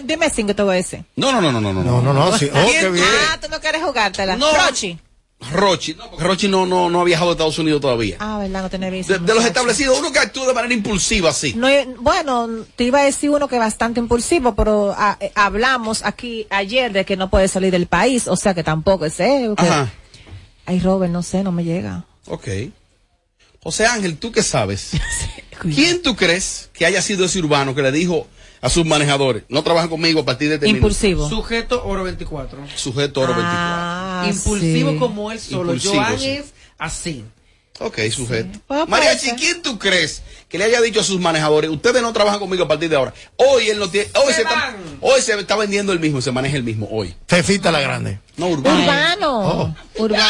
Dime 0.05 0.29
cinco 0.29 0.55
te 0.55 0.63
voy 0.63 0.73
a 0.73 0.75
decir. 0.77 1.03
No, 1.17 1.33
no, 1.33 1.41
no, 1.41 1.51
no, 1.51 1.59
no, 1.59 1.73
no. 1.73 1.83
No, 1.83 2.01
no, 2.01 2.13
no, 2.13 2.37
sí. 2.37 2.49
Oh, 2.53 2.65
¿Quién 2.65 2.81
qué 2.81 2.89
bien. 2.91 3.05
Ah, 3.29 3.37
tú 3.41 3.47
no 3.49 3.59
quieres 3.59 3.81
jugártela. 3.83 4.37
No. 4.37 4.53
Rochi. 4.53 4.97
Rochi, 5.51 5.93
no, 5.93 6.10
porque 6.10 6.23
Rochi 6.23 6.47
no, 6.47 6.65
no, 6.65 6.89
no 6.89 7.01
ha 7.01 7.03
viajado 7.03 7.29
a 7.29 7.34
Estados 7.34 7.60
Unidos 7.60 7.82
todavía. 7.82 8.17
Ah, 8.19 8.39
verdad, 8.39 8.63
no 8.63 8.69
tiene 8.69 8.89
visa. 8.89 9.13
De, 9.13 9.19
de 9.19 9.34
los 9.34 9.45
establecidos, 9.45 9.99
uno 9.99 10.12
que 10.12 10.19
actúa 10.19 10.47
de 10.47 10.53
manera 10.53 10.73
impulsiva 10.73 11.29
así. 11.29 11.53
No, 11.56 11.67
eh, 11.67 11.88
bueno, 11.99 12.47
te 12.75 12.86
iba 12.86 12.99
a 13.01 13.03
decir 13.03 13.29
uno 13.29 13.47
que 13.47 13.56
es 13.56 13.60
bastante 13.60 13.99
impulsivo, 13.99 14.56
pero 14.56 14.93
ah, 14.97 15.17
eh, 15.19 15.32
hablamos 15.36 16.03
aquí 16.03 16.47
ayer 16.49 16.91
de 16.91 17.06
que 17.06 17.17
no 17.17 17.29
puede 17.29 17.47
salir 17.47 17.71
del 17.71 17.88
país, 17.88 18.27
o 18.27 18.36
sea 18.36 18.53
que 18.53 18.63
tampoco 18.63 19.06
es 19.06 19.19
él. 19.19 19.53
Ajá. 19.58 19.91
Ay, 20.65 20.79
Robert, 20.79 21.12
no 21.12 21.23
sé, 21.23 21.43
no 21.43 21.51
me 21.51 21.63
llega. 21.63 22.06
Ok. 22.27 22.47
José 23.62 23.86
Ángel, 23.86 24.17
¿tú 24.17 24.32
qué 24.32 24.43
sabes? 24.43 24.91
¿Quién 25.62 26.01
tú 26.01 26.15
crees 26.15 26.69
que 26.73 26.86
haya 26.86 27.01
sido 27.01 27.25
ese 27.25 27.39
urbano 27.39 27.73
que 27.73 27.82
le 27.82 27.91
dijo 27.91 28.27
a 28.63 28.69
sus 28.69 28.86
manejadores, 28.86 29.43
no 29.49 29.62
trabajan 29.62 29.89
conmigo 29.89 30.21
a 30.21 30.26
partir 30.26 30.49
de 30.49 30.56
este 30.56 30.67
minuto"? 30.67 31.30
Sujeto 31.30 31.86
oro 31.86 32.04
24. 32.04 32.60
Sujeto 32.76 33.21
oro 33.21 33.34
24. 33.36 33.56
Ah, 33.56 34.26
Impulsivo 34.28 34.91
sí. 34.91 34.97
como 34.97 35.32
él 35.32 35.39
solo. 35.39 35.73
Impulsivo, 35.73 35.93
Joan 35.95 36.19
sí. 36.19 36.30
es 36.30 36.45
así. 36.78 37.26
Ok, 37.80 37.99
sujeto. 38.12 38.60
Mariachi, 38.88 39.30
pues, 39.30 39.41
¿quién 39.41 39.62
tú 39.63 39.80
crees 39.80 40.21
que 40.47 40.60
le 40.60 40.65
haya 40.65 40.80
dicho 40.80 40.99
a 40.99 41.04
sus 41.04 41.19
manejadores, 41.19 41.71
ustedes 41.71 42.04
no 42.04 42.13
trabajan 42.13 42.39
conmigo 42.39 42.63
a 42.63 42.67
partir 42.67 42.88
de 42.88 42.95
ahora? 42.95 43.13
Hoy 43.36 43.67
él 43.67 43.80
no 43.80 43.89
tiene, 43.89 44.10
hoy 44.23 44.32
se, 44.32 44.43
está, 44.43 44.76
hoy 45.02 45.21
se 45.21 45.34
está 45.39 45.56
vendiendo 45.56 45.91
el 45.91 45.99
mismo, 45.99 46.21
se 46.21 46.32
maneja 46.32 46.56
el 46.56 46.63
mismo 46.63 46.88
hoy. 46.91 47.15
Fefita 47.28 47.71
la 47.71 47.82
grande. 47.82 48.19
No, 48.38 48.47
urbano. 48.47 48.80
Urbano. 48.84 49.76
Urbano. 49.97 50.23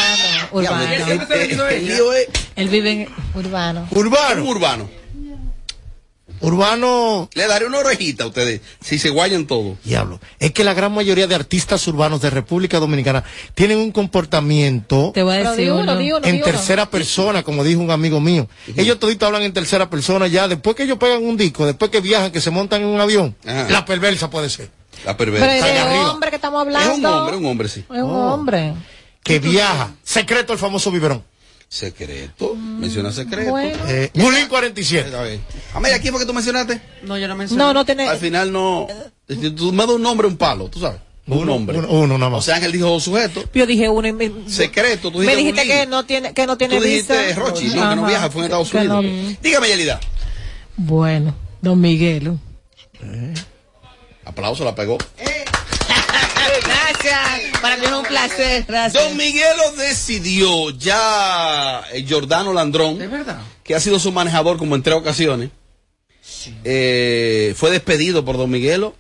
Urbano. 0.54 0.84
Ya, 0.86 0.96
el- 0.96 1.22
el- 1.52 1.60
el 1.60 1.86
lío 1.86 2.14
es 2.14 2.28
Él 2.56 2.70
vive 2.70 2.92
en 2.92 3.10
urbano. 3.36 3.88
Urbano. 3.92 4.44
urbano. 4.46 4.90
Urbano. 6.44 7.30
Le 7.34 7.48
daré 7.48 7.66
una 7.66 7.80
orejita 7.80 8.26
a 8.26 8.28
ustedes, 8.28 8.62
si 8.82 9.00
se 9.00 9.10
guayan 9.10 9.48
todo. 9.48 9.78
Diablo. 9.84 10.20
Es 10.40 10.52
que 10.52 10.64
la 10.64 10.74
gran 10.74 10.94
mayoría 10.94 11.26
de 11.26 11.36
artistas 11.36 11.88
urbanos 11.88 12.22
de 12.22 12.30
República 12.30 12.80
Dominicana 12.80 13.24
tienen 13.56 13.78
un 13.80 13.92
comportamiento 13.92 15.12
Te 15.14 15.24
voy 15.24 15.36
a 15.38 15.52
decir 15.52 15.72
uno. 15.72 16.00
en 16.24 16.42
tercera 16.42 16.90
persona, 16.90 17.44
como 17.44 17.64
dijo 17.64 17.82
un 17.82 17.92
amigo 17.92 18.20
mío. 18.20 18.48
Ellos 18.76 19.00
toditos 19.00 19.26
hablan 19.28 19.44
en 19.44 19.54
tercera 19.54 19.90
persona 19.90 20.28
ya. 20.28 20.48
Después 20.48 20.76
que 20.76 20.84
ellos 20.84 20.98
pegan 20.98 21.24
un 21.24 21.38
disco, 21.38 21.66
después 21.66 21.90
que 21.90 22.02
viajan, 22.02 22.32
que 22.32 22.42
se 22.42 22.50
montan 22.52 22.82
en 22.82 22.88
un 22.90 23.00
avión, 23.02 23.36
Ajá. 23.46 23.68
la 23.70 23.86
perversa 23.86 24.30
puede 24.30 24.50
ser. 24.50 24.70
La 25.06 25.18
Pero 25.18 25.32
perversa. 25.32 25.58
es 25.58 25.64
Allá 25.82 26.02
un 26.02 26.06
hombre 26.10 26.30
que 26.30 26.36
estamos 26.36 26.62
Es 26.68 26.76
hablando. 26.76 27.10
un 27.10 27.16
hombre, 27.22 27.38
un 27.38 27.46
hombre, 27.46 27.68
sí. 27.70 27.80
Es 27.82 28.02
un 28.02 28.12
hombre. 28.16 28.74
Que 29.24 29.40
viaja. 29.40 29.92
Secreto 30.04 30.54
el 30.54 30.60
famoso 30.60 30.92
biberón. 30.92 31.24
Secreto. 31.70 32.56
Menciona 32.80 33.12
secreto. 33.12 33.52
Bueno. 33.52 33.78
Eh, 33.88 34.10
Bulín 34.14 34.48
47. 34.48 35.08
Está 35.08 35.24
bien. 35.24 35.42
Amelia, 35.74 36.00
¿quién 36.00 36.14
fue 36.14 36.22
que 36.22 36.28
tú 36.28 36.34
mencionaste? 36.34 36.82
No, 37.04 37.18
yo 37.18 37.28
no 37.28 37.36
mencioné. 37.36 37.64
No, 37.64 37.74
no 37.74 37.86
tiene. 37.86 38.08
Al 38.08 38.18
final 38.18 38.52
no. 38.52 38.88
si 39.28 39.50
Tú 39.52 39.72
me 39.72 39.86
das 39.86 39.96
un 39.96 40.02
nombre, 40.02 40.28
un 40.28 40.38
palo, 40.38 40.68
tú 40.70 40.80
sabes. 40.80 41.00
Un 41.26 41.38
Uno, 41.38 41.46
nombre. 41.46 41.78
uno, 41.80 41.88
uno 41.90 42.18
nada 42.18 42.28
O 42.28 42.36
más. 42.36 42.46
sea, 42.46 42.56
Ángel 42.56 42.74
dijo 42.74 43.00
sujeto. 43.00 43.44
Yo 43.54 43.66
dije 43.66 43.88
uno. 43.88 44.08
y 44.08 44.12
me, 44.14 44.32
Secreto. 44.48 45.10
Tú 45.10 45.20
me 45.20 45.36
dijiste 45.38 45.62
Bulín. 45.62 45.78
que 45.78 45.86
no 45.88 46.06
tiene, 46.06 46.34
que 46.34 46.46
no 46.46 46.58
tiene 46.58 46.78
Tú 46.78 46.84
dijiste 46.84 47.28
visa. 47.28 47.40
Rochi, 47.40 47.68
no, 47.70 47.90
que 47.90 47.96
no 47.96 48.06
viaja, 48.06 48.30
fue 48.30 48.42
en 48.42 48.46
Estados 48.46 48.70
Que 48.70 48.78
Unidos. 48.80 49.04
no- 49.06 49.38
Dígame, 49.42 49.68
Yelida. 49.70 50.00
Bueno, 50.76 51.34
don 51.62 51.80
Miguel. 51.80 52.38
Aplauso, 54.26 54.64
la 54.64 54.76
pegó. 54.76 54.98
Gracias. 57.04 57.60
Para 57.62 57.78
mí 57.78 57.86
es 57.86 57.92
un 57.92 58.04
placer. 58.04 58.66
Gracias. 58.68 59.04
Don 59.04 59.18
Miguelo 59.18 59.72
decidió 59.78 60.70
ya 60.72 61.84
eh, 61.92 62.04
Giordano 62.06 62.54
Landrón, 62.54 63.02
Es 63.02 63.12
verdad. 63.12 63.42
que 63.64 63.76
ha 63.76 63.80
sido 63.80 64.00
su 64.00 64.12
manejador 64.12 64.58
como 64.58 64.76
en 64.76 64.84
tres 64.84 64.96
ocasiones, 64.96 65.50
eh, 66.64 67.54
fue 67.58 67.72
despedido 67.72 68.24
por 68.24 68.38
Don 68.38 68.50
Miguelo 68.50 68.96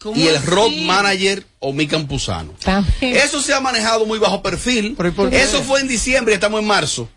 ¿Cómo 0.00 0.16
y 0.16 0.26
el 0.28 0.36
así? 0.36 0.46
road 0.46 0.70
manager 0.84 1.46
Omi 1.60 1.86
Campuzano. 1.86 2.54
Eso 3.00 3.40
se 3.42 3.54
ha 3.54 3.60
manejado 3.60 4.06
muy 4.06 4.18
bajo 4.18 4.42
perfil. 4.42 4.96
Eso 5.32 5.62
fue 5.62 5.80
en 5.80 5.88
diciembre 5.88 6.32
y 6.32 6.36
estamos 6.36 6.60
en 6.60 6.66
marzo. 6.66 7.08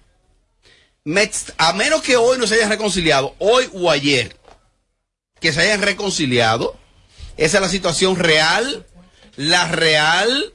A 1.57 1.73
menos 1.73 2.01
que 2.01 2.15
hoy 2.15 2.37
no 2.37 2.47
se 2.47 2.55
hayan 2.55 2.69
reconciliado, 2.69 3.35
hoy 3.39 3.67
o 3.73 3.89
ayer, 3.89 4.35
que 5.39 5.51
se 5.51 5.61
hayan 5.61 5.81
reconciliado, 5.81 6.77
esa 7.37 7.57
es 7.57 7.61
la 7.61 7.69
situación 7.69 8.15
real, 8.15 8.85
la 9.49 9.67
real. 9.67 10.53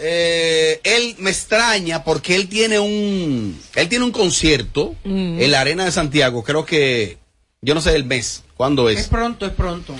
eh, 0.00 0.80
él 0.84 1.16
me 1.18 1.30
extraña 1.30 2.04
porque 2.04 2.36
él 2.36 2.48
tiene 2.48 2.78
un, 2.78 3.60
él 3.74 3.88
tiene 3.88 4.04
un 4.04 4.12
concierto 4.12 4.94
Mm. 5.04 5.40
en 5.40 5.50
la 5.50 5.60
arena 5.60 5.84
de 5.84 5.90
Santiago, 5.92 6.44
creo 6.44 6.64
que, 6.64 7.18
yo 7.62 7.74
no 7.74 7.80
sé 7.80 7.96
el 7.96 8.04
mes, 8.04 8.44
cuándo 8.56 8.88
Es 8.88 9.00
es. 9.00 9.08
pronto, 9.08 9.44
es 9.46 9.52
pronto. 9.52 9.94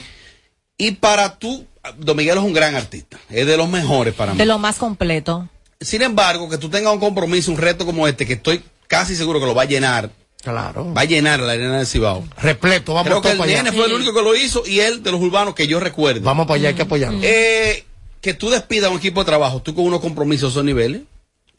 Y 0.76 0.92
para 0.92 1.36
tú, 1.36 1.66
Don 1.96 2.16
Miguel 2.16 2.38
es 2.38 2.44
un 2.44 2.52
gran 2.52 2.76
artista, 2.76 3.18
es 3.28 3.44
de 3.46 3.56
los 3.56 3.68
mejores 3.68 4.14
para 4.14 4.32
mí. 4.32 4.38
De 4.38 4.46
lo 4.46 4.58
más 4.60 4.76
completo. 4.76 5.48
Sin 5.80 6.02
embargo, 6.02 6.48
que 6.48 6.58
tú 6.58 6.68
tengas 6.68 6.92
un 6.92 7.00
compromiso, 7.00 7.50
un 7.50 7.58
reto 7.58 7.84
como 7.84 8.06
este, 8.06 8.24
que 8.24 8.34
estoy 8.34 8.62
casi 8.86 9.16
seguro 9.16 9.40
que 9.40 9.46
lo 9.46 9.54
va 9.56 9.62
a 9.62 9.66
llenar. 9.66 10.10
Claro. 10.42 10.94
Va 10.94 11.00
a 11.00 11.04
llenar 11.06 11.40
la 11.40 11.52
arena 11.52 11.78
del 11.78 11.86
Cibao. 11.88 12.22
Repleto, 12.40 12.94
vamos 12.94 13.08
Creo 13.08 13.20
que 13.20 13.32
el 13.32 13.38
para 13.38 13.50
allá. 13.50 13.62
nene 13.64 13.76
fue 13.76 13.86
el 13.86 13.92
único 13.94 14.14
que 14.14 14.22
lo 14.22 14.36
hizo 14.36 14.62
y 14.64 14.78
él 14.78 15.02
de 15.02 15.10
los 15.10 15.20
urbanos 15.20 15.56
que 15.56 15.66
yo 15.66 15.80
recuerdo. 15.80 16.20
Vamos 16.20 16.46
para 16.46 16.58
allá, 16.60 16.68
hay 16.68 16.74
que 16.76 16.82
apoyarlo. 16.82 17.18
Eh, 17.22 17.84
que 18.20 18.34
tú 18.34 18.50
despidas 18.50 18.88
a 18.88 18.90
un 18.92 18.98
equipo 18.98 19.20
de 19.20 19.26
trabajo, 19.26 19.62
tú 19.62 19.74
con 19.74 19.84
unos 19.84 20.00
compromisos 20.00 20.48
a 20.48 20.50
esos 20.52 20.64
niveles, 20.64 21.02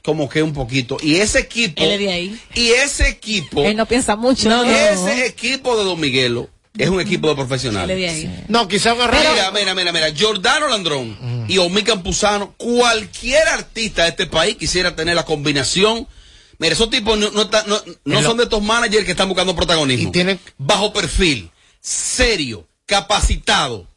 como 0.03 0.29
que 0.29 0.41
un 0.43 0.53
poquito. 0.53 0.97
Y 1.01 1.15
ese 1.17 1.39
equipo. 1.39 1.81
Él 1.83 1.91
es 1.91 1.99
de 1.99 2.11
ahí. 2.11 2.39
Y 2.55 2.69
ese 2.69 3.07
equipo. 3.09 3.63
Él 3.63 3.75
no 3.77 3.85
piensa 3.85 4.15
mucho. 4.15 4.49
No, 4.49 4.63
no. 4.63 4.71
Ese 4.71 5.25
equipo 5.25 5.77
de 5.77 5.83
Don 5.83 5.99
Miguelo 5.99 6.49
es 6.77 6.89
un 6.89 7.01
equipo 7.01 7.27
de 7.27 7.35
profesionales. 7.35 7.95
Él 7.97 8.03
es 8.03 8.13
de 8.23 8.27
ahí. 8.29 8.45
No, 8.47 8.67
quizá 8.67 8.93
un 8.93 8.99
Mira, 8.99 9.51
mira, 9.51 9.75
mira, 9.75 9.91
mira. 9.91 10.09
Giordano 10.11 10.67
Landrón 10.67 11.45
y 11.49 11.57
Omi 11.57 11.83
Campuzano, 11.83 12.53
cualquier 12.57 13.47
artista 13.49 14.03
de 14.03 14.09
este 14.09 14.25
país 14.27 14.55
quisiera 14.55 14.95
tener 14.95 15.15
la 15.15 15.25
combinación. 15.25 16.07
Mira, 16.59 16.73
esos 16.73 16.89
tipos 16.89 17.17
no, 17.17 17.29
no, 17.31 17.43
no- 17.45 17.83
no 18.05 18.17
En 18.17 18.23
lo- 18.23 18.29
son 18.29 18.37
de 18.37 18.43
estos 18.43 18.61
managers 18.61 19.05
que 19.05 19.11
están 19.11 19.27
buscando 19.29 19.55
protagonismo. 19.55 20.11
Bajo 20.57 20.91
perfil, 20.93 21.49
serio, 21.81 22.67
capacitado. 22.85 23.87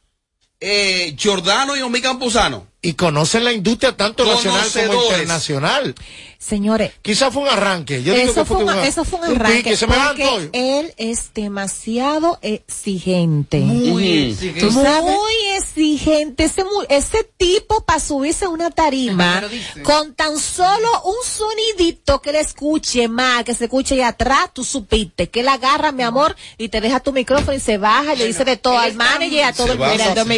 Eh, 0.65 1.17
Giordano 1.17 1.75
y 1.75 1.81
Omi 1.81 2.01
Campuzano. 2.01 2.72
Y 2.85 2.95
conocen 2.95 3.45
la 3.45 3.53
industria 3.53 3.97
tanto 3.97 4.25
nacional 4.25 4.69
como 4.89 5.05
internacional. 5.05 5.95
Señores. 6.37 6.91
Quizás 7.01 7.33
fue 7.33 7.43
un 7.45 7.49
arranque. 7.49 8.03
Yo 8.03 8.13
digo 8.13 8.33
eso, 8.33 8.41
que 8.41 8.45
fue 8.45 8.57
un, 8.57 8.69
un- 8.69 8.79
eso 8.81 9.05
fue 9.05 9.21
un 9.21 9.25
arranque 9.37 9.59
pique, 9.59 9.77
se 9.77 9.87
me 9.87 9.95
porque 9.95 10.51
él 10.53 10.93
es 10.97 11.33
demasiado 11.33 12.41
exigente. 12.43 13.59
Muy 13.59 14.31
exigente. 14.33 14.61
¿Tú 14.61 14.67
¿Tú 14.75 14.83
sabes? 14.83 15.03
Muy 15.15 15.35
exigente. 15.57 16.43
Ese, 16.43 16.65
mu- 16.65 16.83
ese 16.89 17.23
tipo 17.37 17.85
para 17.85 18.01
subirse 18.01 18.47
a 18.47 18.49
una 18.49 18.73
tarima 18.73 19.41
con 19.85 20.15
tan 20.15 20.37
solo 20.37 20.89
un 21.05 21.15
sonidito 21.25 22.21
que 22.21 22.33
le 22.33 22.41
escuche 22.41 23.07
más, 23.07 23.45
que 23.45 23.55
se 23.55 23.65
escuche 23.67 23.95
ahí 23.95 24.01
atrás, 24.01 24.51
tú 24.53 24.65
supiste 24.65 25.31
que 25.31 25.41
él 25.41 25.49
agarra, 25.49 25.93
mi 25.93 26.03
amor, 26.03 26.35
y 26.59 26.69
te 26.69 26.81
deja 26.81 26.99
tu 26.99 27.13
micrófono 27.13 27.57
y 27.57 27.61
se 27.61 27.79
baja, 27.79 28.15
y 28.15 28.19
le 28.19 28.27
dice 28.27 28.45
de 28.45 28.57
todo 28.57 28.77
al 28.77 28.95
manager 28.95 29.33
y 29.33 29.41
a 29.43 29.53
todo 29.53 29.71
el 29.73 29.79
mundo. 29.79 29.93
Don. 30.15 30.29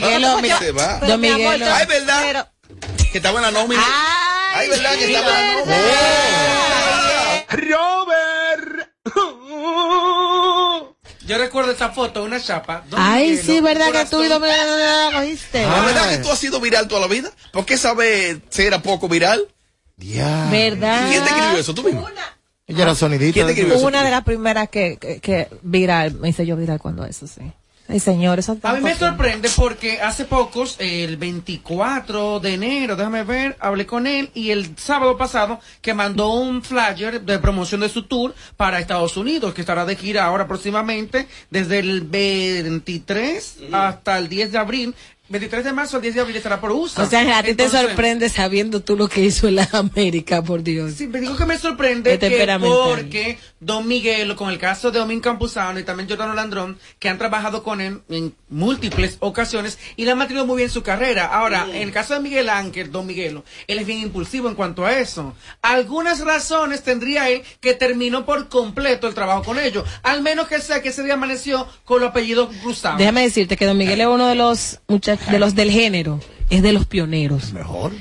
Pero, 1.00 1.12
Don 1.12 1.20
mi 1.22 1.28
amor, 1.28 1.38
Miguelo. 1.54 1.64
yo- 1.66 1.74
Ay, 1.74 1.86
¿verdad? 1.86 2.33
Que 3.12 3.18
estaba 3.18 3.38
en 3.38 3.42
la 3.42 3.50
nómina. 3.50 3.82
Ay, 4.54 4.68
¿verdad? 4.68 4.94
Que 4.94 5.04
estaba 5.06 5.40
en 5.40 5.46
la 5.46 5.54
nómina. 5.60 5.76
Robert. 7.50 8.90
Yo 11.26 11.38
recuerdo 11.38 11.72
esa 11.72 11.90
foto, 11.90 12.22
una 12.22 12.40
chapa. 12.40 12.84
Ay, 12.92 13.38
sí, 13.38 13.60
¿verdad 13.60 13.90
que 13.92 14.04
tú 14.04 14.22
y 14.22 14.28
Don 14.28 14.42
Miguelo 14.42 15.18
¿oíste? 15.18 15.62
¿La 15.62 15.80
verdad 15.80 16.10
que 16.10 16.18
tú 16.18 16.30
has 16.30 16.38
sido 16.38 16.60
viral 16.60 16.86
toda 16.86 17.00
la 17.00 17.06
vida? 17.06 17.30
¿Por 17.50 17.64
qué 17.64 17.78
sabes 17.78 18.38
si 18.50 18.62
era 18.62 18.82
poco 18.82 19.08
viral? 19.08 19.48
¿Verdad? 19.96 21.08
¿Quién 21.08 21.24
te 21.24 21.30
escribió 21.30 21.58
eso? 21.58 21.74
¿Tú 21.74 21.82
mismo? 21.82 22.06
Ella 22.66 22.82
era 22.82 22.94
sonidita. 22.94 23.32
¿Quién 23.32 23.46
te 23.46 23.52
escribió 23.52 23.76
eso? 23.76 23.86
Una 23.86 24.02
de 24.04 24.10
las 24.10 24.24
primeras 24.24 24.68
que, 24.68 24.98
que, 24.98 25.20
que 25.20 25.48
viral, 25.62 26.14
me 26.14 26.28
hice 26.28 26.44
yo 26.44 26.56
viral 26.56 26.78
cuando 26.78 27.04
eso, 27.06 27.26
sí. 27.26 27.40
Ay, 27.86 28.00
señor, 28.00 28.38
eso 28.38 28.56
A 28.62 28.72
mí 28.72 28.80
me 28.80 28.94
sorprende 28.94 29.50
porque 29.54 30.00
hace 30.00 30.24
pocos, 30.24 30.76
el 30.78 31.18
24 31.18 32.40
de 32.40 32.54
enero, 32.54 32.96
déjame 32.96 33.24
ver, 33.24 33.56
hablé 33.60 33.84
con 33.84 34.06
él 34.06 34.30
y 34.32 34.50
el 34.50 34.78
sábado 34.78 35.18
pasado 35.18 35.60
que 35.82 35.92
mandó 35.92 36.32
un 36.32 36.62
flyer 36.62 37.20
de 37.20 37.38
promoción 37.38 37.82
de 37.82 37.90
su 37.90 38.04
tour 38.04 38.34
para 38.56 38.80
Estados 38.80 39.18
Unidos, 39.18 39.52
que 39.52 39.60
estará 39.60 39.84
de 39.84 39.96
gira 39.96 40.24
ahora 40.24 40.48
próximamente 40.48 41.28
desde 41.50 41.80
el 41.80 42.00
23 42.00 43.56
hasta 43.72 44.16
el 44.16 44.30
10 44.30 44.52
de 44.52 44.58
abril. 44.58 44.94
23 45.34 45.64
de 45.64 45.72
marzo 45.72 45.96
al 45.96 46.02
10 46.02 46.14
de 46.14 46.20
abril 46.20 46.36
estará 46.36 46.60
por 46.60 46.70
USA. 46.70 47.02
O 47.02 47.06
sea, 47.06 47.38
a 47.38 47.42
ti 47.42 47.54
te 47.54 47.68
sorprende 47.68 48.28
sabiendo 48.28 48.82
tú 48.82 48.96
lo 48.96 49.08
que 49.08 49.20
hizo 49.20 49.50
la 49.50 49.68
América, 49.72 50.42
por 50.42 50.62
Dios. 50.62 50.94
Sí, 50.94 51.08
me 51.08 51.18
digo 51.18 51.36
que 51.36 51.44
me 51.44 51.58
sorprende 51.58 52.20
que 52.20 52.56
porque 52.60 53.36
Don 53.58 53.88
Miguel, 53.88 54.36
con 54.36 54.50
el 54.50 54.58
caso 54.58 54.92
de 54.92 55.00
Omin 55.00 55.18
Campuzano 55.18 55.80
y 55.80 55.82
también 55.82 56.08
Jordano 56.08 56.34
Landrón, 56.34 56.78
que 57.00 57.08
han 57.08 57.18
trabajado 57.18 57.64
con 57.64 57.80
él 57.80 58.02
en 58.10 58.32
múltiples 58.48 59.16
ocasiones 59.18 59.76
y 59.96 60.04
le 60.04 60.12
han 60.12 60.18
mantenido 60.18 60.46
muy 60.46 60.58
bien 60.58 60.70
su 60.70 60.84
carrera. 60.84 61.26
Ahora, 61.26 61.66
en 61.68 61.82
el 61.82 61.90
caso 61.90 62.14
de 62.14 62.20
Miguel 62.20 62.48
Ángel, 62.48 62.92
Don 62.92 63.04
Miguelo, 63.04 63.42
él 63.66 63.80
es 63.80 63.86
bien 63.86 63.98
impulsivo 63.98 64.48
en 64.48 64.54
cuanto 64.54 64.86
a 64.86 64.96
eso. 65.00 65.34
Algunas 65.62 66.20
razones 66.20 66.84
tendría 66.84 67.28
él 67.28 67.42
que 67.60 67.74
terminó 67.74 68.24
por 68.24 68.48
completo 68.48 69.08
el 69.08 69.14
trabajo 69.14 69.42
con 69.42 69.58
ellos. 69.58 69.84
Al 70.04 70.22
menos 70.22 70.46
que 70.46 70.60
sea 70.60 70.80
que 70.80 70.90
ese 70.90 71.02
día 71.02 71.14
amaneció 71.14 71.66
con 71.84 72.00
los 72.00 72.10
apellidos 72.10 72.54
cruzados. 72.62 72.98
Déjame 72.98 73.22
decirte 73.22 73.56
que 73.56 73.66
Don 73.66 73.76
Miguel 73.76 74.00
es 74.00 74.06
uno 74.06 74.28
de 74.28 74.36
los 74.36 74.78
muchachos, 74.86 75.23
de 75.30 75.38
los 75.38 75.54
del 75.54 75.70
género, 75.70 76.20
es 76.50 76.62
de 76.62 76.72
los 76.72 76.86
pioneros. 76.86 77.52
Mejor. 77.52 77.92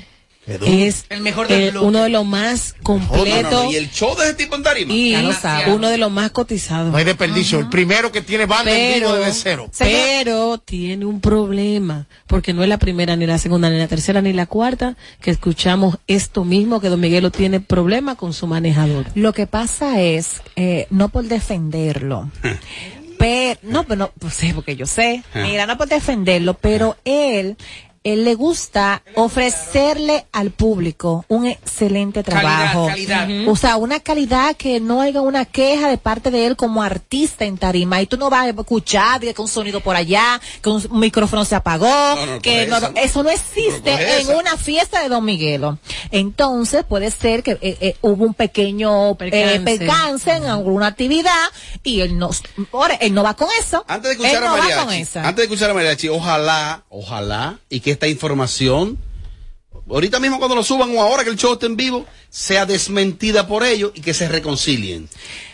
Es 0.46 1.06
El 1.08 1.22
mejor 1.22 1.48
del 1.48 1.74
uno 1.78 2.02
de 2.02 2.10
los 2.10 2.26
más 2.26 2.74
No, 2.86 2.98
no, 2.98 3.08
completos 3.08 3.50
no, 3.64 3.72
Y 3.72 3.76
el 3.76 3.90
show 3.90 4.14
de 4.14 4.24
ese 4.24 4.34
tipo 4.34 4.56
en 4.56 4.62
tarima. 4.62 4.92
y 4.92 5.12
Ya 5.12 5.22
lo 5.22 5.32
sabe. 5.32 5.72
uno 5.72 5.88
de 5.88 5.96
los 5.96 6.12
más 6.12 6.32
cotizados. 6.32 6.92
No 6.92 6.98
hay 6.98 7.04
desperdicio. 7.04 7.60
El 7.60 7.70
primero 7.70 8.12
que 8.12 8.20
tiene 8.20 8.44
banda 8.44 8.70
en 8.70 9.00
vivo 9.00 9.12
Pero, 9.12 9.24
desde 9.24 9.40
cero. 9.40 9.70
pero 9.78 10.58
tiene 10.58 11.06
un 11.06 11.22
problema, 11.22 12.08
porque 12.26 12.52
no 12.52 12.62
es 12.62 12.68
la 12.68 12.76
primera, 12.76 13.16
ni 13.16 13.24
la 13.24 13.38
segunda, 13.38 13.70
ni 13.70 13.78
la 13.78 13.88
tercera, 13.88 14.20
ni 14.20 14.34
la 14.34 14.44
cuarta, 14.44 14.98
que 15.22 15.30
escuchamos 15.30 15.96
esto 16.08 16.44
mismo, 16.44 16.78
que 16.78 16.90
Don 16.90 17.00
Miguelo 17.00 17.30
tiene 17.30 17.60
problema 17.60 18.14
con 18.14 18.34
su 18.34 18.46
manejador. 18.46 19.06
Lo 19.14 19.32
que 19.32 19.46
pasa 19.46 20.02
es, 20.02 20.42
eh, 20.56 20.86
no 20.90 21.08
por 21.08 21.24
defenderlo, 21.24 22.30
pero, 23.24 23.58
no, 23.62 23.84
pero 23.84 23.96
no, 23.96 24.12
pues 24.18 24.34
sí, 24.34 24.52
porque 24.52 24.76
yo 24.76 24.84
sé, 24.84 25.22
mira, 25.34 25.66
no 25.66 25.78
por 25.78 25.88
defenderlo, 25.88 26.52
pero 26.52 26.98
él, 27.06 27.56
él 28.04 28.24
le 28.24 28.34
gusta 28.34 29.02
ofrecerle 29.14 30.26
al 30.30 30.50
público 30.50 31.24
un 31.28 31.46
excelente 31.46 32.22
trabajo. 32.22 32.86
calidad. 32.88 33.26
O 33.48 33.56
sea, 33.56 33.76
una 33.78 33.98
calidad 34.00 34.56
que 34.56 34.78
no 34.78 35.00
haya 35.00 35.22
una 35.22 35.46
queja 35.46 35.88
de 35.88 35.96
parte 35.96 36.30
de 36.30 36.46
él 36.46 36.54
como 36.54 36.82
artista 36.82 37.46
en 37.46 37.56
tarima. 37.56 38.02
Y 38.02 38.06
tú 38.06 38.18
no 38.18 38.28
vas 38.28 38.46
a 38.46 38.50
escuchar 38.50 39.20
diga, 39.20 39.32
que 39.32 39.40
un 39.40 39.48
sonido 39.48 39.80
por 39.80 39.96
allá, 39.96 40.38
que 40.60 40.68
un 40.68 40.86
micrófono 40.92 41.46
se 41.46 41.54
apagó, 41.54 41.86
no, 41.86 42.40
que 42.42 42.66
no, 42.66 42.76
eso 42.96 43.22
no 43.22 43.30
existe 43.30 44.20
en 44.20 44.36
una 44.36 44.58
fiesta 44.58 45.02
de 45.02 45.08
Don 45.08 45.24
Miguelo. 45.24 45.78
Entonces 46.10 46.84
puede 46.84 47.10
ser 47.10 47.42
que 47.42 47.52
eh, 47.52 47.78
eh, 47.80 47.96
hubo 48.02 48.26
un 48.26 48.34
pequeño 48.34 49.14
Percance. 49.14 49.54
eh, 49.54 49.60
percance 49.60 50.30
en 50.30 50.44
alguna 50.44 50.88
actividad 50.88 51.32
y 51.82 52.02
él 52.02 52.18
no, 52.18 52.28
ahora, 52.72 52.96
él 52.96 53.14
no 53.14 53.22
va 53.22 53.34
con 53.34 53.48
eso. 53.58 53.82
Antes 53.88 54.10
de 54.10 54.24
escuchar 54.24 54.44
a 54.44 54.50
Mariachi, 54.50 55.18
antes 55.18 55.36
de 55.36 55.42
escuchar 55.44 55.70
a 55.70 55.74
Mariachi, 55.74 56.08
ojalá, 56.10 56.84
ojalá, 56.90 57.58
y 57.70 57.80
que 57.80 57.93
esta 57.94 58.08
información, 58.08 58.98
ahorita 59.88 60.20
mismo 60.20 60.38
cuando 60.38 60.54
lo 60.54 60.62
suban 60.62 60.94
o 60.96 61.00
ahora 61.00 61.24
que 61.24 61.30
el 61.30 61.36
show 61.36 61.54
esté 61.54 61.66
en 61.66 61.76
vivo, 61.76 62.06
sea 62.28 62.66
desmentida 62.66 63.46
por 63.46 63.64
ellos 63.64 63.92
y 63.94 64.00
que 64.00 64.14
se 64.14 64.28
reconcilien. 64.28 65.08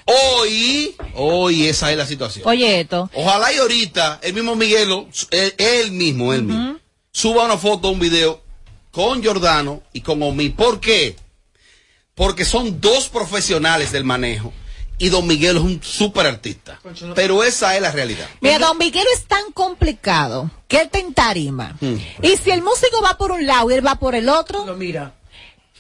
Hoy, 0.05 0.96
hoy 1.14 1.66
esa 1.66 1.90
es 1.90 1.96
la 1.96 2.07
situación. 2.07 2.46
Oye, 2.46 2.81
esto. 2.81 3.09
Ojalá 3.14 3.53
y 3.53 3.59
ahorita 3.59 4.20
el 4.22 4.35
mismo 4.35 4.57
Miguelo, 4.57 5.09
él, 5.31 5.55
él 5.59 5.92
mismo, 5.92 6.35
él 6.35 6.42
mismo, 6.42 6.79
suba 7.12 7.44
una 7.44 7.59
foto, 7.59 7.90
un 7.90 8.00
video 8.00 8.42
con 8.90 9.22
Giordano 9.22 9.83
y 9.92 10.00
con 10.00 10.22
Omi. 10.22 10.50
¿Por 10.50 10.81
qué? 10.81 11.16
Porque 12.14 12.44
son 12.44 12.81
dos 12.81 13.09
profesionales 13.09 13.92
del 13.92 14.05
manejo 14.05 14.53
y 15.01 15.09
Don 15.09 15.27
Miguel 15.27 15.57
es 15.57 15.63
un 15.63 15.83
super 15.83 16.27
artista. 16.27 16.79
Pero 17.15 17.43
esa 17.43 17.75
es 17.75 17.81
la 17.81 17.91
realidad. 17.91 18.29
Mira, 18.43 18.59
Don 18.59 18.77
Miguelo 18.77 19.09
es 19.15 19.25
tan 19.25 19.51
complicado 19.53 20.51
que 20.69 20.77
él 20.77 20.83
está 20.85 20.99
en 20.99 21.15
tarima. 21.15 21.75
Mm. 21.81 21.95
Y 22.23 22.37
si 22.37 22.51
el 22.51 22.63
músico 22.63 23.01
va 23.03 23.17
por 23.17 23.33
un 23.33 23.47
lado 23.47 23.71
y 23.71 23.75
él 23.75 23.85
va 23.85 23.95
por 23.95 24.15
el 24.15 24.29
otro, 24.29 24.67
Lo 24.67 24.77
mira. 24.77 25.15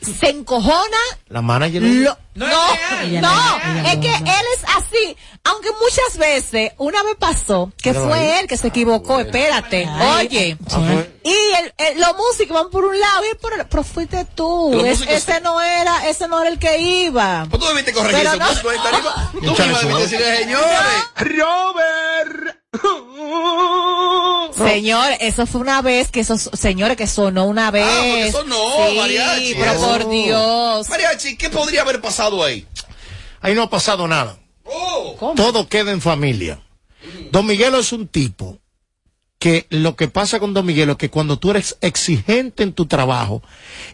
Se 0.00 0.28
encojona 0.30 0.96
La 1.28 1.42
manager. 1.42 1.82
Lo- 1.82 2.16
no, 2.34 2.46
no, 2.46 3.00
Ella 3.02 3.20
no, 3.20 3.56
es 3.88 3.96
que 3.98 4.14
él 4.14 4.44
es 4.56 4.64
así. 4.76 5.16
Aunque 5.44 5.68
muchas 5.72 6.16
veces, 6.16 6.72
una 6.78 7.02
vez 7.02 7.16
pasó, 7.18 7.72
que 7.82 7.92
Pero 7.92 8.06
fue 8.06 8.18
ahí- 8.18 8.38
él 8.40 8.46
que 8.46 8.56
se 8.56 8.68
equivocó, 8.68 9.18
espérate, 9.20 9.86
Ay, 9.90 10.26
oye. 10.26 10.58
Ah. 10.70 11.02
Y 11.24 11.30
el, 11.30 11.74
el- 11.76 12.00
los 12.00 12.16
músicos 12.16 12.54
van 12.62 12.70
por 12.70 12.84
un 12.84 12.98
lado 12.98 13.24
y 13.24 13.28
él 13.30 13.36
por 13.36 13.52
el, 13.54 13.66
pero 13.66 13.82
fuiste 13.82 14.24
tú. 14.34 14.72
Es- 14.84 15.00
ese 15.02 15.40
no 15.40 15.60
era, 15.60 16.08
ese 16.08 16.28
no 16.28 16.40
era 16.40 16.50
el 16.50 16.58
que 16.58 16.78
iba. 16.78 17.46
Pues 17.50 17.60
tú 17.60 17.68
debiste 17.68 17.92
corregir 17.92 18.18
Pero 18.18 18.30
eso. 18.30 18.38
no- 18.38 18.62
pues. 18.62 18.78
Tú 19.42 19.56
su 19.56 19.62
debiste 19.62 19.86
decirle, 19.98 20.36
señores. 20.38 21.04
Robert. 21.16 22.59
Señor, 24.56 25.12
eso 25.20 25.46
fue 25.46 25.60
una 25.60 25.82
vez 25.82 26.10
que 26.10 26.20
esos 26.20 26.50
señores 26.52 26.96
que 26.96 27.06
sonó 27.06 27.46
una 27.46 27.70
vez. 27.70 27.86
Ah, 27.86 27.96
porque 27.98 28.26
eso 28.28 28.44
no, 28.44 28.88
sí, 28.88 28.96
mariachi. 28.96 29.54
pero 29.54 29.72
eso. 29.72 29.86
por 29.86 30.08
Dios. 30.10 30.88
Mariachi, 30.88 31.36
¿qué 31.36 31.50
podría 31.50 31.82
haber 31.82 32.00
pasado 32.00 32.42
ahí? 32.44 32.66
Ahí 33.40 33.54
no 33.54 33.62
ha 33.62 33.70
pasado 33.70 34.06
nada. 34.06 34.38
Oh. 34.64 35.32
Todo 35.36 35.68
queda 35.68 35.90
en 35.90 36.00
familia. 36.00 36.60
Don 37.32 37.46
Miguelo 37.46 37.78
es 37.78 37.92
un 37.92 38.06
tipo 38.06 38.58
que 39.38 39.66
lo 39.70 39.96
que 39.96 40.08
pasa 40.08 40.38
con 40.38 40.52
Don 40.52 40.66
Miguelo 40.66 40.92
es 40.92 40.98
que 40.98 41.10
cuando 41.10 41.38
tú 41.38 41.50
eres 41.50 41.76
exigente 41.80 42.62
en 42.62 42.74
tu 42.74 42.86
trabajo 42.86 43.42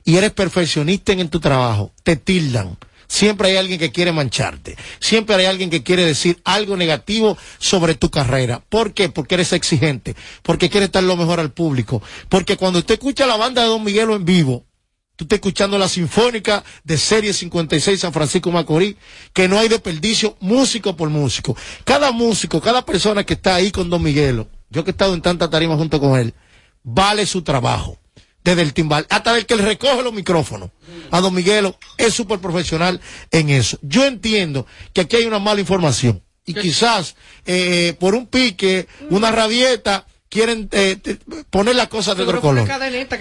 y 0.04 0.16
eres 0.16 0.32
perfeccionista 0.32 1.12
en, 1.12 1.20
en 1.20 1.28
tu 1.28 1.38
trabajo, 1.40 1.92
te 2.02 2.16
tildan. 2.16 2.76
Siempre 3.08 3.50
hay 3.50 3.56
alguien 3.56 3.78
que 3.78 3.92
quiere 3.92 4.12
mancharte. 4.12 4.76
Siempre 5.00 5.36
hay 5.36 5.46
alguien 5.46 5.70
que 5.70 5.82
quiere 5.82 6.04
decir 6.04 6.40
algo 6.44 6.76
negativo 6.76 7.38
sobre 7.58 7.94
tu 7.94 8.10
carrera. 8.10 8.62
¿Por 8.68 8.94
qué? 8.94 9.08
Porque 9.08 9.36
eres 9.36 9.52
exigente. 9.52 10.16
Porque 10.42 10.70
quieres 10.70 10.88
estar 10.88 11.02
lo 11.02 11.16
mejor 11.16 11.40
al 11.40 11.52
público. 11.52 12.02
Porque 12.28 12.56
cuando 12.56 12.80
usted 12.80 12.94
escucha 12.94 13.26
la 13.26 13.36
banda 13.36 13.62
de 13.62 13.68
Don 13.68 13.84
Miguelo 13.84 14.16
en 14.16 14.24
vivo, 14.24 14.64
Tú 15.16 15.24
estás 15.24 15.38
escuchando 15.38 15.78
la 15.78 15.88
Sinfónica 15.88 16.62
de 16.84 16.98
Serie 16.98 17.32
56 17.32 17.98
San 17.98 18.12
Francisco 18.12 18.50
Macorís, 18.50 18.96
que 19.32 19.48
no 19.48 19.58
hay 19.58 19.66
desperdicio 19.66 20.36
músico 20.40 20.94
por 20.94 21.08
músico. 21.08 21.56
Cada 21.84 22.12
músico, 22.12 22.60
cada 22.60 22.84
persona 22.84 23.24
que 23.24 23.32
está 23.32 23.54
ahí 23.54 23.70
con 23.70 23.88
Don 23.88 24.02
Miguelo, 24.02 24.46
yo 24.68 24.84
que 24.84 24.90
he 24.90 24.92
estado 24.92 25.14
en 25.14 25.22
tanta 25.22 25.48
tarima 25.48 25.74
junto 25.74 26.00
con 26.00 26.18
él, 26.20 26.34
vale 26.82 27.24
su 27.24 27.40
trabajo. 27.40 27.98
Desde 28.46 28.62
el 28.62 28.72
timbal, 28.72 29.06
hasta 29.10 29.36
el 29.36 29.44
que 29.44 29.56
le 29.56 29.62
recoge 29.62 30.02
los 30.02 30.12
micrófonos. 30.14 30.70
A 31.10 31.20
Don 31.20 31.34
Miguelo 31.34 31.76
es 31.98 32.14
súper 32.14 32.38
profesional 32.38 33.00
en 33.30 33.50
eso. 33.50 33.76
Yo 33.82 34.04
entiendo 34.06 34.66
que 34.94 35.02
aquí 35.02 35.16
hay 35.16 35.24
una 35.26 35.38
mala 35.40 35.60
información. 35.60 36.22
Y 36.46 36.54
quizás 36.54 37.16
eh, 37.44 37.94
por 37.98 38.14
un 38.14 38.28
pique, 38.28 38.86
una 39.10 39.32
rabieta, 39.32 40.06
quieren 40.28 40.68
eh, 40.70 40.96
te- 41.02 41.18
poner 41.50 41.74
las 41.74 41.88
cosas 41.88 42.16
de 42.16 42.22
otro 42.22 42.40
color. 42.40 42.68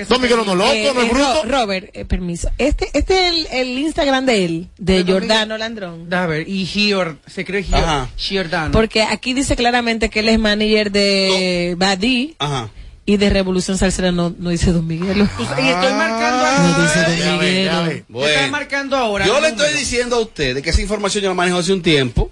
Don 0.07 0.21
Miguelo 0.21 0.45
no 0.45 0.53
loco, 0.53 0.71
Eh, 0.71 0.91
no 0.93 1.01
es 1.01 1.07
eh, 1.07 1.09
bruto. 1.11 1.43
Ro- 1.43 1.59
Robert, 1.61 1.89
eh, 1.93 2.05
permiso. 2.05 2.49
Este, 2.59 2.87
este 2.93 3.27
es 3.27 3.31
el, 3.33 3.47
el 3.51 3.79
Instagram 3.79 4.25
de 4.27 4.45
él, 4.45 4.69
de 4.77 5.03
Jordano 5.03 5.57
Landrón. 5.57 6.13
A 6.13 6.27
ver, 6.27 6.47
y 6.47 6.65
Gior, 6.67 7.17
se 7.25 7.43
cree 7.45 7.63
Gior. 7.63 8.07
Giordano. 8.15 8.71
Porque 8.71 9.01
aquí 9.01 9.33
dice 9.33 9.55
claramente 9.55 10.09
que 10.11 10.19
él 10.19 10.29
es 10.29 10.37
manager 10.37 10.91
de 10.91 11.73
Badí 11.79 12.35
Ajá. 12.37 12.69
Y 13.05 13.17
de 13.17 13.29
Revolución 13.29 13.77
Salsera 13.77 14.11
no, 14.11 14.33
no 14.37 14.49
dice 14.49 14.71
Don 14.71 14.85
Miguelo. 14.87 15.27
Pues, 15.37 15.49
y 15.49 15.67
estoy 15.69 15.93
marcando 15.93 16.73
No 16.73 16.81
dice 16.83 16.99
Don 17.03 17.17
Ya 17.17 17.37
ve, 17.37 18.05
ve. 18.07 18.47
Marcando 18.49 18.97
ahora. 18.97 19.25
Yo 19.27 19.39
le 19.39 19.49
estoy 19.49 19.73
diciendo 19.73 20.15
a 20.15 20.19
ustedes 20.19 20.63
que 20.63 20.71
esa 20.71 20.81
información 20.81 21.23
yo 21.23 21.29
la 21.29 21.35
manejo 21.35 21.57
hace 21.59 21.71
un 21.73 21.81
tiempo, 21.81 22.31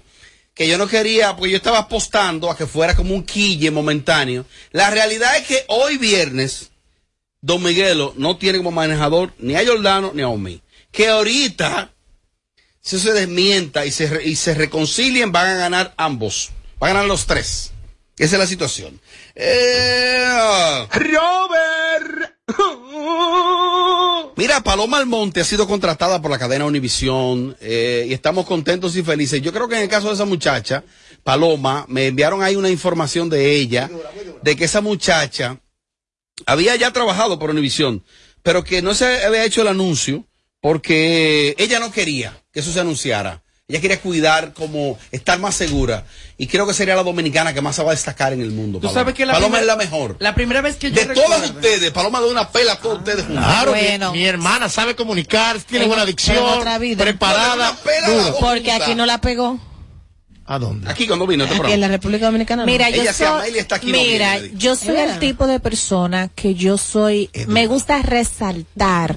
que 0.52 0.66
yo 0.68 0.76
no 0.78 0.86
quería, 0.88 1.36
porque 1.36 1.50
yo 1.52 1.56
estaba 1.56 1.78
apostando 1.78 2.50
a 2.50 2.56
que 2.56 2.66
fuera 2.66 2.94
como 2.96 3.14
un 3.14 3.22
quille 3.24 3.70
momentáneo. 3.70 4.44
La 4.72 4.90
realidad 4.90 5.36
es 5.36 5.46
que 5.46 5.64
hoy 5.68 5.96
viernes, 5.98 6.70
Don 7.40 7.62
Miguelo 7.62 8.14
no 8.16 8.36
tiene 8.36 8.58
como 8.58 8.70
manejador 8.72 9.32
ni 9.38 9.54
a 9.54 9.64
Jordano 9.66 10.12
ni 10.14 10.22
a 10.22 10.28
Omi. 10.28 10.60
Que 10.90 11.08
ahorita, 11.08 11.90
si 12.80 12.96
eso 12.96 13.08
se 13.08 13.12
desmienta 13.14 13.84
y 13.84 13.90
se, 13.90 14.06
re- 14.08 14.24
y 14.24 14.36
se 14.36 14.54
reconcilien, 14.54 15.30
van 15.32 15.46
a 15.48 15.54
ganar 15.56 15.94
ambos. 15.96 16.50
Van 16.78 16.90
a 16.90 16.94
ganar 16.94 17.08
los 17.08 17.26
tres. 17.26 17.72
Esa 18.16 18.36
es 18.36 18.40
la 18.40 18.46
situación. 18.46 19.00
Eh, 19.34 20.86
Robert. 20.92 22.34
Mira, 24.36 24.62
Paloma 24.62 24.98
Almonte 24.98 25.40
ha 25.40 25.44
sido 25.44 25.66
contratada 25.66 26.20
por 26.20 26.30
la 26.30 26.38
cadena 26.38 26.64
Univisión 26.64 27.56
eh, 27.60 28.06
y 28.08 28.12
estamos 28.12 28.46
contentos 28.46 28.96
y 28.96 29.02
felices. 29.02 29.40
Yo 29.42 29.52
creo 29.52 29.68
que 29.68 29.76
en 29.76 29.82
el 29.82 29.88
caso 29.88 30.08
de 30.08 30.14
esa 30.14 30.24
muchacha, 30.24 30.84
Paloma, 31.22 31.84
me 31.88 32.08
enviaron 32.08 32.42
ahí 32.42 32.56
una 32.56 32.70
información 32.70 33.28
de 33.30 33.54
ella, 33.54 33.90
de 34.42 34.56
que 34.56 34.64
esa 34.64 34.80
muchacha 34.80 35.60
había 36.46 36.74
ya 36.76 36.92
trabajado 36.92 37.38
por 37.38 37.50
Univisión, 37.50 38.04
pero 38.42 38.64
que 38.64 38.82
no 38.82 38.94
se 38.94 39.24
había 39.24 39.44
hecho 39.44 39.62
el 39.62 39.68
anuncio 39.68 40.26
porque 40.60 41.54
ella 41.58 41.78
no 41.78 41.92
quería 41.92 42.42
que 42.52 42.60
eso 42.60 42.72
se 42.72 42.80
anunciara. 42.80 43.43
Ella 43.66 43.80
quería 43.80 43.98
cuidar 43.98 44.52
como 44.52 44.98
estar 45.10 45.38
más 45.38 45.54
segura. 45.54 46.04
Y 46.36 46.48
creo 46.48 46.66
que 46.66 46.74
sería 46.74 46.94
la 46.96 47.02
dominicana 47.02 47.54
que 47.54 47.62
más 47.62 47.74
se 47.74 47.82
va 47.82 47.92
a 47.92 47.94
destacar 47.94 48.34
en 48.34 48.42
el 48.42 48.50
mundo. 48.50 48.76
Tú 48.78 48.82
Paloma, 48.88 49.00
sabes 49.00 49.14
que 49.14 49.24
la 49.24 49.32
Paloma 49.32 49.56
primer- 49.56 49.60
es 49.62 49.66
la 49.66 49.76
mejor. 49.76 50.16
La 50.18 50.34
primera 50.34 50.60
vez 50.60 50.76
que 50.76 50.90
yo 50.92 51.02
De 51.02 51.14
todas 51.14 51.48
ustedes, 51.48 51.90
Paloma 51.90 52.20
de 52.20 52.30
una 52.30 52.50
pela 52.50 52.74
a 52.74 52.78
todos 52.78 52.98
ustedes 52.98 53.24
juntos. 53.24 53.42
Claro, 53.42 53.72
mi- 53.72 53.80
Bueno. 53.80 54.12
mi, 54.12 54.22
hermana 54.26 54.68
sabe 54.68 54.94
comunicar, 54.94 55.58
tiene 55.60 55.84
En- 55.86 55.88
buena 55.88 56.02
pero 56.04 56.14
dicción, 56.14 56.98
preparada. 56.98 57.74
Porque 58.38 58.70
aquí 58.70 58.94
no 58.94 59.06
la 59.06 59.22
pegó. 59.22 59.58
¿A 60.44 60.58
dónde? 60.58 60.90
Aquí 60.90 61.06
cuando 61.06 61.26
vino 61.26 61.44
este 61.44 61.72
en 61.72 61.80
la 61.80 61.88
República 61.88 62.26
Dominicana. 62.26 62.64
no. 62.64 62.70
Mira, 62.70 62.90
yo 62.90 63.00
Ella 63.00 63.14
se 63.14 63.24
llama 63.24 63.44
soy, 63.46 63.56
está 63.58 63.76
aquí, 63.76 63.90
no 63.92 63.96
mira, 63.96 64.40
yo 64.52 64.76
soy 64.76 64.96
el 64.96 65.18
tipo 65.18 65.46
de 65.46 65.58
persona 65.58 66.28
que 66.34 66.54
yo 66.54 66.76
soy, 66.76 67.30
me 67.46 67.66
gusta 67.66 68.02
resaltar 68.02 69.16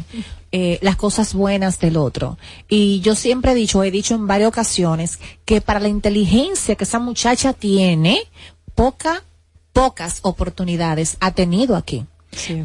eh, 0.51 0.79
las 0.81 0.95
cosas 0.95 1.33
buenas 1.33 1.79
del 1.79 1.97
otro. 1.97 2.38
Y 2.69 2.99
yo 3.01 3.15
siempre 3.15 3.51
he 3.51 3.55
dicho, 3.55 3.83
he 3.83 3.91
dicho 3.91 4.15
en 4.15 4.27
varias 4.27 4.49
ocasiones, 4.49 5.19
que 5.45 5.62
para 5.62 5.79
la 5.79 5.88
inteligencia 5.89 6.75
que 6.75 6.83
esa 6.83 6.99
muchacha 6.99 7.53
tiene, 7.53 8.19
poca, 8.75 9.23
pocas 9.73 10.19
oportunidades 10.21 11.17
ha 11.19 11.31
tenido 11.31 11.75
aquí. 11.75 12.05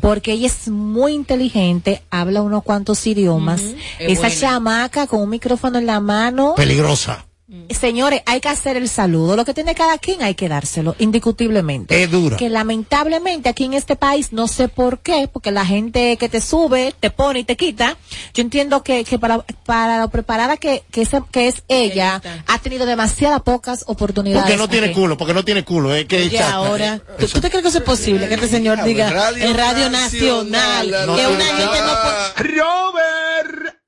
Porque 0.01 0.33
ella 0.33 0.49
es 0.49 0.69
muy 0.69 1.13
inteligente, 1.13 2.03
habla 2.11 2.43
unos 2.43 2.63
cuantos 2.63 3.07
idiomas. 3.07 3.63
Es 3.99 4.19
Esa 4.19 4.23
buena. 4.23 4.37
chamaca 4.37 5.07
con 5.07 5.21
un 5.23 5.31
micrófono 5.31 5.79
en 5.79 5.87
la 5.87 6.01
mano. 6.01 6.55
Peligrosa. 6.57 7.25
Señores, 7.79 8.23
hay 8.27 8.41
que 8.41 8.49
hacer 8.49 8.77
el 8.77 8.89
saludo. 8.89 9.37
Lo 9.37 9.45
que 9.45 9.53
tiene 9.55 9.75
cada 9.75 9.99
quien 9.99 10.23
hay 10.23 10.35
que 10.35 10.49
dárselo, 10.49 10.95
indiscutiblemente. 10.99 12.03
Es 12.03 12.11
dura. 12.11 12.37
Que 12.37 12.49
lamentablemente 12.49 13.49
aquí 13.49 13.65
en 13.65 13.75
este 13.75 13.97
país, 13.97 14.33
no 14.33 14.49
sé 14.49 14.69
por 14.69 15.01
qué, 15.01 15.29
porque 15.33 15.51
la 15.51 15.65
gente 15.67 16.17
que 16.17 16.29
te 16.29 16.41
sube, 16.41 16.95
te 16.99 17.11
pone 17.11 17.41
y 17.41 17.45
te 17.45 17.57
quita. 17.57 17.97
Yo 18.35 18.43
entiendo 18.43 18.83
que, 18.83 19.05
que 19.05 19.19
para, 19.19 19.39
para 19.67 20.01
lo 20.01 20.09
preparada 20.09 20.57
que, 20.57 20.83
que, 20.91 21.03
esa- 21.03 21.25
que 21.31 21.49
es 21.49 21.63
ella, 21.69 22.23
ha 22.47 22.59
tenido 22.59 22.87
demasiadas 22.87 23.43
pocas 23.43 23.85
oportunidades. 23.87 24.45
Porque 24.45 24.57
no 24.59 24.69
tiene 24.69 24.87
aquí. 24.89 24.95
culo, 24.95 25.17
porque 25.19 25.35
no 25.35 25.45
tiene 25.45 25.65
culo. 25.65 25.95
Es 25.95 26.07
que 26.07 26.25
Y 26.27 26.37
ahora, 26.37 27.01
¿tú, 27.19 27.27
tú 27.27 27.41
te 27.41 27.51
crees 27.51 27.63
que 27.63 27.69
eso 27.69 27.79
es 27.79 27.85
posible? 27.85 28.29
Que 28.29 28.35
este 28.35 28.49
señor 28.49 28.83
diga 28.85 29.11
Radio 29.11 29.45
en 29.45 29.57
Radio 29.57 29.91
Nacional, 29.91 30.91
Nacional, 30.91 31.17
que 31.17 31.27
una 31.27 31.45
gente 31.45 31.81
no 31.81 32.43
puede... 32.45 32.59
Robert. 32.59 33.32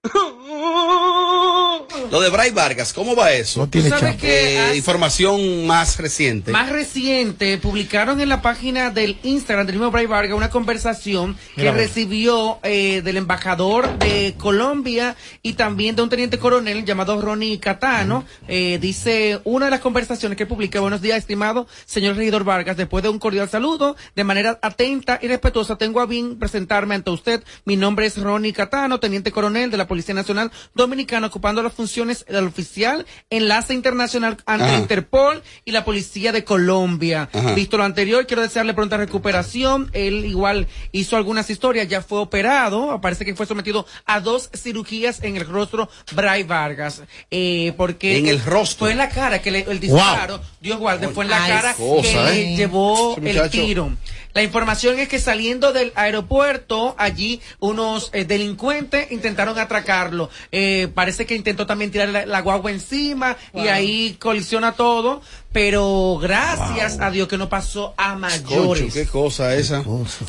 Lo 2.11 2.21
de 2.21 2.31
Bray 2.31 2.51
Vargas, 2.51 2.93
¿cómo 2.93 3.17
va 3.17 3.33
eso? 3.33 3.67
tiene 3.67 3.91
¿Tú 3.91 3.99
sabes 3.99 4.17
que 4.17 4.71
Eh, 4.71 4.77
información 4.77 5.67
más 5.67 5.99
reciente. 5.99 6.53
Más 6.53 6.71
reciente, 6.71 7.59
publicaron 7.59 8.21
en 8.21 8.29
la 8.29 8.43
página 8.43 8.91
del 8.91 9.19
Instagram 9.23 9.67
del 9.67 9.77
mismo 9.77 9.91
Bray 9.91 10.07
Vargas 10.07 10.37
una 10.37 10.51
conversación 10.51 11.35
que 11.55 11.63
Mira, 11.63 11.73
recibió 11.73 12.59
eh, 12.63 13.03
del 13.03 13.17
embajador 13.17 13.99
de 13.99 14.35
Colombia 14.39 15.17
y 15.43 15.55
también 15.55 15.97
de 15.97 16.03
un 16.03 16.09
teniente 16.09 16.39
coronel 16.39 16.85
llamado 16.85 17.21
Ronnie 17.21 17.59
Catano. 17.59 18.25
Eh, 18.49 18.79
dice 18.81 19.41
una 19.45 19.67
de 19.67 19.71
las 19.71 19.81
conversaciones 19.81 20.37
que 20.37 20.47
publica, 20.47 20.81
buenos 20.81 21.01
días, 21.01 21.19
estimado 21.19 21.67
señor 21.87 22.17
regidor 22.17 22.45
Vargas, 22.45 22.77
después 22.77 23.03
de 23.03 23.09
un 23.09 23.19
cordial 23.19 23.49
saludo, 23.49 23.97
de 24.15 24.25
manera 24.25 24.59
atenta 24.63 25.19
y 25.23 25.29
respetuosa, 25.29 25.77
tengo 25.77 26.01
a 26.01 26.07
bien 26.07 26.39
presentarme 26.39 26.95
ante 26.95 27.11
usted. 27.11 27.43
Mi 27.65 27.77
nombre 27.77 28.07
es 28.07 28.19
Ronnie 28.19 28.53
Catano, 28.53 29.01
teniente 29.01 29.33
coronel 29.33 29.71
de 29.71 29.77
la 29.79 29.87
Policía 29.95 30.15
Nacional 30.17 30.51
Dominicana, 30.75 31.29
ocupando 31.29 31.63
las 31.63 31.73
funciones 31.73 32.25
del 32.27 32.49
oficial 32.49 33.07
enlace 33.31 33.75
internacional 33.75 34.37
ante 34.45 34.65
Ajá. 34.65 34.79
Interpol 34.79 35.41
y 35.65 35.71
la 35.71 35.85
Policía 35.85 36.33
de 36.33 36.43
Colombia. 36.43 37.29
Ajá. 37.33 37.55
Visto 37.55 37.77
lo 37.77 37.85
anterior, 37.85 38.27
quiero 38.27 38.43
desearle 38.43 38.75
pronta 38.75 38.97
recuperación. 38.97 39.91
Él 39.93 40.25
igual 40.25 40.67
hizo 40.91 41.17
algunas 41.17 41.49
historias, 41.49 41.87
ya 41.87 42.03
fue 42.03 42.19
operado, 42.19 43.01
parece 43.01 43.25
que 43.25 43.37
fue 43.37 43.47
sometido 43.47 43.87
a 44.05 44.19
dos 44.21 44.51
cirugías 44.53 45.23
en 45.23 45.37
el 45.37 45.47
rostro 45.47 45.89
Bray 46.13 46.43
Vargas. 46.43 47.03
Eh, 47.31 47.73
porque 47.77 48.19
En 48.19 48.27
el 48.27 48.43
rostro. 48.45 48.87
Fue 48.87 48.93
en 48.93 48.99
la 48.99 49.11
cara 49.11 49.41
que 49.41 49.53
le, 49.53 49.61
el 49.61 49.79
disparo, 49.79 50.41
Dios 50.61 50.79
guarde, 50.79 51.07
fue 51.09 51.23
en 51.23 51.31
la 51.31 51.45
Ay, 51.45 51.53
cara 51.53 51.75
cosa, 51.75 52.33
que 52.33 52.55
¿eh? 52.55 52.57
llevó 52.57 53.17
el 53.17 53.51
tiro. 53.51 53.93
La 54.35 54.43
información 54.43 54.99
es 54.99 55.09
que 55.09 55.21
saliendo 55.21 55.73
del 55.73 55.93
aeropuerto, 55.95 56.97
allí 56.99 57.41
unos 57.61 58.11
eh, 58.13 58.25
delincuentes 58.25 59.13
intentaron 59.13 59.59
atracarlo. 59.59 60.29
Eh, 60.51 60.89
parece 60.93 61.25
que 61.25 61.37
intentó 61.37 61.67
también 61.67 61.93
tirar 61.93 62.09
la, 62.09 62.27
la 62.27 62.41
guagua 62.41 62.73
encima 62.73 63.37
y 63.55 63.69
ahí 63.69 64.17
colisiona 64.19 64.73
todo. 64.73 65.23
Pero 65.53 66.19
gracias 66.21 66.99
a 66.99 67.13
Dios 67.13 67.29
que 67.29 67.39
no 67.39 67.49
pasó 67.49 67.95
a 67.97 68.15
Concho, 68.15 68.19
mayores. 68.19 68.93
qué 68.93 69.07
cosa 69.07 69.55
esa. 69.55 69.85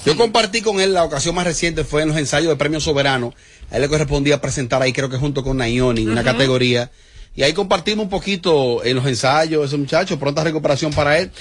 Yo 0.05 0.15
compartí 0.15 0.61
con 0.61 0.79
él 0.79 0.93
la 0.93 1.03
ocasión 1.03 1.33
más 1.33 1.45
reciente 1.45 1.83
fue 1.83 2.03
en 2.03 2.09
los 2.09 2.17
ensayos 2.17 2.49
de 2.49 2.55
Premio 2.57 2.79
Soberano. 2.79 3.33
A 3.71 3.77
él 3.77 3.81
le 3.81 3.89
correspondía 3.89 4.39
presentar 4.39 4.83
ahí, 4.83 4.93
creo 4.93 5.09
que 5.09 5.17
junto 5.17 5.43
con 5.43 5.57
Nayoni, 5.57 6.05
una 6.05 6.23
categoría. 6.23 6.91
Y 7.35 7.41
ahí 7.43 7.53
compartimos 7.53 8.03
un 8.03 8.09
poquito 8.09 8.83
en 8.83 8.95
los 8.95 9.05
ensayos, 9.07 9.65
ese 9.65 9.77
muchacho, 9.77 10.19
pronta 10.19 10.43
recuperación 10.43 10.93
para 10.93 11.17
él. 11.17 11.31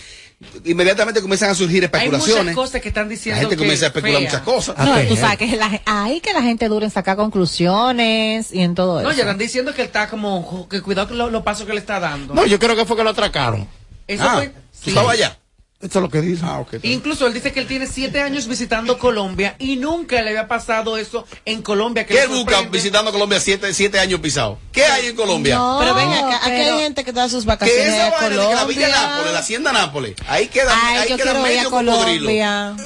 Inmediatamente 0.65 1.21
comienzan 1.23 1.51
a 1.51 1.55
surgir 1.55 1.83
Hay 1.83 1.85
especulaciones. 1.87 2.45
muchas 2.45 2.55
cosas 2.57 2.81
que 2.83 2.89
están 2.89 3.09
diciendo 3.09 3.37
La 3.37 3.41
gente 3.43 3.57
que 3.57 3.59
comienza 3.63 3.87
a 3.87 3.89
especular 3.89 4.17
fea. 4.19 4.29
muchas 4.29 4.43
cosas. 4.43 4.77
No, 4.79 5.01
tú 5.09 5.17
sabes 5.17 5.39
que 5.39 5.57
la, 5.57 5.81
ahí 5.87 6.21
que 6.21 6.33
la 6.33 6.43
gente 6.43 6.69
dura 6.69 6.85
en 6.87 6.91
sacar 6.91 7.17
conclusiones 7.17 8.53
y 8.53 8.61
en 8.61 8.75
todo 8.75 9.01
No, 9.03 9.09
eso. 9.11 9.17
ya 9.17 9.23
están 9.25 9.39
diciendo 9.39 9.75
que 9.75 9.83
él 9.83 9.87
está 9.87 10.09
como, 10.09 10.69
que 10.69 10.83
cuidado 10.83 11.09
con 11.09 11.19
lo- 11.19 11.31
los 11.31 11.43
pasos 11.43 11.67
que 11.67 11.73
le 11.73 11.79
está 11.81 11.99
dando. 12.01 12.35
No, 12.35 12.47
yo 12.47 12.59
creo 12.59 12.77
que 12.77 12.85
fue 12.85 12.97
que 12.97 13.05
lo 13.05 13.11
atracaron. 13.11 13.67
Eso 14.07 14.23
Ah, 14.25 14.35
fue. 14.37 14.49
¿tú 14.49 14.55
sí. 14.83 14.91
estabas 14.91 15.15
allá? 15.15 15.39
Esto 15.85 15.99
es 15.99 16.03
lo 16.03 16.09
que 16.09 16.21
dice. 16.23 16.43
Ah, 16.45 16.65
Incluso 16.83 17.27
él 17.27 17.35
dice 17.35 17.53
que 17.53 17.61
él 17.61 17.67
tiene 17.67 17.87
siete 17.87 18.23
años 18.23 18.49
visitando 18.49 18.99
Colombia 18.99 19.55
y 19.59 19.77
nunca 19.77 20.21
le 20.23 20.31
había 20.31 20.49
pasado 20.49 20.97
eso 20.97 21.27
en 21.45 21.61
Colombia. 21.61 22.07
Que 22.07 22.15
¿Qué 22.15 22.27
busca 22.27 22.63
visitando 22.63 23.13
Colombia 23.13 23.39
siete, 23.39 23.73
siete 23.75 23.99
años 23.99 24.21
pisados? 24.21 24.59
¿Qué 24.73 24.85
hay 24.87 25.07
en 25.09 25.17
Colombia? 25.17 25.61
pero 25.79 25.95
ven 25.95 26.09
acá, 26.09 26.41
aquí 26.43 26.51
hay 26.53 26.81
gente 26.81 27.05
que 27.05 27.13
da 27.13 27.29
sus 27.29 27.45
vacaciones 27.45 27.85
Que 27.85 27.89
esa 27.91 28.07
a 28.07 28.29
que 28.29 28.35
la 28.35 28.65
Villa. 28.65 28.89
Nápoles, 28.89 29.33
la 29.33 29.39
Hacienda 29.39 29.73
Nápoles, 29.73 30.15
ahí 30.27 30.47
queda, 30.49 30.73
Ay, 30.75 30.99
ahí 31.11 31.17
queda 31.17 31.35
medio 31.35 31.61
a 31.61 31.65
cocodrilo. 31.65 32.31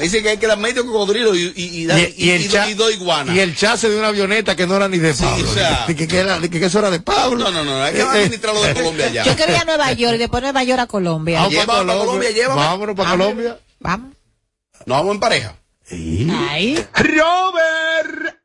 Dice 0.00 0.22
que 0.22 0.30
hay 0.30 0.38
que 0.38 0.46
dar 0.48 0.58
medio 0.58 0.84
cocodrilo 0.84 1.34
y, 1.36 1.52
y, 1.54 1.64
y, 1.82 1.86
da- 1.86 1.98
Y, 2.00 2.14
y 2.16 2.30
el 2.30 2.42
y- 2.42 2.48
cha- 2.48 2.68
y 2.68 2.74
dos 2.74 2.92
iguanas. 2.92 3.34
y 3.34 3.40
el 3.40 3.56
chace 3.56 3.88
de 3.88 3.96
una 3.98 4.08
avioneta 4.08 4.56
que 4.56 4.66
no 4.66 4.74
era 4.76 4.88
ni 4.88 4.98
de 4.98 5.14
Pablo. 5.14 5.48
o 5.48 5.54
sea- 5.54 5.84
de 5.86 5.94
que, 5.94 6.08
que 6.08 6.18
era- 6.18 6.40
de 6.40 6.50
que 6.50 6.64
eso 6.64 6.78
era 6.80 6.90
de 6.90 6.98
Pablo. 7.00 7.44
No, 7.44 7.50
no, 7.52 7.64
no, 7.64 7.82
hay 7.82 7.94
que 7.94 8.02
administrarlo 8.02 8.60
de 8.62 8.74
Colombia 8.74 9.08
ya. 9.12 9.22
Yo 9.24 9.36
quería 9.36 9.54
ir 9.56 9.62
a 9.62 9.64
Nueva 9.64 9.92
York 9.92 10.14
y 10.16 10.18
después 10.18 10.42
de 10.42 10.46
Nueva 10.48 10.64
York 10.64 10.80
a 10.80 10.86
Colombia. 10.86 11.38
Vamos 11.42 11.64
para 11.66 11.84
Colombia, 11.98 12.30
llévame. 12.30 12.60
Vámonos 12.96 12.96
para 12.96 13.10
Colombia. 13.10 13.58
Vamos. 13.80 14.12
Nos 14.86 14.98
vamos 14.98 15.14
en 15.14 15.20
pareja. 15.20 15.56
Ahí. 15.90 16.86
Robert. 16.94 18.36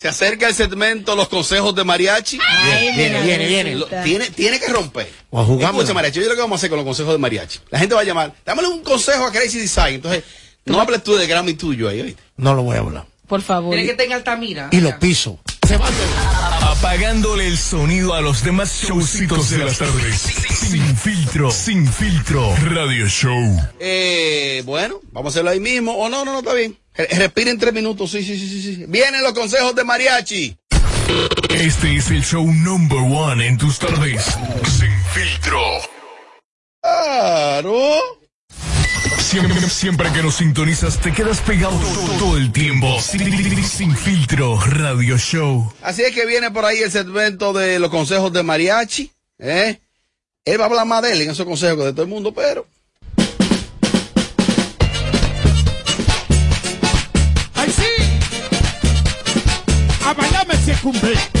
Se 0.00 0.08
acerca 0.08 0.48
el 0.48 0.54
segmento 0.54 1.14
Los 1.14 1.28
consejos 1.28 1.74
de 1.74 1.84
mariachi. 1.84 2.38
Ay, 2.46 2.92
Viene, 2.96 3.22
viene, 3.22 3.46
viene. 3.46 3.74
Lo- 3.76 3.86
tiene, 3.86 4.30
tiene 4.30 4.58
que 4.58 4.68
romper. 4.68 5.10
O 5.30 5.44
jugamos. 5.44 5.82
Escucha, 5.82 5.94
mariachi, 5.94 6.20
yo 6.20 6.28
lo 6.28 6.34
que 6.34 6.40
vamos 6.40 6.56
a 6.56 6.58
hacer 6.60 6.70
con 6.70 6.78
los 6.78 6.86
consejos 6.86 7.12
de 7.12 7.18
mariachi. 7.18 7.60
La 7.70 7.78
gente 7.78 7.94
va 7.94 8.00
a 8.00 8.04
llamar, 8.04 8.34
dámosle 8.44 8.70
un 8.70 8.82
consejo 8.82 9.24
a 9.26 9.30
Crazy 9.32 9.58
Design. 9.58 9.96
Entonces, 9.96 10.24
no 10.64 10.80
hables 10.80 11.02
tú 11.04 11.14
de 11.16 11.26
Grammy 11.26 11.54
tuyo 11.54 11.88
ahí, 11.88 12.00
¿oíste? 12.00 12.22
No 12.36 12.54
lo 12.54 12.62
voy 12.62 12.76
a 12.76 12.80
hablar. 12.80 13.04
Por 13.28 13.42
favor. 13.42 13.74
Tiene 13.74 13.94
que 13.94 14.04
en 14.04 14.12
Altamira. 14.14 14.68
Y 14.72 14.80
los 14.80 14.94
pisos. 14.94 15.34
Apagándole 16.62 17.46
el 17.46 17.56
sonido 17.58 18.14
a 18.14 18.20
los 18.20 18.42
demás 18.42 18.72
showcitos 18.82 19.50
de 19.50 19.58
las 19.58 19.78
tardes. 19.78 20.16
Sin 20.20 20.96
filtro, 20.96 21.50
sin 21.50 21.86
filtro. 21.92 22.54
Radio 22.56 23.06
Show. 23.06 23.60
Eh, 23.78 24.62
bueno, 24.64 25.00
vamos 25.12 25.30
a 25.30 25.32
hacerlo 25.34 25.50
ahí 25.50 25.60
mismo. 25.60 25.92
O 25.96 26.08
no, 26.08 26.24
no, 26.24 26.32
no, 26.32 26.38
está 26.40 26.54
bien. 26.54 26.76
Re- 26.94 27.06
Respiren 27.18 27.58
tres 27.58 27.72
minutos. 27.74 28.10
Sí, 28.10 28.24
sí, 28.24 28.38
sí, 28.38 28.48
sí, 28.48 28.74
sí. 28.76 28.84
Vienen 28.88 29.22
los 29.22 29.32
consejos 29.32 29.74
de 29.74 29.84
mariachi. 29.84 30.56
Este 31.50 31.96
es 31.96 32.10
el 32.10 32.24
show 32.24 32.44
number 32.46 32.98
one 32.98 33.46
en 33.46 33.58
tus 33.58 33.78
tardes. 33.78 34.24
Sin 34.78 34.92
filtro. 35.12 35.60
Claro. 36.82 37.92
Siempre, 39.30 39.60
siempre 39.70 40.12
que 40.12 40.24
nos 40.24 40.34
sintonizas 40.34 40.98
te 40.98 41.12
quedas 41.12 41.40
pegado 41.42 41.78
todo, 41.78 42.18
todo 42.18 42.36
el 42.36 42.50
tiempo. 42.50 43.00
Sin, 43.00 43.64
sin 43.64 43.96
filtro, 43.96 44.58
Radio 44.58 45.16
Show. 45.18 45.72
Así 45.82 46.02
es 46.02 46.12
que 46.12 46.26
viene 46.26 46.50
por 46.50 46.64
ahí 46.64 46.78
el 46.78 46.90
segmento 46.90 47.52
de 47.52 47.78
los 47.78 47.90
consejos 47.90 48.32
de 48.32 48.42
mariachi. 48.42 49.12
¿eh? 49.38 49.78
Él 50.44 50.58
va 50.58 50.64
a 50.64 50.66
hablar 50.66 50.84
más 50.84 51.02
de 51.02 51.12
él 51.12 51.22
en 51.22 51.30
esos 51.30 51.46
consejos 51.46 51.78
que 51.78 51.84
de 51.84 51.92
todo 51.92 52.02
el 52.02 52.08
mundo, 52.08 52.34
pero. 52.34 52.66
¡Ay, 57.54 57.70
sí! 57.70 58.42
A 60.06 60.12
bailarme 60.12 60.56
se 60.56 60.72
cumple. 60.82 61.39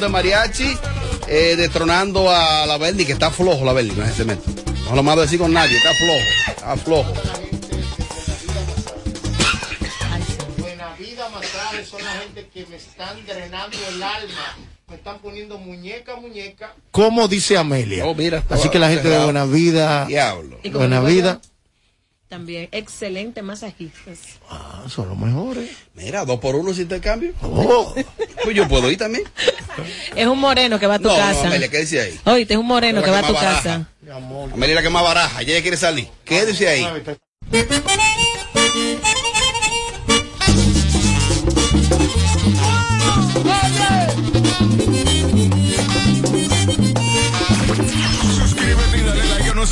De 0.00 0.08
mariachi, 0.08 0.76
eh, 1.28 1.54
detronando 1.56 2.30
a 2.30 2.64
la 2.66 2.78
Verdi, 2.78 3.04
que 3.04 3.12
está 3.12 3.30
flojo 3.30 3.64
la 3.64 3.72
Verdi 3.72 3.90
con 3.90 4.04
ese 4.04 4.14
segmento. 4.14 4.50
No 4.88 4.96
lo 4.96 5.02
mando 5.02 5.20
a 5.20 5.24
decir 5.24 5.38
con 5.38 5.52
nadie, 5.52 5.76
está 5.76 5.92
flojo, 5.94 6.18
está 6.48 6.76
flojo. 6.76 7.12
Buena 10.58 10.94
vida 10.96 11.28
masaje 11.28 11.84
son 11.84 12.02
la 12.02 12.12
gente 12.12 12.48
que 12.52 12.66
me 12.66 12.76
están 12.76 13.24
drenando 13.26 13.76
el 13.88 14.02
alma. 14.02 14.56
Me 14.88 14.96
están 14.96 15.18
poniendo 15.20 15.58
muñeca, 15.58 16.16
muñeca. 16.16 16.74
Como 16.90 17.28
dice 17.28 17.56
Amelia. 17.56 18.06
Oh, 18.06 18.14
mira, 18.14 18.42
Así 18.48 18.70
que 18.70 18.78
la 18.78 18.88
gente 18.88 19.08
de. 19.08 19.22
Buena 19.22 19.44
Vida, 19.44 20.06
Diablo. 20.06 20.58
Buena 20.72 21.00
Vida, 21.00 21.40
También, 22.30 22.68
excelente 22.70 23.42
masajistas. 23.42 24.20
Ah, 24.48 24.84
son 24.88 25.08
los 25.08 25.18
mejores. 25.18 25.68
Mira, 25.94 26.24
dos 26.24 26.38
por 26.38 26.54
uno 26.54 26.72
sin 26.72 26.84
intercambio. 26.84 27.34
Oh. 27.42 27.92
Pues 28.44 28.56
yo 28.56 28.68
puedo 28.68 28.88
ir 28.88 28.96
también. 28.96 29.24
Es 30.14 30.26
un 30.26 30.38
moreno 30.38 30.78
que 30.78 30.86
va 30.86 30.94
a 30.94 30.98
tu 30.98 31.08
no, 31.08 31.16
casa. 31.16 31.42
no, 31.42 31.48
Amelia, 31.48 31.68
¿qué 31.68 31.78
dice 31.78 32.00
ahí? 32.00 32.20
Oíste, 32.24 32.54
es 32.54 32.60
un 32.60 32.66
moreno 32.66 33.02
que 33.02 33.10
va 33.10 33.18
a 33.18 33.26
tu 33.26 33.34
casa. 33.34 33.88
Amelia 34.54 34.76
la 34.76 34.82
que 34.82 34.90
más 34.90 35.02
baraja, 35.02 35.42
ella 35.42 35.60
quiere 35.60 35.76
salir. 35.76 36.08
¿Qué 36.24 36.46
dice 36.46 36.68
ahí? 36.68 36.86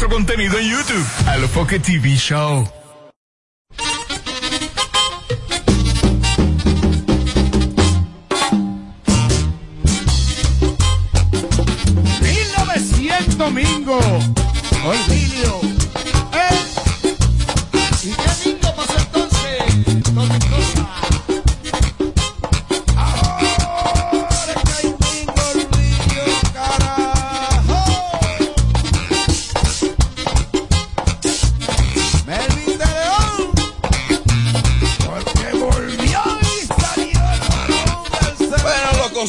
Nuestro 0.00 0.16
contenido 0.16 0.56
en 0.60 0.68
YouTube. 0.68 1.06
Alofoque 1.26 1.80
TV 1.80 2.14
Show. 2.14 2.68
domingo. 13.36 13.98
Olvidio. 14.84 15.57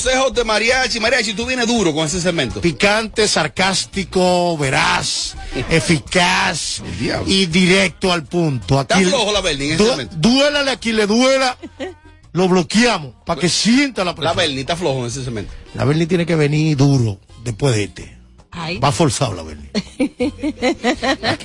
Consejos 0.03 0.33
de 0.33 0.43
Mariachi. 0.43 0.99
Mariachi, 0.99 1.33
tú 1.33 1.45
vienes 1.45 1.67
duro 1.67 1.93
con 1.93 2.05
ese 2.05 2.21
segmento. 2.21 2.61
Picante, 2.61 3.27
sarcástico, 3.27 4.57
veraz, 4.57 5.35
eficaz 5.69 6.81
y 7.25 7.45
directo 7.47 8.11
al 8.13 8.23
punto. 8.25 8.79
Aquí 8.79 8.93
Está 9.03 9.09
flojo 9.09 9.31
la 9.33 9.41
Berni 9.41 9.65
en 9.67 9.73
ese 9.73 9.83
Du- 9.83 9.89
momento. 9.91 10.15
Duélale 10.17 10.71
a 10.71 10.77
quien 10.77 10.95
le 10.95 11.07
duela, 11.07 11.57
lo 12.31 12.47
bloqueamos 12.47 13.15
para 13.25 13.41
que 13.41 13.49
sienta 13.49 14.03
la 14.03 14.11
La 14.11 14.15
presión. 14.15 14.37
Berni 14.37 14.59
está 14.61 14.75
flojo 14.75 14.99
en 14.99 15.05
ese 15.07 15.23
segmento. 15.23 15.53
La 15.73 15.85
Berni 15.85 16.05
tiene 16.05 16.25
que 16.25 16.35
venir 16.35 16.77
duro 16.77 17.19
después 17.43 17.75
de 17.75 17.83
este. 17.83 18.19
Va 18.83 18.91
forzado 18.91 19.33
la 19.35 19.43
Berni. 19.43 19.69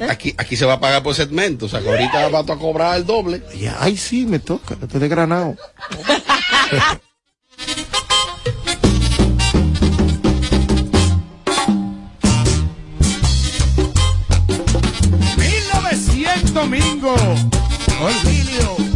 Aquí, 0.09 0.35
aquí 0.39 0.57
se 0.57 0.65
va 0.65 0.75
a 0.75 0.81
pagar 0.81 1.03
por 1.03 1.15
segmento. 1.15 1.67
O 1.67 1.69
sea, 1.69 1.81
que 1.81 1.89
ahorita 1.89 2.29
va 2.29 2.41
a 2.41 2.45
cobrar 2.59 2.97
el 2.97 3.07
doble. 3.07 3.43
Ay, 3.79 3.97
sí, 3.97 4.25
me 4.27 4.39
toca. 4.39 4.77
Estoy 4.83 5.01
de 5.01 5.09
granado. 5.09 5.55
domingo. 16.55 17.17
Olvidio. 18.01 18.94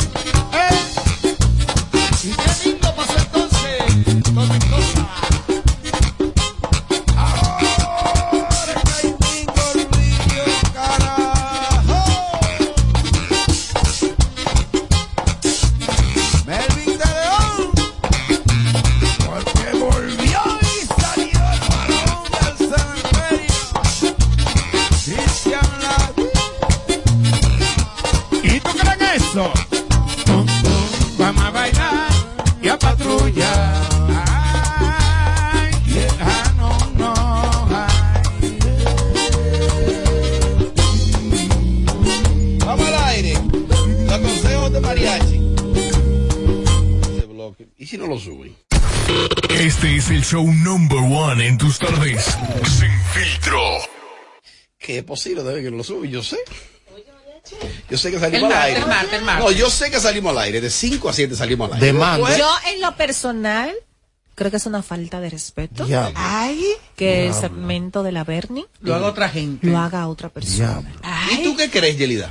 Show 50.28 50.44
number 50.44 50.98
one 50.98 51.40
en 51.46 51.56
tus 51.56 51.78
tardes. 51.78 52.22
Sin 52.66 52.90
filtro. 53.14 53.60
Que 54.78 54.98
es 54.98 55.04
posible 55.04 55.42
debe 55.42 55.62
que 55.62 55.70
no 55.70 55.78
lo 55.78 55.84
suben, 55.84 56.10
yo 56.10 56.22
sé. 56.22 56.36
Yo 57.88 57.96
sé 57.96 58.10
que 58.10 58.18
salimos 58.18 58.50
El 58.50 58.56
al 58.56 58.62
aire. 58.64 58.80
el 58.80 58.86
martes, 58.86 59.12
el 59.14 59.24
martes. 59.24 59.44
No, 59.46 59.50
yo 59.52 59.70
sé 59.70 59.90
que 59.90 59.98
salimos 60.00 60.32
al 60.32 60.38
aire. 60.40 60.60
De 60.60 60.68
5 60.68 61.08
a 61.08 61.12
7 61.14 61.34
salimos 61.34 61.72
al 61.72 61.82
aire. 61.82 61.94
De 61.94 62.38
Yo, 62.38 62.50
en 62.74 62.80
lo 62.82 62.94
personal, 62.94 63.72
creo 64.34 64.50
que 64.50 64.58
es 64.58 64.66
una 64.66 64.82
falta 64.82 65.18
de 65.20 65.30
respeto. 65.30 65.86
Diablo. 65.86 66.12
Ay, 66.20 66.62
que 66.94 67.26
el 67.28 67.32
segmento 67.32 68.02
de 68.02 68.12
la 68.12 68.24
Bernie 68.24 68.66
Lo 68.82 68.94
haga 68.96 69.06
otra 69.06 69.30
gente. 69.30 69.66
lo 69.66 69.78
haga 69.78 70.06
otra 70.08 70.28
persona. 70.28 70.82
¿Y 71.32 71.42
tú 71.42 71.56
qué 71.56 71.70
crees, 71.70 71.96
Yelida? 71.96 72.30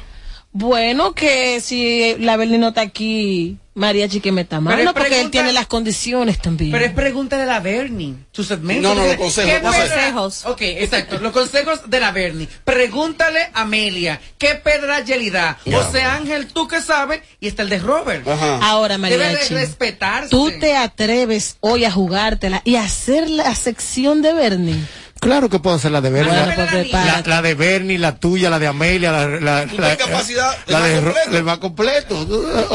Bueno, 0.52 1.14
que 1.16 1.62
si 1.62 2.16
la 2.20 2.38
Berni 2.38 2.60
no 2.60 2.68
está 2.70 2.82
aquí, 2.82 3.58
Mariachi 3.78 4.20
que 4.22 4.32
me 4.32 4.42
está 4.42 4.58
Pero 4.60 4.72
es 4.72 4.78
mano, 4.80 4.94
porque 4.94 5.08
él 5.08 5.14
pregunta- 5.14 5.32
tiene 5.32 5.54
las 5.54 5.68
condiciones 5.68 6.40
también. 6.42 6.72
Pero 6.72 6.84
es 6.86 6.92
pregunta 6.94 7.38
de 7.38 7.46
la 7.46 7.60
Bernie. 7.60 8.16
Su 8.32 8.44
segmento. 8.44 8.82
No, 8.90 8.96
no, 8.96 9.06
los 9.06 9.16
consejos, 9.18 9.52
¿qué 9.54 9.62
consejos. 9.62 10.46
Ok, 10.46 10.62
exacto. 10.62 11.20
Los 11.20 11.32
consejos 11.32 11.82
de 11.88 12.00
la 12.00 12.12
Bernie. 12.12 12.50
Pregúntale 12.64 13.40
a 13.54 13.62
Amelia. 13.62 14.20
¿Qué 14.40 14.56
pedra 14.56 15.02
Yelida? 15.04 15.60
Ya. 15.64 15.78
José 15.84 16.02
Ángel, 16.02 16.48
tú 16.48 16.68
que 16.68 16.82
sabes. 16.82 17.22
Y 17.40 17.48
está 17.48 17.62
el 17.62 17.70
de 17.70 17.78
Robert. 17.80 18.28
Ahora, 18.28 18.98
Debe 18.98 19.18
Mariachi, 19.18 19.54
de 19.54 19.60
respetarse. 19.62 20.30
tú 20.30 20.52
te 20.60 20.76
atreves 20.76 21.58
hoy 21.60 21.86
a 21.86 21.92
jugártela 21.92 22.62
y 22.66 22.76
a 22.78 22.84
hacer 22.84 23.30
la 23.30 23.54
sección 23.54 24.22
de 24.24 24.34
Bernie. 24.34 24.80
Claro 25.28 25.50
que 25.50 25.60
puedo 25.60 25.76
hacer 25.76 25.92
la 25.92 26.00
de 26.00 26.10
Bernie. 26.10 26.32
Bueno, 26.32 26.46
la, 26.48 26.56
pues 26.56 26.72
la, 26.72 26.72
prepárate. 26.72 27.30
la 27.30 27.42
de 27.42 27.54
Bernie, 27.54 27.98
la 27.98 28.16
tuya, 28.16 28.50
la 28.50 28.60
de 28.60 28.68
Amelia, 28.68 29.12
la, 29.12 29.28
la, 29.28 29.66
¿Tú 29.68 29.78
la, 29.78 29.90
tienes 29.90 29.98
capacidad 29.98 30.58
del 30.66 30.74
la 30.74 30.80
más 30.80 30.90
de 30.90 31.02
completo? 31.02 31.32
del 31.32 31.44
más 31.44 31.58
completo. 31.58 32.26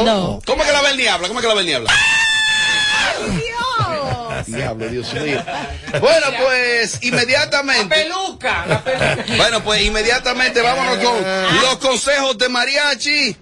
No. 0.04 0.38
¿Cómo 0.44 0.60
es 0.60 0.68
que 0.68 0.72
la 0.74 0.82
Berni 0.82 1.06
habla? 1.06 1.28
¿Cómo 1.28 1.40
es 1.40 1.46
que 1.46 1.48
la 1.48 1.54
Berni 1.54 1.72
habla? 1.72 1.90
Diablo, 4.46 4.86
Dios 4.90 5.14
mío. 5.14 5.42
Bueno, 5.98 6.26
pues 6.44 7.02
inmediatamente. 7.02 7.94
peluca, 7.94 8.66
la 8.66 8.84
peluca. 8.84 9.24
Bueno, 9.38 9.64
pues 9.64 9.80
inmediatamente 9.80 10.60
vámonos 10.60 10.98
con 10.98 11.22
los 11.62 11.76
consejos 11.78 12.36
de 12.36 12.50
Mariachi. 12.50 13.34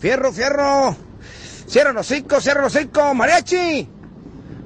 Fierro, 0.00 0.32
fierro. 0.32 0.96
Cierra 1.68 1.92
los 1.92 2.08
cinco, 2.08 2.40
cierra 2.40 2.62
los 2.62 2.72
cinco. 2.72 3.14
Mariachi. 3.14 3.88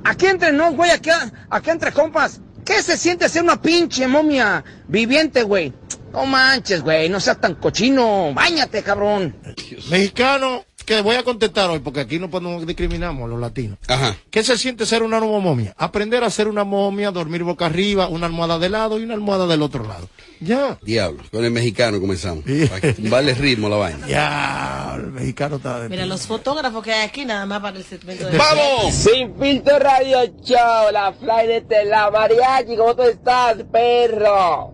Aquí 0.04 0.24
entre 0.26 0.52
nos, 0.52 0.74
güey, 0.74 0.90
aquí, 0.90 1.10
aquí 1.50 1.68
entre 1.68 1.92
compas. 1.92 2.40
¿Qué 2.70 2.84
se 2.84 2.96
siente 2.96 3.28
ser 3.28 3.42
una 3.42 3.60
pinche 3.60 4.06
momia 4.06 4.62
viviente, 4.86 5.42
güey? 5.42 5.72
No 6.12 6.24
manches, 6.24 6.82
güey, 6.82 7.08
no 7.08 7.18
seas 7.18 7.40
tan 7.40 7.56
cochino. 7.56 8.32
Báñate, 8.32 8.84
cabrón. 8.84 9.34
Mexicano, 9.90 10.64
que 10.84 11.00
voy 11.00 11.16
a 11.16 11.22
contestar 11.22 11.70
hoy, 11.70 11.78
porque 11.78 12.00
aquí 12.00 12.18
no 12.18 12.30
podemos 12.30 12.66
discriminamos 12.66 13.24
a 13.24 13.28
los 13.28 13.40
latinos. 13.40 13.78
Ajá. 13.88 14.16
¿Qué 14.30 14.42
se 14.42 14.58
siente 14.58 14.86
ser 14.86 15.02
una 15.02 15.20
nueva 15.20 15.38
momia? 15.38 15.74
Aprender 15.76 16.24
a 16.24 16.30
ser 16.30 16.48
una 16.48 16.64
momia, 16.64 17.10
dormir 17.10 17.42
boca 17.42 17.66
arriba, 17.66 18.08
una 18.08 18.26
almohada 18.26 18.58
de 18.58 18.68
lado 18.68 18.98
y 18.98 19.04
una 19.04 19.14
almohada 19.14 19.46
del 19.46 19.62
otro 19.62 19.86
lado. 19.86 20.08
Ya. 20.40 20.78
Diablo, 20.82 21.22
con 21.30 21.44
el 21.44 21.50
mexicano 21.50 22.00
comenzamos. 22.00 22.44
Tumbarle 22.96 23.34
ritmo 23.34 23.68
la 23.68 23.76
vaina. 23.76 24.06
Ya, 24.06 24.94
el 24.96 25.12
mexicano 25.12 25.56
está 25.56 25.80
de 25.80 25.88
Mira, 25.88 26.06
los 26.06 26.26
fotógrafos 26.26 26.82
que 26.82 26.92
hay 26.92 27.06
aquí 27.06 27.24
nada 27.24 27.46
más 27.46 27.60
para 27.60 27.76
el 27.76 27.84
segmento 27.84 28.26
de 28.26 28.38
¡Vamos! 28.38 28.94
Sin 28.94 29.36
filtro 29.36 29.78
radio 29.78 30.24
show, 30.42 30.90
la 30.92 31.12
fly 31.12 31.46
de 31.46 31.60
tela. 31.62 32.10
Mariachi, 32.10 32.76
¿cómo 32.76 32.96
tú 32.96 33.02
estás, 33.02 33.56
perro? 33.70 34.72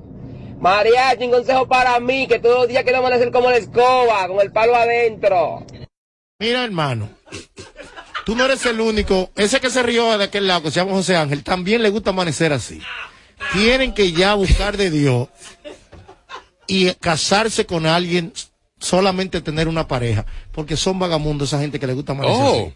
Mariachi, 0.60 1.24
un 1.24 1.30
consejo 1.32 1.68
para 1.68 1.98
mí, 2.00 2.26
que 2.26 2.38
todos 2.38 2.60
los 2.60 2.68
días 2.68 2.82
quiero 2.82 2.98
amanecer 2.98 3.30
como 3.30 3.50
la 3.50 3.56
escoba, 3.56 4.26
con 4.28 4.40
el 4.40 4.52
palo 4.52 4.74
adentro. 4.74 5.66
Mira, 6.38 6.64
hermano. 6.64 7.08
Tú 8.24 8.34
no 8.34 8.44
eres 8.44 8.64
el 8.66 8.80
único. 8.80 9.30
Ese 9.36 9.60
que 9.60 9.70
se 9.70 9.82
rió 9.82 10.16
de 10.18 10.24
aquel 10.24 10.46
lado, 10.46 10.62
que 10.62 10.70
se 10.70 10.80
llama 10.80 10.92
José 10.92 11.16
Ángel, 11.16 11.42
también 11.44 11.82
le 11.82 11.90
gusta 11.90 12.10
amanecer 12.10 12.52
así. 12.52 12.80
Tienen 13.52 13.94
que 13.94 14.12
ya 14.12 14.34
buscar 14.34 14.76
de 14.76 14.90
Dios 14.90 15.28
y 16.66 16.92
casarse 16.94 17.66
con 17.66 17.86
alguien, 17.86 18.32
solamente 18.80 19.40
tener 19.40 19.68
una 19.68 19.86
pareja, 19.86 20.26
porque 20.52 20.76
son 20.76 20.98
vagabundos 20.98 21.48
esa 21.48 21.60
gente 21.60 21.78
que 21.78 21.86
le 21.86 21.92
gusta 21.94 22.12
amanecer 22.12 22.42
Oh. 22.44 22.62
así. 22.66 22.74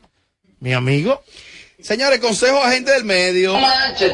Mi 0.60 0.72
amigo, 0.74 1.22
Señores, 1.82 2.20
consejo 2.20 2.62
a 2.62 2.70
gente 2.70 2.90
del 2.92 3.04
medio. 3.04 3.54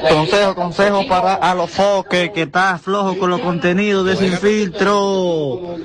Consejo, 0.09 0.55
consejo 0.55 1.07
para 1.07 1.35
a 1.35 1.55
los 1.55 1.71
foques 1.71 2.31
que 2.31 2.43
está 2.43 2.79
flojo 2.79 3.19
con 3.19 3.31
los 3.31 3.41
contenidos 3.41 4.07
de 4.07 4.17
Sin 4.17 4.39
Filtro. 4.39 5.77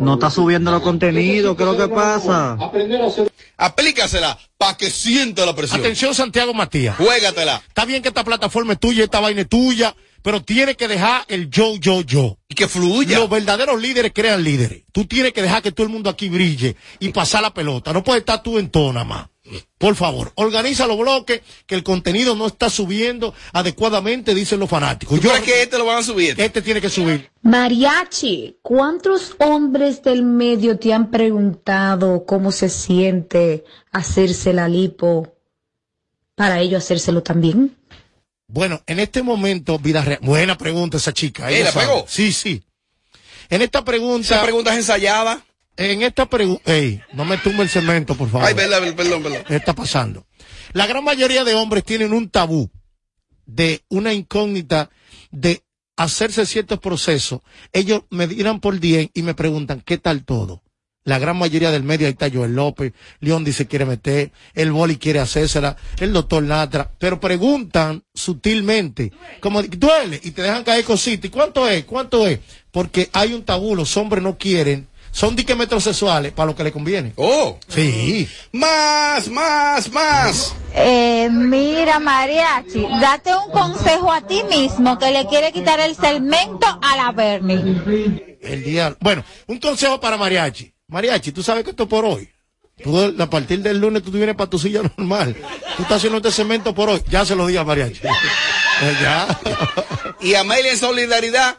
No 0.00 0.14
está 0.14 0.30
subiendo 0.30 0.70
los 0.70 0.82
contenidos, 0.82 1.56
¿qué 1.56 1.62
es 1.62 1.68
lo 1.68 1.76
que 1.76 1.88
pasa? 1.88 2.56
Aplícasela 3.56 4.38
para 4.56 4.76
que 4.76 4.90
sienta 4.90 5.44
la 5.44 5.54
presión. 5.54 5.80
Atención, 5.80 6.14
Santiago 6.14 6.54
Matías. 6.54 6.96
Juégatela. 6.96 7.62
Está 7.66 7.84
bien 7.84 8.02
que 8.02 8.08
esta 8.08 8.24
plataforma 8.24 8.74
es 8.74 8.80
tuya, 8.80 9.04
esta 9.04 9.20
vaina 9.20 9.42
es 9.42 9.48
tuya, 9.48 9.94
pero 10.22 10.42
tiene 10.42 10.74
que 10.74 10.88
dejar 10.88 11.24
el 11.28 11.50
yo, 11.50 11.76
yo, 11.76 12.02
yo. 12.02 12.38
Y 12.48 12.54
que 12.54 12.68
fluya. 12.68 13.18
Los 13.18 13.30
verdaderos 13.30 13.80
líderes 13.80 14.12
crean 14.14 14.42
líderes. 14.42 14.84
Tú 14.92 15.06
tienes 15.06 15.32
que 15.32 15.42
dejar 15.42 15.62
que 15.62 15.72
todo 15.72 15.86
el 15.86 15.92
mundo 15.92 16.10
aquí 16.10 16.28
brille 16.28 16.76
y 16.98 17.10
pasar 17.10 17.42
la 17.42 17.54
pelota. 17.54 17.92
No 17.92 18.02
puedes 18.02 18.20
estar 18.20 18.42
tú 18.42 18.58
en 18.58 18.70
tona 18.70 19.04
más. 19.04 19.28
Por 19.78 19.94
favor, 19.94 20.32
organiza 20.34 20.86
los 20.86 20.98
bloques, 20.98 21.40
que 21.66 21.74
el 21.74 21.82
contenido 21.82 22.34
no 22.34 22.46
está 22.46 22.68
subiendo 22.68 23.32
adecuadamente, 23.52 24.34
dicen 24.34 24.60
los 24.60 24.68
fanáticos. 24.68 25.20
¿Tú 25.20 25.28
crees 25.28 25.42
que 25.42 25.62
este 25.62 25.78
lo 25.78 25.86
van 25.86 25.98
a 25.98 26.02
subir? 26.02 26.34
Este 26.38 26.60
tiene 26.60 26.80
que 26.80 26.90
subir. 26.90 27.30
Mariachi, 27.42 28.58
¿cuántos 28.60 29.36
hombres 29.38 30.02
del 30.02 30.22
medio 30.22 30.78
te 30.78 30.92
han 30.92 31.10
preguntado 31.10 32.24
cómo 32.26 32.52
se 32.52 32.68
siente 32.68 33.64
hacerse 33.92 34.52
la 34.52 34.68
lipo 34.68 35.34
para 36.34 36.60
ellos 36.60 36.82
hacérselo 36.84 37.22
también? 37.22 37.76
Bueno, 38.48 38.82
en 38.86 38.98
este 38.98 39.22
momento, 39.22 39.78
vida 39.78 40.02
real. 40.02 40.20
Buena 40.22 40.56
pregunta 40.56 40.96
esa 40.96 41.12
chica. 41.12 41.50
¿Eh, 41.50 41.62
la 41.62 41.72
pegó? 41.72 42.06
Sí, 42.08 42.32
sí. 42.32 42.64
En 43.50 43.60
esta 43.60 43.84
pregunta. 43.84 44.36
Esa 44.36 44.42
pregunta 44.42 44.72
es 44.72 44.78
ensayada. 44.78 45.44
En 45.76 46.02
esta 46.02 46.26
pregunta. 46.26 46.74
Ey, 46.74 47.00
no 47.12 47.24
me 47.24 47.36
tumbe 47.38 47.62
el 47.62 47.68
cemento, 47.68 48.14
por 48.16 48.30
favor. 48.30 48.48
Ay, 48.48 48.54
perdón, 48.54 48.94
perdón, 48.96 49.22
perdón. 49.22 49.44
¿Qué 49.46 49.56
está 49.56 49.74
pasando? 49.74 50.26
La 50.72 50.86
gran 50.86 51.04
mayoría 51.04 51.44
de 51.44 51.54
hombres 51.54 51.84
tienen 51.84 52.12
un 52.12 52.30
tabú 52.30 52.70
de 53.44 53.84
una 53.88 54.12
incógnita 54.12 54.90
de 55.30 55.62
hacerse 55.96 56.46
ciertos 56.46 56.78
procesos. 56.78 57.40
Ellos 57.72 58.02
me 58.10 58.26
miran 58.26 58.60
por 58.60 58.80
10 58.80 59.10
y 59.12 59.22
me 59.22 59.34
preguntan, 59.34 59.82
¿qué 59.82 59.98
tal 59.98 60.24
todo? 60.24 60.62
La 61.08 61.18
gran 61.18 61.38
mayoría 61.38 61.70
del 61.70 61.84
medio, 61.84 62.06
ahí 62.06 62.12
está 62.12 62.28
Joel 62.30 62.54
López, 62.54 62.92
León 63.20 63.42
dice 63.42 63.66
quiere 63.66 63.86
meter, 63.86 64.30
el 64.52 64.72
boli 64.72 64.98
quiere 64.98 65.20
hacérsela, 65.20 65.74
el 66.00 66.12
doctor 66.12 66.42
Natra, 66.42 66.90
pero 66.98 67.18
preguntan 67.18 68.04
sutilmente, 68.12 69.10
como 69.40 69.62
duele, 69.62 70.20
y 70.22 70.32
te 70.32 70.42
dejan 70.42 70.64
caer 70.64 70.84
cositas, 70.84 71.24
¿y 71.24 71.30
cuánto 71.30 71.66
es? 71.66 71.86
¿Cuánto 71.86 72.26
es? 72.26 72.40
Porque 72.70 73.08
hay 73.14 73.32
un 73.32 73.42
tabú, 73.42 73.74
los 73.74 73.96
hombres 73.96 74.22
no 74.22 74.36
quieren, 74.36 74.86
son 75.10 75.34
dique 75.34 75.54
metrosexuales 75.54 76.32
para 76.32 76.48
lo 76.48 76.54
que 76.54 76.64
le 76.64 76.72
conviene. 76.72 77.14
Oh. 77.16 77.58
Sí. 77.68 78.28
Más, 78.52 79.28
más, 79.28 79.90
más. 79.90 80.54
Eh, 80.74 81.30
mira, 81.32 82.00
Mariachi, 82.00 82.86
date 83.00 83.30
un 83.34 83.50
consejo 83.50 84.12
a 84.12 84.26
ti 84.26 84.42
mismo 84.50 84.98
que 84.98 85.10
le 85.10 85.26
quiere 85.26 85.52
quitar 85.52 85.80
el 85.80 85.96
segmento 85.96 86.66
a 86.82 86.96
la 86.98 87.12
Bernie. 87.12 88.36
El 88.42 88.62
día, 88.62 88.94
bueno, 89.00 89.24
un 89.46 89.58
consejo 89.58 89.98
para 90.00 90.18
Mariachi. 90.18 90.74
Mariachi, 90.88 91.32
tú 91.32 91.42
sabes 91.42 91.64
que 91.64 91.70
esto 91.70 91.82
es 91.82 91.88
por 91.88 92.06
hoy. 92.06 92.30
Tú, 92.82 93.14
a 93.18 93.28
partir 93.28 93.60
del 93.60 93.78
lunes 93.78 94.02
tú 94.02 94.10
vienes 94.10 94.34
para 94.36 94.48
tu 94.48 94.58
silla 94.58 94.80
normal. 94.96 95.36
Tú 95.76 95.82
estás 95.82 95.98
haciendo 95.98 96.16
este 96.16 96.32
cemento 96.32 96.74
por 96.74 96.88
hoy. 96.88 97.02
Ya 97.10 97.26
se 97.26 97.36
lo 97.36 97.46
di 97.46 97.56
a 97.56 97.64
Mariachi. 97.64 98.00
Eh, 98.06 98.96
ya. 99.02 99.40
Y 100.20 100.34
Amelia 100.34 100.72
en 100.72 100.78
solidaridad. 100.78 101.58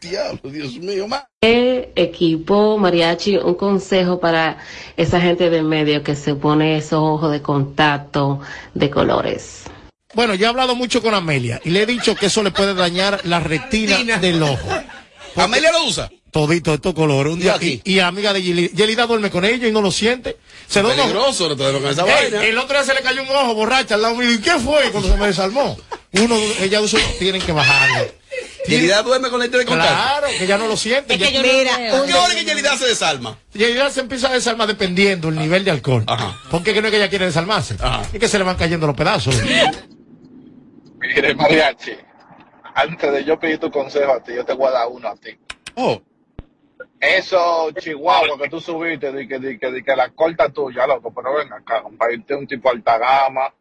Diablo, 0.00 0.50
Dios 0.50 0.74
mío, 0.74 1.08
más. 1.08 1.24
Eh, 1.40 1.92
equipo 1.96 2.78
mariachi, 2.78 3.38
un 3.38 3.54
consejo 3.54 4.20
para 4.20 4.58
esa 4.96 5.20
gente 5.20 5.50
del 5.50 5.64
medio 5.64 6.02
que 6.02 6.14
se 6.14 6.34
pone 6.34 6.76
esos 6.76 7.00
ojos 7.00 7.32
de 7.32 7.42
contacto 7.42 8.40
de 8.74 8.90
colores. 8.90 9.62
Bueno, 10.14 10.34
yo 10.34 10.46
he 10.46 10.48
hablado 10.48 10.74
mucho 10.74 11.02
con 11.02 11.14
Amelia 11.14 11.60
y 11.64 11.70
le 11.70 11.82
he 11.82 11.86
dicho 11.86 12.14
que 12.14 12.26
eso 12.26 12.42
le 12.42 12.50
puede 12.50 12.74
dañar 12.74 13.20
la 13.24 13.40
retina 13.40 14.18
del 14.18 14.42
ojo. 14.42 14.68
¿Amelia 15.36 15.72
lo 15.72 15.86
usa? 15.86 16.10
Todito 16.32 16.72
estos 16.72 16.94
colores. 16.94 17.34
Un 17.34 17.40
día, 17.40 17.58
y, 17.60 17.82
y 17.84 17.98
amiga 17.98 18.32
de 18.32 18.42
Yelida. 18.42 18.70
Yelida 18.74 19.06
duerme 19.06 19.30
con 19.30 19.44
ella 19.44 19.68
y 19.68 19.70
no 19.70 19.82
lo 19.82 19.90
siente. 19.90 20.38
Se 20.66 20.80
ojo. 20.80 20.88
Peligroso, 20.88 21.46
no 21.50 21.56
te 21.56 21.72
con 21.78 21.86
esa 21.86 22.02
Ey, 22.06 22.30
vaina. 22.30 22.46
El 22.46 22.56
otro 22.56 22.74
día 22.74 22.84
se 22.86 22.94
le 22.94 23.02
cayó 23.02 23.22
un 23.22 23.28
ojo 23.28 23.54
borracha 23.54 23.96
al 23.96 24.02
lado 24.02 24.14
mío. 24.14 24.32
¿Y 24.32 24.40
qué 24.40 24.52
fue 24.52 24.90
cuando 24.90 25.10
se 25.10 25.16
me 25.18 25.26
desarmó? 25.26 25.76
Uno, 26.12 26.34
ella 26.60 26.80
usa, 26.80 26.98
tienen 27.18 27.42
que 27.42 27.52
bajarle. 27.52 28.14
Yelida 28.66 29.02
duerme 29.02 29.28
con 29.28 29.40
la 29.40 29.46
de 29.46 29.64
contacto. 29.66 29.92
Claro, 29.94 30.28
que 30.38 30.46
ya 30.46 30.56
no 30.56 30.66
lo 30.68 30.76
siente. 30.78 31.14
Es 31.14 31.20
que 31.20 31.32
Ya- 31.32 31.42
Mira, 31.42 31.76
veo. 31.76 32.02
¿a 32.02 32.06
qué 32.06 32.14
hora 32.14 32.34
que 32.34 32.44
Yelida 32.46 32.78
se 32.78 32.86
desarma? 32.86 33.38
Yelida 33.52 33.90
se 33.90 34.00
empieza 34.00 34.28
a 34.28 34.32
desarmar 34.32 34.68
dependiendo 34.68 35.28
el 35.28 35.36
nivel 35.36 35.64
de 35.64 35.70
alcohol. 35.70 36.06
Porque 36.50 36.72
que 36.72 36.80
no 36.80 36.88
es 36.88 36.92
que 36.92 36.96
ella 36.96 37.10
quiere 37.10 37.26
desarmarse. 37.26 37.76
Es 38.10 38.18
que 38.18 38.28
se 38.28 38.38
le 38.38 38.44
van 38.44 38.56
cayendo 38.56 38.86
los 38.86 38.96
pedazos. 38.96 39.34
Mire, 40.98 41.34
Mariachi, 41.34 41.92
antes 42.74 43.12
de 43.12 43.24
yo 43.24 43.38
pedir 43.38 43.58
tu 43.58 43.70
consejo 43.70 44.12
a 44.14 44.22
ti, 44.22 44.32
yo 44.34 44.46
te 44.46 44.54
voy 44.54 44.68
a 44.68 44.70
dar 44.70 44.88
uno 44.88 45.08
a 45.08 45.16
ti. 45.16 45.36
Oh. 45.74 46.00
Eso, 47.02 47.72
Chihuahua, 47.72 48.38
que 48.40 48.48
tú 48.48 48.60
subiste, 48.60 49.10
de 49.10 49.26
que, 49.26 49.40
de 49.40 49.58
que, 49.58 49.72
de 49.72 49.82
que 49.82 49.96
la 49.96 50.10
corta 50.10 50.48
tuya, 50.50 50.86
loco, 50.86 51.12
pero 51.12 51.34
ven 51.34 51.52
acá, 51.52 51.82
para 51.98 52.12
irte 52.12 52.32
un 52.32 52.46
tipo 52.46 52.70
alta 52.70 52.96
gama, 52.96 53.52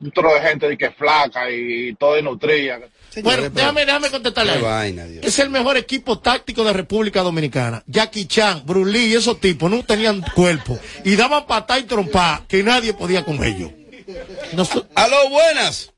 un 0.00 0.10
trozo 0.10 0.34
de 0.34 0.40
gente 0.42 0.68
de 0.68 0.76
que 0.76 0.90
flaca 0.90 1.50
y 1.50 1.94
todo 1.94 2.20
nutrida. 2.20 2.78
Bueno, 3.22 3.48
déjame, 3.48 3.86
déjame 3.86 4.10
contestarle. 4.10 4.60
vaina. 4.60 5.06
Es 5.22 5.38
el 5.38 5.48
mejor 5.48 5.78
equipo 5.78 6.18
táctico 6.18 6.62
de 6.62 6.74
República 6.74 7.22
Dominicana. 7.22 7.82
Jackie 7.86 8.26
Chan, 8.26 8.66
Bruce 8.66 8.92
Lee 8.92 9.06
y 9.06 9.14
esos 9.14 9.40
tipos 9.40 9.70
no 9.70 9.82
tenían 9.82 10.20
cuerpo. 10.34 10.78
Y 11.04 11.16
daban 11.16 11.46
patá 11.46 11.78
y 11.78 11.84
trompa 11.84 12.44
que 12.46 12.62
nadie 12.62 12.92
podía 12.92 13.24
con 13.24 13.42
ellos. 13.42 13.70
Aló, 14.94 15.30
buenas. 15.30 15.90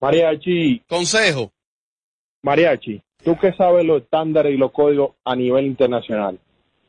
Mariachi. 0.00 0.84
Consejo. 0.86 1.52
Mariachi, 2.42 3.02
tú 3.24 3.36
que 3.38 3.52
sabes 3.52 3.84
los 3.84 4.02
estándares 4.02 4.54
y 4.54 4.56
los 4.56 4.72
códigos 4.72 5.12
a 5.24 5.36
nivel 5.36 5.66
internacional. 5.66 6.38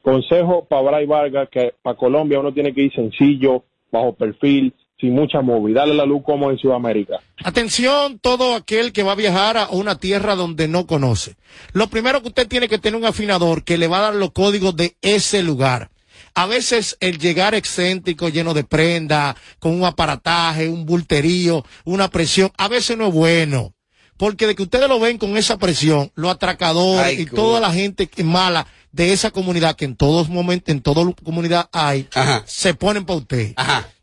Consejo 0.02 0.66
para 0.66 0.82
Bray 0.82 1.06
Vargas 1.06 1.50
que 1.52 1.74
para 1.82 1.98
Colombia 1.98 2.40
uno 2.40 2.54
tiene 2.54 2.74
que 2.74 2.82
ir 2.82 2.94
sencillo, 2.94 3.64
bajo 3.92 4.14
perfil, 4.14 4.74
sin 5.00 5.14
mucha 5.14 5.42
movida. 5.42 5.82
Dale 5.82 5.96
la 5.96 6.06
luz 6.06 6.24
como 6.24 6.50
en 6.50 6.58
Sudamérica. 6.58 7.20
Atención, 7.44 8.20
todo 8.20 8.56
aquel 8.56 8.94
que 8.94 9.04
va 9.04 9.14
a 9.14 9.16
viajar 9.16 9.58
a 9.58 9.70
una 9.70 9.98
tierra 9.98 10.36
donde 10.36 10.68
no 10.68 10.88
conoce. 10.88 11.36
Lo 11.74 11.88
primero 11.88 12.22
que 12.22 12.30
usted 12.30 12.48
tiene 12.48 12.68
que 12.68 12.78
tener 12.78 13.00
un 13.00 13.06
afinador 13.06 13.64
que 13.64 13.78
le 13.78 13.88
va 13.88 13.98
a 13.98 14.02
dar 14.02 14.16
los 14.16 14.32
códigos 14.32 14.76
de 14.76 14.96
ese 15.02 15.44
lugar. 15.44 15.90
A 16.34 16.46
veces 16.46 16.98
el 17.02 17.18
llegar 17.18 17.56
excéntrico, 17.56 18.30
lleno 18.30 18.54
de 18.54 18.64
prenda, 18.64 19.36
con 19.60 19.74
un 19.74 19.84
aparataje, 19.84 20.70
un 20.70 20.86
bulterío, 20.86 21.66
una 21.84 22.10
presión, 22.10 22.52
a 22.58 22.70
veces 22.70 22.98
no 22.98 23.08
es 23.08 23.14
bueno. 23.14 23.74
Porque 24.22 24.46
de 24.46 24.54
que 24.54 24.62
ustedes 24.62 24.88
lo 24.88 25.00
ven 25.00 25.18
con 25.18 25.36
esa 25.36 25.58
presión, 25.58 26.12
los 26.14 26.30
atracadores 26.30 27.04
Ay, 27.04 27.22
y 27.22 27.26
toda 27.26 27.60
la 27.60 27.72
gente 27.74 28.06
que- 28.06 28.24
mala 28.24 28.68
de 28.92 29.14
esa 29.14 29.32
comunidad, 29.32 29.76
que 29.76 29.86
en 29.86 29.96
todos 29.96 30.30
momentos, 30.30 30.70
en 30.70 30.80
toda 30.80 31.12
comunidad 31.24 31.70
hay, 31.72 32.08
se 32.46 32.76
ponen 32.76 33.04
para 33.04 33.18
usted. 33.18 33.56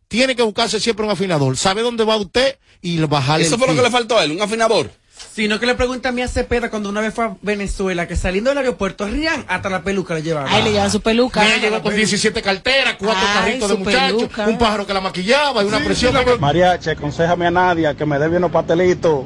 Tiene 0.08 0.34
que 0.34 0.42
buscarse 0.42 0.80
siempre 0.80 1.04
un 1.06 1.12
afinador. 1.12 1.56
¿Sabe 1.56 1.82
dónde 1.82 2.02
va 2.02 2.16
usted? 2.16 2.58
Y 2.82 2.98
bajarle 2.98 3.46
Eso 3.46 3.54
el 3.54 3.60
fue 3.60 3.68
lo 3.68 3.76
que 3.76 3.82
le 3.82 3.92
faltó 3.92 4.18
a 4.18 4.24
él, 4.24 4.32
un 4.32 4.42
afinador. 4.42 4.90
Sino 5.32 5.60
que 5.60 5.66
le 5.66 5.76
pregunta 5.76 6.08
a 6.08 6.12
mí 6.12 6.20
a 6.22 6.26
Cepeda 6.26 6.68
cuando 6.68 6.88
una 6.88 7.00
vez 7.00 7.14
fue 7.14 7.26
a 7.26 7.36
Venezuela 7.40 8.08
que 8.08 8.16
saliendo 8.16 8.50
del 8.50 8.58
aeropuerto 8.58 9.06
Rian 9.06 9.44
hasta 9.46 9.70
la 9.70 9.82
peluca 9.84 10.14
le 10.14 10.24
llevaba. 10.24 10.50
Ahí 10.50 10.64
le 10.64 10.72
llevan 10.72 10.90
su 10.90 11.00
peluca. 11.00 11.44
Mira, 11.44 11.58
llegó 11.58 11.80
con 11.80 11.94
17 11.94 12.42
carteras, 12.42 12.96
cuatro 12.98 13.24
Ay, 13.24 13.38
carritos 13.38 13.68
de 13.68 13.76
muchachos, 13.76 14.48
un 14.48 14.58
pájaro 14.58 14.84
que 14.84 14.94
la 14.94 15.00
maquillaba 15.00 15.62
y 15.62 15.66
una 15.66 15.78
presión. 15.78 16.16
Mariachi, 16.40 16.90
aconsejame 16.90 17.46
a 17.46 17.50
Nadia 17.52 17.94
que 17.94 18.04
me 18.04 18.18
dé 18.18 18.26
bien 18.26 18.38
unos 18.38 18.50
pastelitos. 18.50 19.24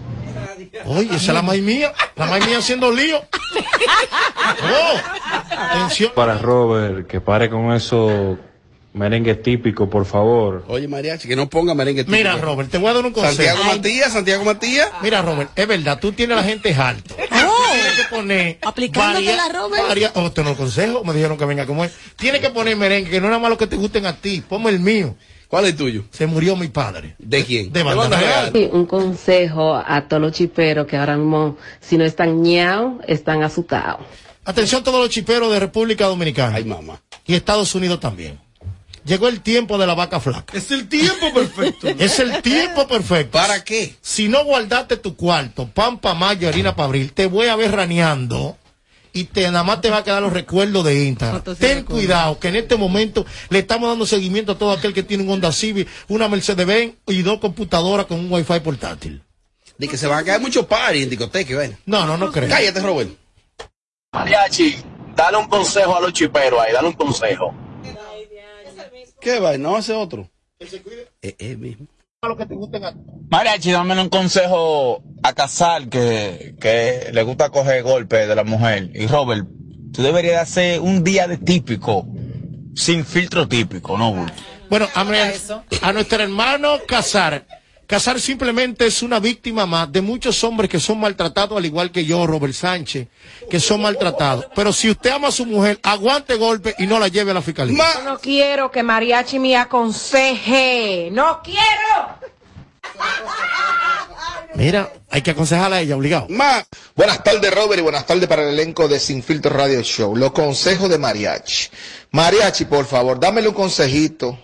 Oye, 0.86 1.06
esa 1.08 1.16
es 1.16 1.28
la 1.28 1.42
maíz 1.42 1.62
mía. 1.62 1.92
La 2.16 2.26
maíz 2.26 2.46
mía 2.46 2.58
haciendo 2.58 2.90
lío. 2.90 3.20
Oh, 4.64 5.52
atención. 5.54 6.12
Para 6.14 6.38
Robert, 6.38 7.06
que 7.06 7.20
pare 7.20 7.48
con 7.48 7.72
eso 7.72 8.38
merengue 8.92 9.34
típico, 9.36 9.88
por 9.88 10.04
favor. 10.04 10.64
Oye, 10.68 10.88
Mariachi, 10.88 11.26
que 11.28 11.36
no 11.36 11.48
ponga 11.48 11.74
merengue 11.74 12.04
típico. 12.04 12.16
Mira, 12.16 12.36
Robert, 12.36 12.70
te 12.70 12.78
voy 12.78 12.90
a 12.90 12.94
dar 12.94 13.04
un 13.06 13.12
consejo. 13.12 13.34
Santiago 13.36 13.64
Matías, 13.64 14.12
Santiago 14.12 14.44
Matías. 14.44 14.88
Mira, 15.02 15.22
Robert, 15.22 15.50
es 15.56 15.66
verdad, 15.66 15.98
tú 16.00 16.12
tienes 16.12 16.36
la 16.36 16.42
gente 16.44 16.74
alto. 16.74 17.14
Tienes 17.14 17.92
que 17.96 18.04
poner. 18.14 18.58
Aplicándotela, 18.62 19.48
Robert. 19.48 19.86
varias- 19.88 20.12
oh, 20.14 20.30
te 20.32 20.42
no 20.44 20.56
consejo, 20.56 21.02
me 21.04 21.12
dijeron 21.14 21.38
que 21.38 21.44
venga 21.44 21.66
como 21.66 21.84
es. 21.84 21.92
Tienes 22.16 22.40
que 22.40 22.50
poner 22.50 22.76
merengue, 22.76 23.10
que 23.10 23.20
no 23.20 23.26
es 23.26 23.30
nada 23.30 23.40
más 23.42 23.50
lo 23.50 23.58
que 23.58 23.66
te 23.66 23.76
gusten 23.76 24.06
a 24.06 24.16
ti. 24.16 24.42
Ponme 24.46 24.70
el 24.70 24.80
mío. 24.80 25.16
¿Cuál 25.52 25.66
es 25.66 25.72
el 25.72 25.76
tuyo? 25.76 26.04
Se 26.10 26.26
murió 26.26 26.56
mi 26.56 26.68
padre. 26.68 27.14
¿De 27.18 27.44
quién? 27.44 27.70
De 27.70 27.82
banda 27.82 28.18
real. 28.18 28.50
Sí, 28.54 28.70
un 28.72 28.86
consejo 28.86 29.74
a 29.74 30.08
todos 30.08 30.22
los 30.22 30.32
chiperos 30.32 30.86
que 30.86 30.96
ahora 30.96 31.18
mismo, 31.18 31.58
si 31.78 31.98
no 31.98 32.06
están 32.06 32.42
ñao, 32.42 33.00
están 33.06 33.42
asustados. 33.42 34.00
Atención 34.46 34.82
todos 34.82 34.98
los 34.98 35.10
chiperos 35.10 35.52
de 35.52 35.60
República 35.60 36.06
Dominicana. 36.06 36.56
Ay, 36.56 36.64
mamá. 36.64 37.02
Y 37.26 37.34
Estados 37.34 37.74
Unidos 37.74 38.00
también. 38.00 38.40
Llegó 39.04 39.28
el 39.28 39.42
tiempo 39.42 39.76
de 39.76 39.86
la 39.86 39.92
vaca 39.92 40.20
flaca. 40.20 40.56
Es 40.56 40.70
el 40.70 40.88
tiempo 40.88 41.30
perfecto. 41.34 41.86
Es 41.98 42.18
el 42.18 42.40
tiempo 42.40 42.88
perfecto. 42.88 43.32
¿Para 43.32 43.62
qué? 43.62 43.94
Si 44.00 44.28
no 44.28 44.46
guardaste 44.46 44.96
tu 44.96 45.16
cuarto, 45.16 45.68
pan 45.68 45.98
pa 45.98 46.14
mayo, 46.14 46.48
harina 46.48 46.74
pa 46.74 46.84
abril, 46.84 47.12
te 47.12 47.26
voy 47.26 47.48
a 47.48 47.56
ver 47.56 47.72
raneando 47.72 48.56
y 49.12 49.24
te 49.24 49.42
nada 49.42 49.62
más 49.62 49.80
te 49.80 49.90
va 49.90 49.98
a 49.98 50.04
quedar 50.04 50.22
los 50.22 50.32
recuerdos 50.32 50.84
de 50.84 51.04
Instagram. 51.04 51.42
Ten 51.56 51.84
cuidado 51.84 52.38
que 52.38 52.48
en 52.48 52.56
este 52.56 52.76
momento 52.76 53.26
le 53.50 53.60
estamos 53.60 53.88
dando 53.88 54.06
seguimiento 54.06 54.52
a 54.52 54.58
todo 54.58 54.72
aquel 54.72 54.94
que 54.94 55.02
tiene 55.02 55.22
un 55.22 55.30
Honda 55.30 55.52
Civic, 55.52 55.88
una 56.08 56.28
Mercedes-Benz 56.28 56.94
y 57.06 57.22
dos 57.22 57.38
computadoras 57.38 58.06
con 58.06 58.18
un 58.18 58.32
Wi-Fi 58.32 58.60
portátil. 58.60 59.22
De 59.78 59.88
que 59.88 59.96
se 59.96 60.06
van 60.06 60.20
a 60.20 60.24
caer 60.24 60.40
muchos 60.40 60.66
paris 60.66 61.02
en 61.02 61.10
discoteca, 61.10 61.56
ven. 61.56 61.76
No, 61.86 62.06
no, 62.06 62.16
no 62.16 62.30
creo. 62.30 62.48
Cállate, 62.48 62.80
Robert. 62.80 63.10
Mariachi, 64.12 64.76
dale 65.16 65.38
un 65.38 65.48
consejo 65.48 65.96
a 65.96 66.00
los 66.00 66.12
chiperos 66.12 66.60
ahí, 66.60 66.72
dale 66.72 66.88
un 66.88 66.94
consejo. 66.94 67.54
¿Qué 69.20 69.38
va? 69.38 69.56
No, 69.56 69.78
ese 69.78 69.92
otro. 69.92 70.28
Eh, 70.58 71.36
eh, 71.38 71.56
mismo. 71.56 71.86
Mariachi, 73.30 73.72
dame 73.72 74.00
un 74.00 74.08
consejo 74.08 75.02
a 75.24 75.32
Casal 75.32 75.88
que, 75.88 76.54
que 76.60 77.10
le 77.12 77.22
gusta 77.24 77.50
coger 77.50 77.82
golpes 77.82 78.28
de 78.28 78.36
la 78.36 78.44
mujer. 78.44 78.90
Y 78.94 79.08
Robert, 79.08 79.44
tú 79.92 80.02
deberías 80.02 80.42
hacer 80.42 80.78
un 80.78 81.02
día 81.02 81.26
de 81.26 81.36
típico, 81.38 82.06
sin 82.76 83.04
filtro 83.04 83.48
típico, 83.48 83.98
¿no? 83.98 84.24
Bueno, 84.70 84.86
a, 84.94 85.00
a 85.00 85.92
nuestro 85.92 86.22
hermano 86.22 86.78
Casar. 86.86 87.44
Casar 87.92 88.18
simplemente 88.18 88.86
es 88.86 89.02
una 89.02 89.20
víctima 89.20 89.66
más 89.66 89.92
de 89.92 90.00
muchos 90.00 90.42
hombres 90.44 90.70
que 90.70 90.80
son 90.80 90.98
maltratados, 90.98 91.58
al 91.58 91.66
igual 91.66 91.90
que 91.92 92.06
yo, 92.06 92.26
Robert 92.26 92.54
Sánchez, 92.54 93.08
que 93.50 93.60
son 93.60 93.82
maltratados. 93.82 94.46
Pero 94.56 94.72
si 94.72 94.88
usted 94.88 95.10
ama 95.10 95.28
a 95.28 95.30
su 95.30 95.44
mujer, 95.44 95.78
aguante 95.82 96.36
golpe 96.36 96.74
y 96.78 96.86
no 96.86 96.98
la 96.98 97.08
lleve 97.08 97.32
a 97.32 97.34
la 97.34 97.42
fiscalía. 97.42 97.84
Yo 97.98 98.04
no 98.04 98.18
quiero 98.18 98.70
que 98.70 98.82
Mariachi 98.82 99.38
me 99.38 99.58
aconseje. 99.58 101.10
No 101.12 101.42
quiero. 101.44 102.16
Mira, 104.54 104.90
hay 105.10 105.20
que 105.20 105.32
aconsejarla 105.32 105.76
a 105.76 105.80
ella, 105.82 105.94
obligado. 105.94 106.28
Ma, 106.30 106.64
buenas 106.96 107.22
tardes 107.22 107.54
Robert 107.54 107.78
y 107.78 107.82
buenas 107.82 108.06
tardes 108.06 108.26
para 108.26 108.42
el 108.44 108.54
elenco 108.54 108.88
de 108.88 108.98
Sin 108.98 109.22
Filtro 109.22 109.54
Radio 109.54 109.82
Show. 109.82 110.16
Los 110.16 110.32
consejos 110.32 110.88
de 110.88 110.96
Mariachi. 110.96 111.68
Mariachi, 112.12 112.64
por 112.64 112.86
favor, 112.86 113.20
dámele 113.20 113.48
un 113.48 113.54
consejito 113.54 114.38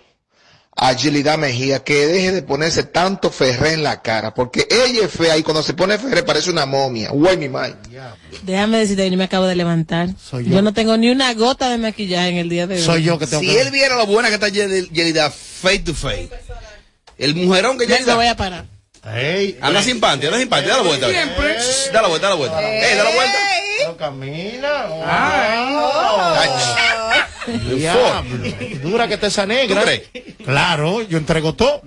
a 0.80 0.94
Gilida 0.94 1.36
Mejía 1.36 1.80
que 1.82 2.06
deje 2.06 2.30
de 2.30 2.42
ponerse 2.42 2.84
tanto 2.84 3.30
ferré 3.32 3.72
en 3.72 3.82
la 3.82 4.00
cara, 4.00 4.32
porque 4.32 4.68
ella 4.70 5.06
es 5.06 5.10
fea 5.10 5.36
y 5.36 5.42
cuando 5.42 5.60
se 5.64 5.74
pone 5.74 5.98
ferré 5.98 6.22
parece 6.22 6.50
una 6.50 6.66
momia. 6.66 7.10
Güey, 7.10 7.36
mi 7.36 7.48
madre. 7.48 7.74
Déjame 8.42 8.78
decirte 8.78 9.02
que 9.02 9.10
yo 9.10 9.16
me 9.16 9.24
acabo 9.24 9.46
de 9.46 9.56
levantar. 9.56 10.10
yo. 10.44 10.62
no 10.62 10.72
tengo 10.72 10.96
ni 10.96 11.10
una 11.10 11.34
gota 11.34 11.68
de 11.68 11.78
maquillaje 11.78 12.28
en 12.28 12.36
el 12.36 12.48
día 12.48 12.68
de 12.68 12.76
hoy. 12.76 13.18
Si 13.26 13.56
él 13.56 13.72
viera 13.72 13.96
lo 13.96 14.06
buena 14.06 14.28
que 14.28 14.34
está 14.34 14.48
Yel- 14.48 14.88
Yelida 14.92 15.30
face 15.30 15.80
to 15.80 15.94
face. 15.94 16.30
El 17.18 17.34
mujerón 17.34 17.76
que 17.76 17.88
Ya 17.88 17.98
se 18.04 18.14
voy 18.14 18.26
a 18.28 18.36
parar. 18.36 18.66
Anda 19.60 19.82
sin 19.82 19.98
panty, 19.98 20.26
anda 20.26 20.38
sin 20.38 20.48
panty. 20.48 20.68
Da 20.68 20.76
la 20.76 20.82
vuelta. 20.82 21.08
Siempre. 21.10 21.56
Da 21.92 22.02
la 22.02 22.08
vuelta, 22.08 22.28
da 22.28 22.34
la 22.34 22.36
vuelta. 22.36 22.60
Da 22.60 23.04
la 23.04 23.10
vuelta. 23.10 23.38
No 23.86 23.96
camina. 23.96 24.84
Ay. 25.04 25.58
Diablo. 26.48 26.87
Dura 28.82 29.08
que 29.08 29.16
te 29.16 29.26
esa 29.26 29.46
negra. 29.46 29.82
Claro, 30.44 31.02
yo 31.02 31.18
entrego 31.18 31.54
todo. 31.54 31.82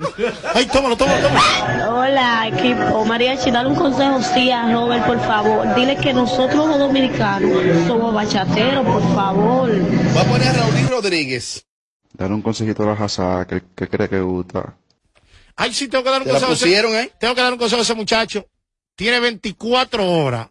Ay, 0.53 0.65
tómalo, 0.67 0.95
tómalo, 0.97 1.21
tómalo. 1.27 1.95
Hola, 1.99 2.47
equipo. 2.47 3.05
Mariachi, 3.05 3.51
dale 3.51 3.69
un 3.69 3.75
consejo 3.75 4.21
sí 4.21 4.51
a 4.51 4.71
Robert, 4.71 5.05
por 5.05 5.19
favor. 5.21 5.75
Dile 5.75 5.97
que 5.97 6.13
nosotros 6.13 6.67
los 6.67 6.79
dominicanos 6.79 7.51
somos 7.87 8.13
bachateros, 8.13 8.85
por 8.85 9.01
favor. 9.15 9.71
Va 10.15 10.21
a 10.21 10.25
poner 10.25 10.47
a 10.49 10.53
Raúl 10.53 10.87
Rodríguez. 10.89 11.65
Dar 12.13 12.31
un 12.31 12.41
consejito 12.41 12.83
a 12.83 12.87
la 12.87 12.93
Hazá 12.93 13.45
que, 13.47 13.63
que 13.75 13.87
cree 13.87 14.09
que 14.09 14.19
gusta. 14.19 14.75
Ay, 15.55 15.73
sí, 15.73 15.87
tengo 15.87 16.03
que 16.03 16.09
dar 16.09 16.21
un 16.21 16.27
¿Te 16.27 16.33
la 16.33 16.39
consejo. 16.39 16.51
a 16.51 16.55
ese- 16.55 16.65
pusieron, 16.65 16.95
eh? 16.95 17.11
Tengo 17.19 17.35
que 17.35 17.41
dar 17.41 17.53
un 17.53 17.59
consejo 17.59 17.79
a 17.79 17.83
ese 17.83 17.93
muchacho. 17.95 18.45
Tiene 18.95 19.19
24 19.19 20.09
horas 20.11 20.49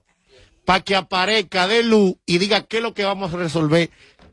para 0.65 0.81
que 0.81 0.97
aparezca 0.97 1.67
de 1.69 1.83
luz 1.83 2.15
y 2.27 2.39
diga 2.39 2.63
qué 2.63 2.79
es 2.79 2.83
lo 2.83 2.95
que 2.95 3.05
vamos 3.05 3.33
a 3.33 3.37
resolver 3.37 3.91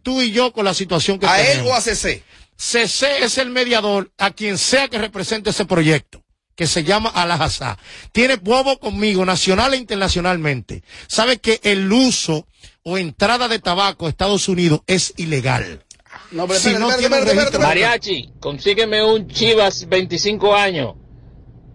tú 0.07 0.21
y 0.21 0.31
yo 0.31 0.53
con 0.53 0.63
la 0.63 0.73
situación 0.73 1.19
que 1.19 1.25
¿A 1.27 1.41
él 1.41 1.47
tenemos. 1.47 1.71
o 1.73 1.75
a 1.75 1.81
CC? 1.81 2.23
CC 2.55 3.25
es 3.25 3.37
el 3.37 3.49
mediador 3.49 4.09
a 4.17 4.31
quien 4.31 4.57
sea 4.57 4.87
que 4.87 4.97
represente 4.97 5.49
ese 5.49 5.65
proyecto, 5.65 6.23
que 6.55 6.65
se 6.65 6.85
llama 6.85 7.09
Alajazá. 7.09 7.77
Tiene 8.13 8.37
bobo 8.37 8.79
conmigo, 8.79 9.25
nacional 9.25 9.73
e 9.73 9.77
internacionalmente. 9.77 10.81
Sabe 11.07 11.39
que 11.39 11.59
el 11.63 11.91
uso 11.91 12.47
o 12.83 12.97
entrada 12.97 13.49
de 13.49 13.59
tabaco 13.59 14.05
a 14.05 14.09
Estados 14.09 14.47
Unidos 14.47 14.79
es 14.87 15.13
ilegal. 15.17 15.83
No, 16.31 16.47
Si 16.53 16.71
no 16.71 16.87
tiene 16.95 17.19
registro- 17.19 17.59
Mariachi, 17.59 18.31
consígueme 18.39 19.03
un 19.03 19.27
Chivas 19.27 19.89
25 19.89 20.55
años 20.55 20.95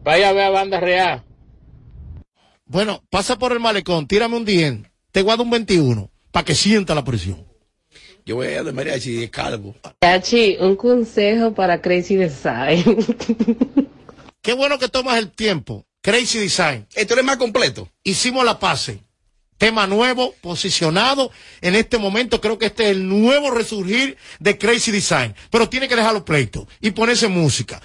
ir 0.07 0.25
a 0.25 0.33
ver 0.33 0.45
a 0.45 0.49
Banda 0.49 0.81
Real. 0.81 1.23
Bueno, 2.65 3.05
pasa 3.11 3.39
por 3.39 3.53
el 3.53 3.61
malecón, 3.61 4.07
tírame 4.07 4.39
un 4.39 4.47
10, 4.47 4.85
te 5.11 5.21
guardo 5.21 5.43
un 5.43 5.51
21, 5.51 6.11
para 6.31 6.47
que 6.47 6.55
sienta 6.55 6.95
la 6.95 7.05
presión. 7.05 7.52
Yo 8.25 8.37
voy 8.37 8.49
a 8.49 8.63
de 8.63 8.73
mariachi 8.73 9.17
de 9.17 9.31
calvo. 9.31 9.75
Mariachi, 10.01 10.57
un 10.61 10.77
consejo 10.77 11.53
para 11.55 11.81
Crazy 11.81 12.17
Design. 12.17 12.85
Qué 14.43 14.53
bueno 14.53 14.79
que 14.79 14.89
tomas 14.89 15.19
el 15.19 15.31
tiempo. 15.31 15.85
Crazy 16.03 16.39
Design. 16.39 16.87
Esto 16.95 17.17
es 17.17 17.25
más 17.25 17.37
completo. 17.37 17.89
Hicimos 18.05 18.45
la 18.45 18.59
pase. 18.59 19.01
Tema 19.59 19.87
nuevo, 19.87 20.35
posicionado. 20.41 21.31
En 21.61 21.75
este 21.75 21.99
momento 21.99 22.41
creo 22.41 22.59
que 22.59 22.67
este 22.67 22.85
es 22.85 22.91
el 22.91 23.09
nuevo 23.09 23.51
resurgir 23.51 24.17
de 24.41 24.59
Crazy 24.59 24.91
Design. 24.91 25.35
Pero 25.51 25.69
tiene 25.69 25.89
que 25.89 25.97
dejar 25.97 26.15
los 26.15 26.25
pleitos 26.25 26.67
y 26.81 26.91
ponerse 26.93 27.29
música. 27.29 27.81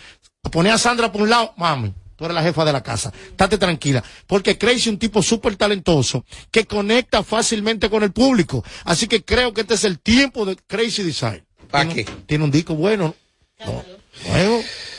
Poner 0.51 0.73
a 0.73 0.77
Sandra 0.77 1.11
por 1.11 1.21
un 1.21 1.29
lado, 1.29 1.53
mami. 1.57 1.93
Tú 2.17 2.25
eres 2.25 2.35
la 2.35 2.41
jefa 2.43 2.65
de 2.65 2.73
la 2.73 2.83
casa. 2.83 3.13
Estate 3.29 3.57
tranquila. 3.57 4.03
Porque 4.25 4.57
Crazy 4.57 4.79
es 4.79 4.87
un 4.87 4.97
tipo 4.99 5.21
súper 5.23 5.55
talentoso 5.55 6.25
que 6.51 6.65
conecta 6.65 7.23
fácilmente 7.23 7.89
con 7.89 8.03
el 8.03 8.11
público. 8.11 8.63
Así 8.83 9.07
que 9.07 9.23
creo 9.23 9.53
que 9.53 9.61
este 9.61 9.75
es 9.75 9.83
el 9.85 9.99
tiempo 9.99 10.43
de 10.45 10.55
Crazy 10.67 11.03
Design. 11.03 11.45
¿Para 11.71 11.85
Tiene- 11.87 12.05
qué? 12.05 12.11
Tiene 12.25 12.43
un 12.43 12.51
disco 12.51 12.73
bueno. 12.75 13.13
No. 13.65 13.83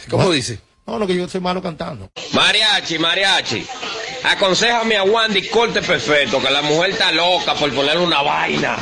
¿Cómo 0.09 0.23
Bueno. 0.25 0.31
dice? 0.31 0.61
No, 0.87 0.99
no, 0.99 1.07
que 1.07 1.15
yo 1.17 1.29
soy 1.29 1.41
malo 1.41 1.61
cantando. 1.61 2.11
Mariachi, 2.33 2.99
mariachi. 2.99 3.67
Aconsejame 4.25 4.97
a 4.97 5.03
Wandy 5.05 5.49
corte 5.49 5.83
perfecto, 5.83 6.41
que 6.41 6.51
la 6.51 6.63
mujer 6.63 6.91
está 6.91 7.13
loca 7.13 7.55
por 7.55 7.73
ponerle 7.75 8.03
una 8.05 8.23
vaina. 8.23 8.77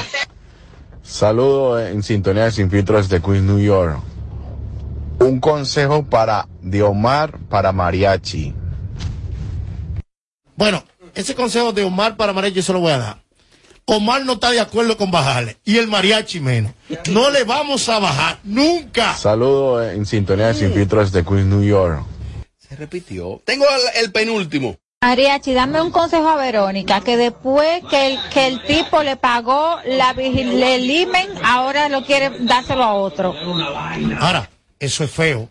Saludo 1.02 1.80
en 1.80 2.02
sintonía 2.02 2.44
de 2.44 2.52
Sin 2.52 2.70
Filtro 2.70 2.96
desde 2.96 3.20
Queens, 3.20 3.42
New 3.42 3.58
York. 3.60 3.98
Un 5.18 5.40
consejo 5.40 6.04
para 6.04 6.46
Diomar 6.60 7.38
para 7.48 7.72
Mariachi. 7.72 8.54
Bueno, 10.56 10.82
ese 11.14 11.34
consejo 11.34 11.72
de 11.72 11.84
Omar 11.84 12.16
para 12.16 12.32
Mariachi 12.32 12.62
se 12.62 12.72
lo 12.72 12.80
voy 12.80 12.92
a 12.92 12.98
dar. 12.98 13.18
Omar 13.86 14.24
no 14.24 14.32
está 14.34 14.50
de 14.50 14.60
acuerdo 14.60 14.96
con 14.96 15.10
bajarle 15.12 15.58
y 15.64 15.78
el 15.78 15.86
mariachi 15.86 16.40
menos. 16.40 16.72
No 17.10 17.30
le 17.30 17.44
vamos 17.44 17.88
a 17.88 18.00
bajar 18.00 18.38
nunca. 18.42 19.14
Saludo 19.14 19.88
en 19.88 20.04
sintonía 20.06 20.48
de 20.48 20.54
Sin 20.54 20.72
Filtro 20.72 21.00
desde 21.00 21.24
Queens, 21.24 21.46
New 21.46 21.62
York. 21.62 22.02
Se 22.58 22.74
repitió. 22.74 23.40
Tengo 23.44 23.64
el, 23.64 24.04
el 24.04 24.10
penúltimo. 24.12 24.76
Mariachi, 25.02 25.54
dame 25.54 25.80
un 25.80 25.92
consejo 25.92 26.28
a 26.28 26.34
Verónica, 26.36 27.00
que 27.00 27.16
después 27.16 27.84
que 27.88 28.14
el, 28.14 28.18
que 28.30 28.48
el 28.48 28.62
tipo 28.64 29.04
le 29.04 29.14
pagó 29.16 29.76
la 29.86 30.12
vigil- 30.14 30.60
el 30.60 30.86
limen, 30.86 31.28
ahora 31.44 31.88
lo 31.88 32.04
quiere 32.04 32.32
dárselo 32.40 32.82
a 32.82 32.94
otro. 32.94 33.32
Ahora, 34.18 34.50
eso 34.80 35.04
es 35.04 35.10
feo. 35.10 35.48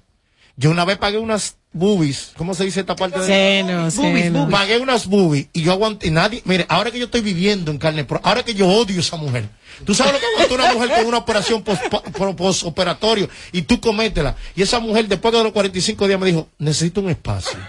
Yo 0.58 0.70
una 0.72 0.86
vez 0.86 0.98
pagué 0.98 1.18
unas 1.18 1.58
boobies, 1.74 2.32
¿cómo 2.38 2.54
se 2.54 2.64
dice 2.64 2.80
esta 2.80 2.96
parte 2.96 3.20
de 3.20 3.26
Senos, 3.26 3.96
Boobies, 3.98 4.24
senos. 4.24 4.44
boobies. 4.46 4.58
Pagué 4.60 4.78
unas 4.78 5.06
boobies 5.08 5.48
y 5.52 5.64
yo 5.64 5.74
aguanté, 5.74 6.10
nadie, 6.12 6.42
mire, 6.46 6.66
ahora 6.70 6.92
que 6.92 7.00
yo 7.00 7.06
estoy 7.06 7.20
viviendo 7.20 7.72
en 7.72 7.78
carne, 7.78 8.06
pro- 8.06 8.22
ahora 8.24 8.44
que 8.44 8.54
yo 8.54 8.66
odio 8.70 8.96
a 8.96 9.00
esa 9.02 9.18
mujer. 9.18 9.50
Tú 9.84 9.94
sabes 9.94 10.14
lo 10.14 10.20
que 10.20 10.26
aguanta 10.26 10.56
una 10.56 10.74
mujer 10.74 10.98
con 10.98 11.06
una 11.08 11.18
operación 11.18 11.62
pos- 11.62 11.78
po- 11.92 12.36
postoperatorio 12.38 13.28
y 13.52 13.64
tú 13.64 13.82
cométela. 13.82 14.38
Y 14.56 14.62
esa 14.62 14.80
mujer 14.80 15.10
después 15.10 15.34
de 15.34 15.44
los 15.44 15.52
45 15.52 16.08
días 16.08 16.18
me 16.18 16.28
dijo, 16.28 16.48
necesito 16.60 17.02
un 17.02 17.10
espacio. 17.10 17.60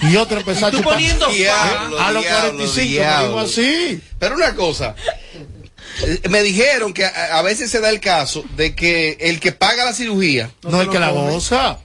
Y 0.00 0.16
otra 0.16 0.38
empezó 0.40 0.64
a 0.66 0.70
chupar. 0.70 0.94
poniendo 0.94 1.26
Diablo, 1.28 2.00
a 2.00 2.12
los 2.12 2.22
diablo, 2.22 2.52
45 2.56 2.76
me 2.78 2.82
diablo. 2.88 3.28
dijo 3.28 3.40
así. 3.40 4.00
Pero 4.18 4.36
una 4.36 4.54
cosa. 4.54 4.94
Eh, 6.04 6.28
Me 6.28 6.42
dijeron 6.42 6.92
que 6.92 7.04
a, 7.04 7.38
a 7.38 7.42
veces 7.42 7.70
se 7.70 7.80
da 7.80 7.90
el 7.90 8.00
caso 8.00 8.44
de 8.56 8.74
que 8.74 9.16
el 9.20 9.40
que 9.40 9.52
paga 9.52 9.84
la 9.84 9.92
cirugía 9.92 10.50
No, 10.62 10.80
el 10.80 10.90
que 10.90 10.98
la 10.98 11.10
goza. 11.10 11.78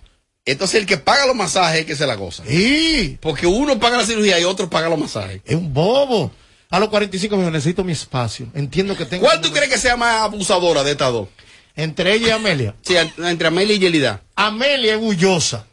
Entonces 0.46 0.80
el 0.82 0.86
que 0.88 0.98
paga 0.98 1.28
los 1.28 1.36
masajes 1.36 1.76
es 1.76 1.80
el 1.82 1.86
que 1.86 1.96
se 1.96 2.08
la 2.08 2.16
goza. 2.16 2.44
Sí. 2.48 3.18
Porque 3.22 3.46
uno 3.46 3.80
paga 3.80 3.98
la 3.98 4.06
cirugía 4.06 4.40
y 4.40 4.44
otro 4.44 4.70
paga 4.70 4.90
los 4.90 4.98
masajes. 5.00 5.42
Es 5.46 5.56
un 5.56 5.74
bobo. 5.74 6.32
A 6.70 6.80
los 6.80 6.90
45 6.90 7.36
me 7.38 7.52
necesito 7.52 7.84
mi 7.84 7.92
espacio. 7.92 8.48
Entiendo 8.56 8.96
que 8.96 9.06
tengo. 9.06 9.26
¿Cuál 9.26 9.42
tú 9.42 9.52
crees 9.52 9.70
que 9.70 9.78
sea 9.78 9.98
más 9.98 10.22
abusadora 10.24 10.84
de 10.84 10.92
estas 10.92 11.12
dos? 11.12 11.28
Entre 11.76 12.14
ella 12.14 12.28
y 12.28 12.32
Amelia. 12.32 12.76
Sí, 12.82 12.96
entre 12.98 13.48
Amelia 13.48 13.76
y 13.76 13.80
Yelida. 13.80 14.22
Amelia 14.36 14.94
es 14.96 15.00
bullosa. 15.00 15.66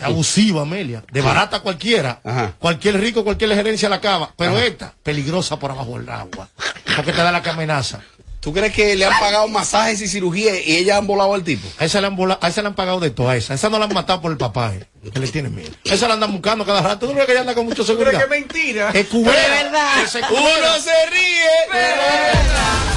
Abusiva, 0.00 0.62
Amelia. 0.62 1.02
De 1.12 1.20
barata 1.20 1.60
cualquiera. 1.60 2.20
Cualquier 2.58 3.00
rico, 3.00 3.24
cualquier 3.24 3.54
gerencia 3.54 3.88
la 3.88 3.96
acaba. 3.96 4.32
Pero 4.36 4.58
esta, 4.58 4.94
peligrosa 5.02 5.58
por 5.58 5.70
abajo 5.70 5.98
del 5.98 6.08
agua. 6.08 6.48
Porque 6.96 7.12
te 7.12 7.18
da 7.22 7.32
la 7.32 7.42
que 7.42 7.50
amenaza. 7.50 8.00
¿Tú 8.40 8.52
crees 8.52 8.72
que 8.72 8.96
le 8.96 9.04
han 9.04 9.20
pagado 9.20 9.46
masajes 9.46 10.00
y 10.00 10.08
cirugía 10.08 10.58
y 10.60 10.76
ellas 10.78 10.98
han 10.98 11.06
volado 11.06 11.32
al 11.34 11.44
tipo? 11.44 11.64
A 11.78 11.84
esa 11.84 12.00
le 12.00 12.08
han, 12.08 12.16
vola- 12.16 12.38
a 12.42 12.48
esa 12.48 12.60
le 12.60 12.66
han 12.68 12.74
pagado 12.74 12.98
de 12.98 13.10
todo 13.10 13.28
a 13.28 13.36
esa. 13.36 13.52
A 13.52 13.56
esa 13.56 13.68
no 13.70 13.78
la 13.78 13.84
han 13.84 13.94
matado 13.94 14.20
por 14.20 14.32
el 14.32 14.36
papá, 14.36 14.72
eh, 14.74 14.84
que 15.12 15.20
le 15.20 15.28
tiene 15.28 15.48
miedo. 15.48 15.70
A 15.88 15.94
esa 15.94 16.08
la 16.08 16.14
andan 16.14 16.32
buscando 16.32 16.66
cada 16.66 16.82
rato. 16.82 17.06
¿Tú 17.06 17.06
no 17.06 17.12
crees 17.12 17.26
que 17.26 17.32
ella 17.32 17.42
anda 17.42 17.54
con 17.54 17.66
mucha 17.66 17.84
seguridad? 17.84 18.10
Pero 18.18 18.24
que 18.28 18.40
mentira. 18.40 18.90
Es 18.92 19.06
cubera. 19.06 19.40
De 19.40 19.48
verdad. 19.62 20.02
Es. 20.02 20.14
Uno 20.16 20.80
se 20.82 21.10
ríe. 21.10 22.91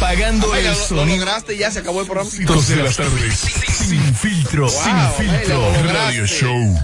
Apagando 0.00 0.46
Oiga, 0.50 0.58
el 0.60 0.64
lo- 0.64 0.72
lo 0.72 0.86
sonido 0.86 1.16
lograste 1.18 1.54
y 1.54 1.58
ya 1.58 1.70
se 1.70 1.80
acabó 1.80 2.00
el 2.00 2.06
programa. 2.06 2.30
de 2.30 2.76
las 2.82 2.96
tardes. 2.96 3.38
Sin 3.38 4.14
filtro, 4.14 4.62
Wow, 4.62 4.72
sin 4.82 4.96
hey, 4.96 5.40
filtro. 5.42 5.72
Radio 5.92 6.26
Show. 6.26 6.78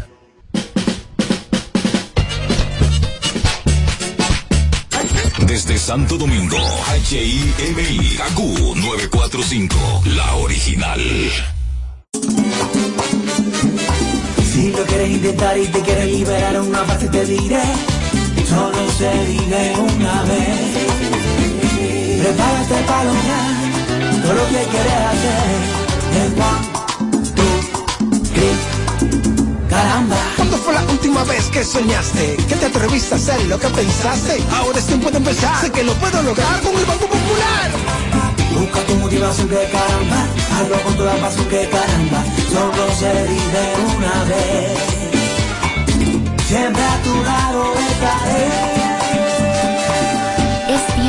Desde 5.46 5.78
Santo 5.78 6.16
Domingo, 6.18 6.56
HIMI, 7.08 8.16
KQ 8.16 8.74
945, 8.76 10.02
la 10.16 10.34
original. 10.36 11.00
Si 14.52 14.72
lo 14.72 14.84
quieres 14.84 15.10
intentar 15.10 15.58
y 15.58 15.66
te 15.68 15.80
quieres 15.80 16.06
liberar 16.06 16.60
una 16.60 16.82
parte 16.84 17.08
te 17.08 17.24
diré 17.26 17.60
Solo 18.48 18.90
se 18.98 19.12
vive 19.26 19.74
una 19.76 20.22
vez 20.22 20.95
Prepárate 22.26 22.74
para 22.88 23.04
lograr 23.04 23.54
todo 24.20 24.34
lo 24.34 24.44
que 24.48 24.62
quieres 24.72 24.98
hacer 25.12 25.46
En 26.18 26.30
one, 26.42 26.66
two, 27.36 27.56
three, 28.34 28.56
caramba 29.70 30.16
¿Cuándo 30.34 30.56
fue 30.58 30.74
la 30.74 30.82
última 30.86 31.22
vez 31.22 31.44
que 31.50 31.62
soñaste? 31.62 32.36
Que 32.48 32.56
te 32.56 32.66
atreviste 32.66 33.14
a 33.14 33.18
hacer 33.18 33.46
lo 33.46 33.60
que 33.60 33.68
pensaste. 33.68 34.42
Ahora 34.58 34.76
es 34.76 34.86
tiempo 34.86 35.08
de 35.12 35.18
empezar. 35.18 35.60
Sé 35.60 35.70
que 35.70 35.84
lo 35.84 35.94
puedo 35.94 36.20
lograr 36.24 36.60
con 36.62 36.74
el 36.74 36.84
Banco 36.84 37.06
Popular. 37.06 37.70
Busca 38.58 38.80
tu 38.80 38.94
motivación 38.96 39.48
que 39.48 39.68
caramba 39.70 40.26
Hazlo 40.58 40.82
con 40.82 40.96
toda 40.96 41.14
pasión 41.18 41.46
que 41.46 41.68
caramba 41.68 42.24
Solo 42.50 42.92
se 42.98 43.12
vive 43.22 43.74
una 43.96 44.24
vez 44.24 44.78
Siempre 46.48 46.82
a 46.82 47.02
tu 47.02 47.22
lado 47.22 47.74
estaré 47.74 48.46
Es 48.76 48.85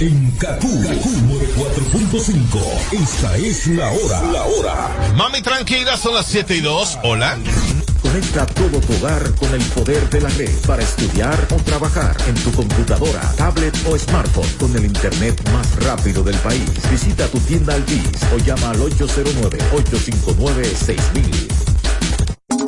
En 0.00 0.30
Kaku, 0.38 0.66
4.5. 0.66 2.58
Esta 2.90 3.36
es 3.36 3.66
la 3.66 3.90
hora. 3.90 4.22
La 4.32 4.44
hora. 4.44 5.12
Mami, 5.14 5.42
tranquila, 5.42 5.98
son 5.98 6.14
las 6.14 6.24
7 6.24 6.56
y 6.56 6.62
2. 6.62 7.00
Hola. 7.02 7.36
Conecta 8.00 8.46
todo 8.46 8.80
tu 8.80 8.94
hogar 8.94 9.30
con 9.34 9.54
el 9.54 9.60
poder 9.60 10.08
de 10.08 10.22
la 10.22 10.30
red 10.30 10.48
para 10.66 10.82
estudiar 10.82 11.38
o 11.50 11.56
trabajar 11.56 12.16
en 12.26 12.34
tu 12.36 12.50
computadora, 12.52 13.20
tablet 13.36 13.76
o 13.86 13.98
smartphone 13.98 14.48
con 14.58 14.74
el 14.74 14.86
internet 14.86 15.38
más 15.52 15.76
rápido 15.84 16.22
del 16.22 16.36
país. 16.36 16.70
Visita 16.90 17.28
tu 17.28 17.38
tienda 17.40 17.74
Altis 17.74 18.22
o 18.34 18.38
llama 18.38 18.70
al 18.70 18.78
809-859-6000. 18.78 21.69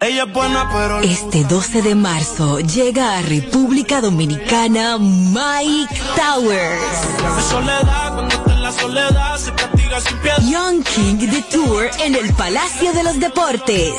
Este 0.00 1.42
12 1.42 1.82
de 1.82 1.94
marzo 1.96 2.60
llega 2.60 3.18
a 3.18 3.22
República 3.22 4.00
Dominicana 4.00 4.96
Mike 4.96 6.00
Towers. 6.14 6.82
Young 10.48 10.84
King 10.84 11.16
de 11.28 11.42
Tour 11.50 11.90
en 11.98 12.14
el 12.14 12.32
Palacio 12.34 12.92
de 12.92 13.02
los 13.02 13.18
Deportes. 13.18 13.94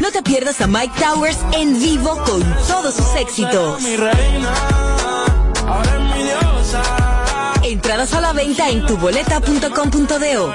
No 0.00 0.10
te 0.12 0.22
pierdas 0.22 0.62
a 0.62 0.66
Mike 0.66 0.98
Towers 0.98 1.38
en 1.52 1.78
vivo 1.78 2.16
con 2.24 2.42
todos 2.66 2.94
sus 2.94 3.14
éxitos. 3.16 3.82
Entradas 7.92 8.14
a 8.14 8.22
la 8.22 8.32
venta 8.32 8.70
en 8.70 8.86
tuboleta.com.do. 8.86 10.54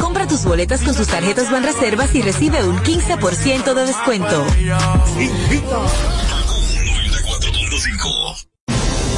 Compra 0.00 0.28
tus 0.28 0.44
boletas 0.44 0.82
con 0.82 0.94
sus 0.94 1.08
tarjetas 1.08 1.50
Banreservas 1.50 2.14
y 2.14 2.22
recibe 2.22 2.62
un 2.62 2.78
15% 2.78 3.74
de 3.74 3.84
descuento. 3.84 4.46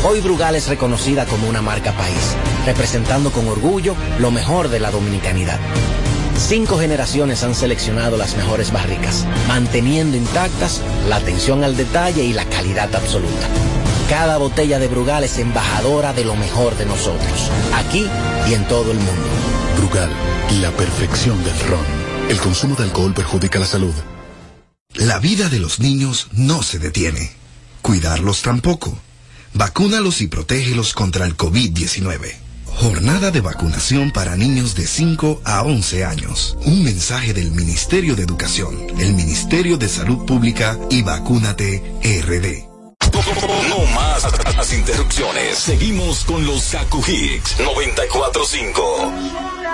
Hoy 0.04 0.22
Brugal 0.22 0.54
es 0.54 0.68
reconocida 0.68 1.26
como 1.26 1.46
una 1.46 1.60
marca 1.60 1.92
país, 1.92 2.34
representando 2.64 3.30
con 3.30 3.46
orgullo 3.46 3.94
lo 4.20 4.30
mejor 4.30 4.70
de 4.70 4.80
la 4.80 4.90
dominicanidad. 4.90 5.60
Cinco 6.38 6.78
generaciones 6.78 7.44
han 7.44 7.54
seleccionado 7.54 8.16
las 8.16 8.38
mejores 8.38 8.72
barricas, 8.72 9.26
manteniendo 9.48 10.16
intactas 10.16 10.80
la 11.10 11.16
atención 11.16 11.62
al 11.62 11.76
detalle 11.76 12.24
y 12.24 12.32
la 12.32 12.46
calidad 12.46 12.94
absoluta. 12.94 13.48
Cada 14.12 14.36
botella 14.36 14.78
de 14.78 14.88
Brugal 14.88 15.24
es 15.24 15.38
embajadora 15.38 16.12
de 16.12 16.22
lo 16.22 16.36
mejor 16.36 16.76
de 16.76 16.84
nosotros, 16.84 17.50
aquí 17.74 18.06
y 18.46 18.52
en 18.52 18.68
todo 18.68 18.92
el 18.92 18.98
mundo. 18.98 19.22
Brugal, 19.78 20.10
la 20.60 20.70
perfección 20.72 21.42
del 21.42 21.58
ron. 21.60 21.80
El 22.28 22.38
consumo 22.38 22.76
de 22.76 22.84
alcohol 22.84 23.14
perjudica 23.14 23.58
la 23.58 23.64
salud. 23.64 23.94
La 24.96 25.18
vida 25.18 25.48
de 25.48 25.60
los 25.60 25.80
niños 25.80 26.28
no 26.32 26.62
se 26.62 26.78
detiene. 26.78 27.30
Cuidarlos 27.80 28.42
tampoco. 28.42 28.94
Vacúnalos 29.54 30.20
y 30.20 30.26
protégelos 30.26 30.92
contra 30.92 31.24
el 31.24 31.34
COVID-19. 31.34 32.34
Jornada 32.66 33.30
de 33.30 33.40
vacunación 33.40 34.10
para 34.10 34.36
niños 34.36 34.74
de 34.74 34.86
5 34.86 35.40
a 35.42 35.62
11 35.62 36.04
años. 36.04 36.58
Un 36.66 36.84
mensaje 36.84 37.32
del 37.32 37.50
Ministerio 37.50 38.14
de 38.14 38.24
Educación, 38.24 38.76
el 38.98 39.14
Ministerio 39.14 39.78
de 39.78 39.88
Salud 39.88 40.26
Pública 40.26 40.78
y 40.90 41.00
Vacúnate 41.00 41.82
RD. 42.02 42.71
No 43.68 43.84
más 43.94 44.26
las 44.56 44.72
interrupciones. 44.72 45.58
Seguimos 45.58 46.24
con 46.24 46.44
los 46.46 46.70
Kaku 46.70 47.02
Hicks 47.06 47.58
945. 47.60 49.12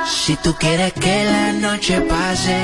Si 0.07 0.37
tú 0.37 0.55
quieres 0.59 0.93
que 0.95 1.25
la 1.25 1.53
noche 1.53 2.01
pase, 2.01 2.59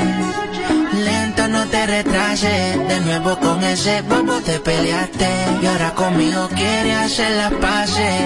lento 0.93 1.49
no 1.49 1.67
te 1.69 1.87
retrases. 1.87 2.89
De 2.89 3.01
nuevo 3.01 3.39
con 3.39 3.63
ese 3.63 4.03
bobo 4.03 4.41
te 4.41 4.59
peleaste. 4.61 5.29
Y 5.63 5.67
ahora 5.67 5.95
conmigo 5.95 6.49
quieres 6.55 6.97
hacer 6.97 7.31
las 7.33 7.53
paces. 7.55 8.23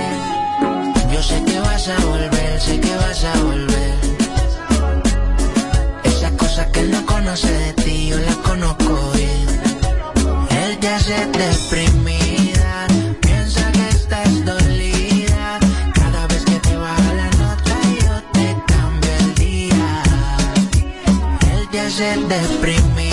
Yo 1.13 1.23
sé 1.23 1.43
que 1.45 1.61
vas 1.61 1.89
a 1.89 1.97
volver, 2.07 2.61
sé 2.61 2.81
que 2.81 2.95
vas 2.97 3.25
a 3.25 3.39
volver. 3.41 3.95
Esas 6.05 6.33
cosas 6.33 6.67
que 6.69 6.81
él 6.81 6.91
no 6.91 7.05
conoce 7.07 7.51
de 7.51 7.73
ti, 7.75 8.09
yo 8.09 8.19
las 8.19 8.37
conozco 8.37 9.13
bien. 9.15 9.47
Él 10.51 10.79
te 10.79 10.89
hace 10.89 11.15
deprimida, 11.27 12.18
Él 22.01 22.29
te 22.29 23.08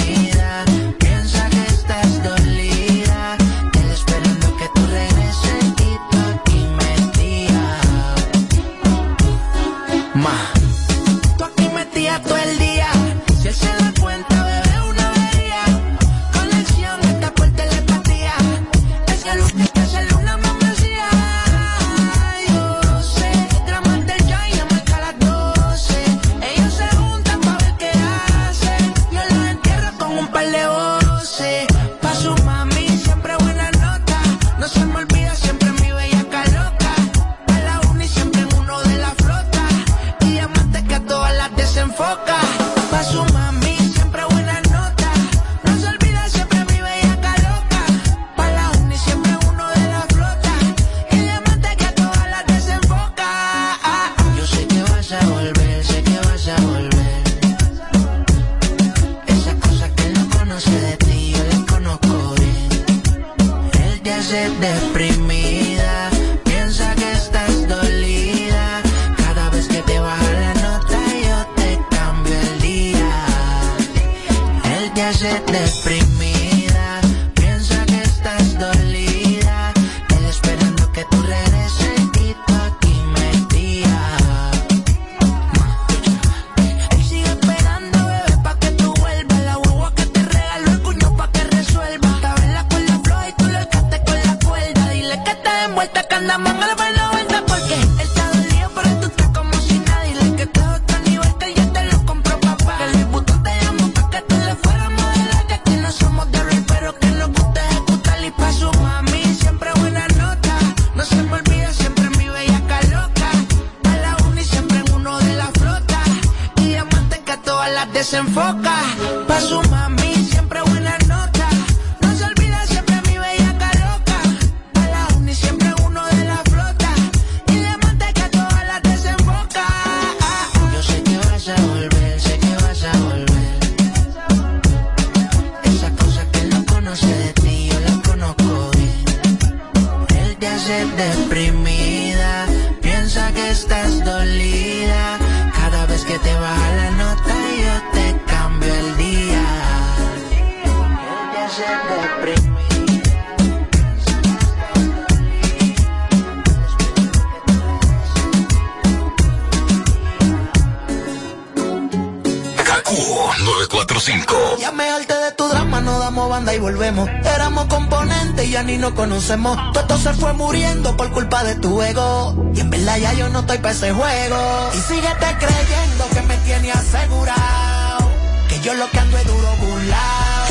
banda 166.35 166.53
y 166.53 166.59
volvemos. 166.59 167.09
Éramos 167.33 167.65
componentes 167.67 168.45
y 168.45 168.51
ya 168.51 168.61
ni 168.63 168.77
nos 168.77 168.91
conocemos. 168.91 169.55
Todo 169.71 169.79
esto 169.81 169.97
se 169.99 170.13
fue 170.15 170.33
muriendo 170.33 170.97
por 170.97 171.09
culpa 171.11 171.43
de 171.45 171.55
tu 171.55 171.81
ego. 171.81 172.35
Y 172.53 172.59
en 172.59 172.69
verdad 172.69 172.97
ya 172.97 173.13
yo 173.13 173.29
no 173.29 173.39
estoy 173.39 173.57
para 173.59 173.73
ese 173.73 173.93
juego. 173.93 174.37
Y 174.73 174.79
síguete 174.81 175.27
creyendo 175.39 176.03
que 176.13 176.21
me 176.23 176.35
tiene 176.39 176.71
asegurado. 176.73 178.11
Que 178.49 178.59
yo 178.59 178.73
lo 178.73 178.89
que 178.91 178.99
ando 178.99 179.17
es 179.17 179.25
duro 179.27 179.49
burlao. 179.61 180.45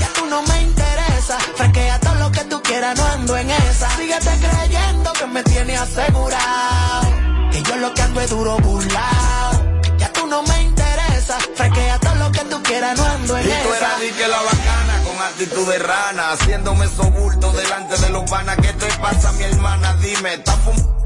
Ya 0.00 0.08
tú 0.16 0.26
no 0.26 0.42
me 0.42 0.62
interesa. 0.62 1.36
Fresquea 1.56 2.00
todo 2.00 2.14
lo 2.16 2.32
que 2.32 2.44
tú 2.44 2.60
quieras, 2.62 2.96
no 2.98 3.06
ando 3.06 3.36
en 3.36 3.50
esa. 3.50 3.88
Síguete 3.96 4.30
creyendo 4.44 5.12
que 5.12 5.26
me 5.26 5.42
tiene 5.44 5.76
asegurado. 5.76 7.06
Que 7.52 7.62
yo 7.62 7.76
lo 7.76 7.94
que 7.94 8.02
ando 8.02 8.20
es 8.20 8.30
duro 8.30 8.56
burlao. 8.58 9.52
Ya 9.98 10.12
tú 10.12 10.26
no 10.26 10.42
me 10.42 10.62
interesa. 10.62 11.38
Fresquea 11.54 11.98
todo 12.00 12.14
lo 12.16 12.32
que 12.32 12.40
tú 12.40 12.60
quieras, 12.64 12.98
no 12.98 13.04
ando 13.04 13.38
en 13.38 13.44
Y 13.46 13.48
tú 13.48 13.68
esa. 13.74 13.76
eras 13.78 14.00
di 14.00 14.08
que 14.18 14.26
la 14.28 14.42
bacana 14.42 14.87
actitud 15.26 15.68
de 15.68 15.78
rana, 15.78 16.32
haciéndome 16.32 16.86
sobulto 16.88 17.52
delante 17.52 17.96
de 17.98 18.10
los 18.10 18.30
panas. 18.30 18.56
¿Qué 18.56 18.72
te 18.72 18.86
pasa, 18.98 19.32
mi 19.32 19.44
hermana? 19.44 19.94
Dime, 19.96 20.34
¿estás 20.34 20.56
fumando? 20.64 20.98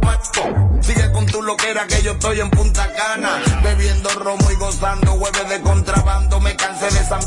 Sigue 0.82 1.12
con 1.12 1.26
tu 1.26 1.42
loquera 1.42 1.86
que 1.86 2.02
yo 2.02 2.12
estoy 2.12 2.40
en 2.40 2.50
Punta 2.50 2.88
Cana, 2.92 3.40
bebiendo 3.62 4.08
romo 4.10 4.50
y 4.50 4.54
gozando 4.56 5.14
hueves 5.14 5.48
de 5.48 5.60
contrabando. 5.62 6.40
Me 6.40 6.56
cansé 6.56 6.90
de 6.90 7.00
esa 7.00 7.18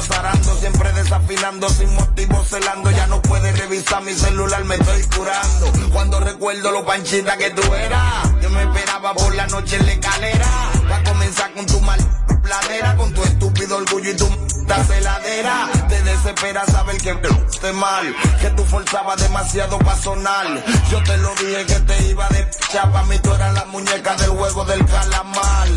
azarando, 0.00 0.56
siempre 0.56 0.92
desafinando, 0.92 1.68
sin 1.68 1.92
motivo 1.94 2.44
celando. 2.44 2.90
Ya 2.90 3.06
no 3.08 3.20
puedes 3.22 3.58
revisar 3.58 4.02
mi 4.02 4.14
celular, 4.14 4.64
me 4.64 4.76
estoy 4.76 5.02
curando. 5.04 5.72
Cuando 5.92 6.20
recuerdo 6.20 6.70
lo 6.70 6.84
panchita 6.84 7.36
que 7.36 7.50
tú 7.50 7.74
eras, 7.74 8.30
yo 8.40 8.50
me 8.50 8.62
esperaba 8.62 9.14
por 9.14 9.34
la 9.34 9.46
noche 9.48 9.76
en 9.76 9.86
la 9.86 9.92
escalera. 9.92 10.48
Va 10.90 10.96
a 10.96 11.02
comenzar 11.02 11.52
con 11.52 11.66
tu 11.66 11.80
mal 11.80 11.98
pladera, 12.42 12.96
con 12.96 13.12
tu 13.12 13.22
estúpido 13.22 13.76
orgullo 13.76 14.10
y 14.10 14.16
tu 14.16 14.49
m- 14.76 14.84
celadera. 14.86 15.68
Te 15.88 16.02
desespera 16.02 16.64
saber 16.66 16.96
que 16.98 17.14
te 17.60 17.72
mal, 17.72 18.14
que 18.40 18.50
tú 18.50 18.64
forzabas 18.64 19.20
demasiado 19.20 19.78
pa' 19.78 19.96
sonar. 19.96 20.46
Yo 20.90 21.02
te 21.04 21.16
lo 21.18 21.34
dije 21.36 21.66
que 21.66 21.80
te 21.80 22.06
iba 22.08 22.28
de 22.28 22.48
chapa, 22.72 23.02
mí 23.04 23.18
tú 23.18 23.32
eras 23.34 23.54
la 23.54 23.64
muñeca 23.66 24.14
del 24.16 24.30
juego 24.30 24.64
del 24.64 24.84
calamar. 24.86 25.68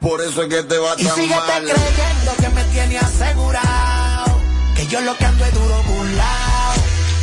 Por 0.00 0.20
eso 0.20 0.42
es 0.42 0.48
que 0.48 0.62
te 0.64 0.78
va 0.78 0.94
Y 0.98 1.04
tan 1.04 1.28
mal. 1.28 1.62
creyendo 1.62 2.32
que 2.40 2.48
me 2.50 2.64
tiene 2.64 2.98
asegurado. 2.98 4.40
Que 4.74 4.86
yo 4.88 5.00
lo 5.00 5.16
que 5.16 5.24
ando 5.26 5.44
es 5.44 5.54
duro 5.54 5.82
burlao. 5.84 6.74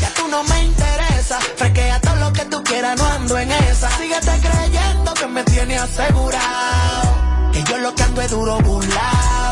Ya 0.02 0.14
tú 0.16 0.28
no 0.30 0.44
me 0.46 0.64
interesa. 0.64 1.40
Fresquea 1.58 2.00
todo 2.00 2.16
lo 2.16 2.32
que 2.34 2.46
tú 2.46 2.64
quieras, 2.64 2.98
no 2.98 3.06
ando 3.06 3.38
en 3.38 3.52
esa. 3.52 3.90
Síguete 3.98 4.32
creyendo 4.42 5.14
que 5.14 5.28
me 5.28 5.44
tiene 5.44 5.78
asegurado. 5.78 7.52
Que 7.52 7.64
yo 7.64 7.78
lo 7.80 7.94
que 7.96 8.04
ando 8.04 8.22
es 8.22 8.32
duro 8.32 8.58
burlao. 8.60 9.49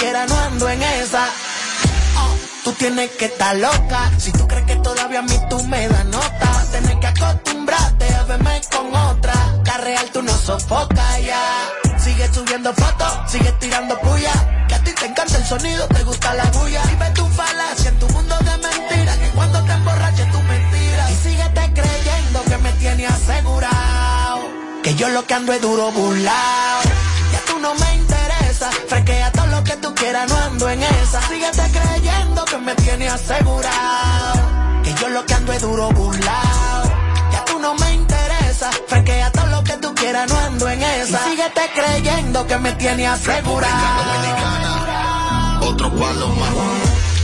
Quieras, 0.00 0.28
no 0.28 0.38
ando 0.40 0.68
en 0.68 0.82
esa. 0.82 1.28
Oh, 2.16 2.34
Tú 2.64 2.72
tienes 2.72 3.10
que 3.10 3.26
estar 3.26 3.54
loca. 3.56 4.10
Si 4.18 4.32
tú 4.32 4.48
crees 4.48 4.64
que 4.64 4.76
todavía 4.76 5.20
a 5.20 5.22
mí 5.22 5.38
tú 5.48 5.62
me 5.64 5.88
das 5.88 6.06
nota, 6.06 6.66
tener 6.72 6.98
que 6.98 7.06
acostumbrarte 7.06 8.14
a 8.14 8.22
verme 8.24 8.60
con 8.70 8.94
otra. 8.94 9.34
Carreal 9.64 10.10
tú 10.12 10.22
no 10.22 10.32
sofocas 10.32 11.22
ya. 11.22 11.70
Sigue 11.98 12.26
subiendo 12.32 12.72
fotos, 12.74 13.30
sigue 13.30 13.52
tirando 13.60 13.98
puya. 14.00 14.32
Que 14.68 14.74
a 14.74 14.82
ti 14.82 14.92
te 14.92 15.06
encanta 15.06 15.36
el 15.36 15.44
sonido, 15.44 15.86
te 15.88 16.02
gusta 16.02 16.34
la 16.34 16.44
bulla. 16.44 16.82
Y 16.92 16.96
ve 16.96 17.10
tu 17.10 17.26
falacia 17.26 17.90
en 17.90 17.98
tu 17.98 18.08
mundo 18.08 18.36
de 18.38 18.56
mentiras. 18.56 19.16
Que 19.18 19.28
cuando 19.30 19.62
te 19.64 19.72
emborraches 19.72 20.32
tú 20.32 20.38
mentiras. 20.42 21.10
Y 21.10 21.14
síguete 21.16 21.72
creyendo 21.74 22.42
que 22.44 22.58
me 22.58 22.72
tiene 22.72 23.06
asegurado. 23.06 24.40
Que 24.82 24.94
yo 24.94 25.08
lo 25.10 25.26
que 25.26 25.34
ando 25.34 25.52
es 25.52 25.60
duro 25.60 25.92
burlao. 25.92 26.82
Ya 27.32 27.40
tú 27.46 27.58
no 27.58 27.74
me 27.74 27.94
interesa. 27.96 28.70
Fresquea 28.88 29.30
todo 29.32 29.49
quieras, 30.00 30.28
no 30.28 30.36
ando 30.36 30.68
en 30.70 30.82
esa. 30.82 31.20
Síguete 31.28 31.62
creyendo 31.78 32.44
que 32.44 32.58
me 32.58 32.74
tiene 32.74 33.08
asegurado. 33.08 34.40
Que 34.82 34.94
yo 34.94 35.08
lo 35.08 35.24
que 35.26 35.34
ando 35.34 35.52
es 35.52 35.60
duro 35.60 35.90
burlao. 35.90 36.82
Ya 37.32 37.44
tú 37.44 37.58
no 37.58 37.74
me 37.74 37.94
interesa. 37.94 38.70
Fresquea 38.88 39.30
todo 39.30 39.46
lo 39.46 39.62
que 39.62 39.74
tú 39.74 39.94
quieras, 39.94 40.28
no 40.28 40.38
ando 40.38 40.68
en 40.68 40.82
esa. 40.82 41.20
Y 41.26 41.30
síguete 41.30 41.70
creyendo 41.74 42.46
que 42.46 42.56
me 42.58 42.72
tiene 42.72 43.06
asegurado. 43.06 43.70
Otro 45.68 45.90
palo 45.90 46.28
más. 46.28 46.50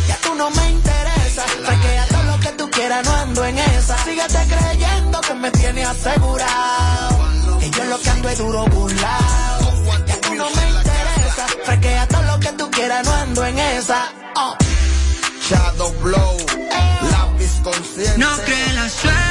Ya 0.08 0.16
tú 0.22 0.34
no 0.34 0.50
me 0.50 0.70
interesa. 0.70 1.42
Fresquea 1.64 2.06
todo 2.08 2.22
lo 2.24 2.40
que 2.40 2.52
tú 2.52 2.70
quieras, 2.70 3.04
no 3.04 3.12
ando 3.12 3.44
en 3.44 3.58
esa. 3.58 3.96
Síguete 4.04 4.46
creyendo 4.54 5.20
que 5.22 5.34
me 5.34 5.50
tiene 5.50 5.84
asegurado. 5.84 7.18
Que 7.58 7.70
yo 7.70 7.84
lo 7.84 7.98
que 7.98 8.10
ando 8.10 8.28
es 8.28 8.38
duro 8.38 8.64
burlao. 8.66 9.60
Ya 10.06 10.20
tú 10.20 10.34
no 10.34 10.50
me 10.50 10.70
interesa. 10.70 11.46
Fresquea 11.64 12.06
todo 12.08 12.22
lo 12.22 12.35
quiera, 12.76 13.02
no 13.02 13.12
ando 13.12 13.44
en 13.46 13.58
esa. 13.58 14.12
Oh. 14.36 14.56
Shadow 15.48 15.92
Blow, 16.02 16.36
lápiz 17.10 17.52
consciente. 17.64 18.18
No 18.18 18.36
cree 18.44 18.72
la 18.74 18.88
suerte. 18.88 19.25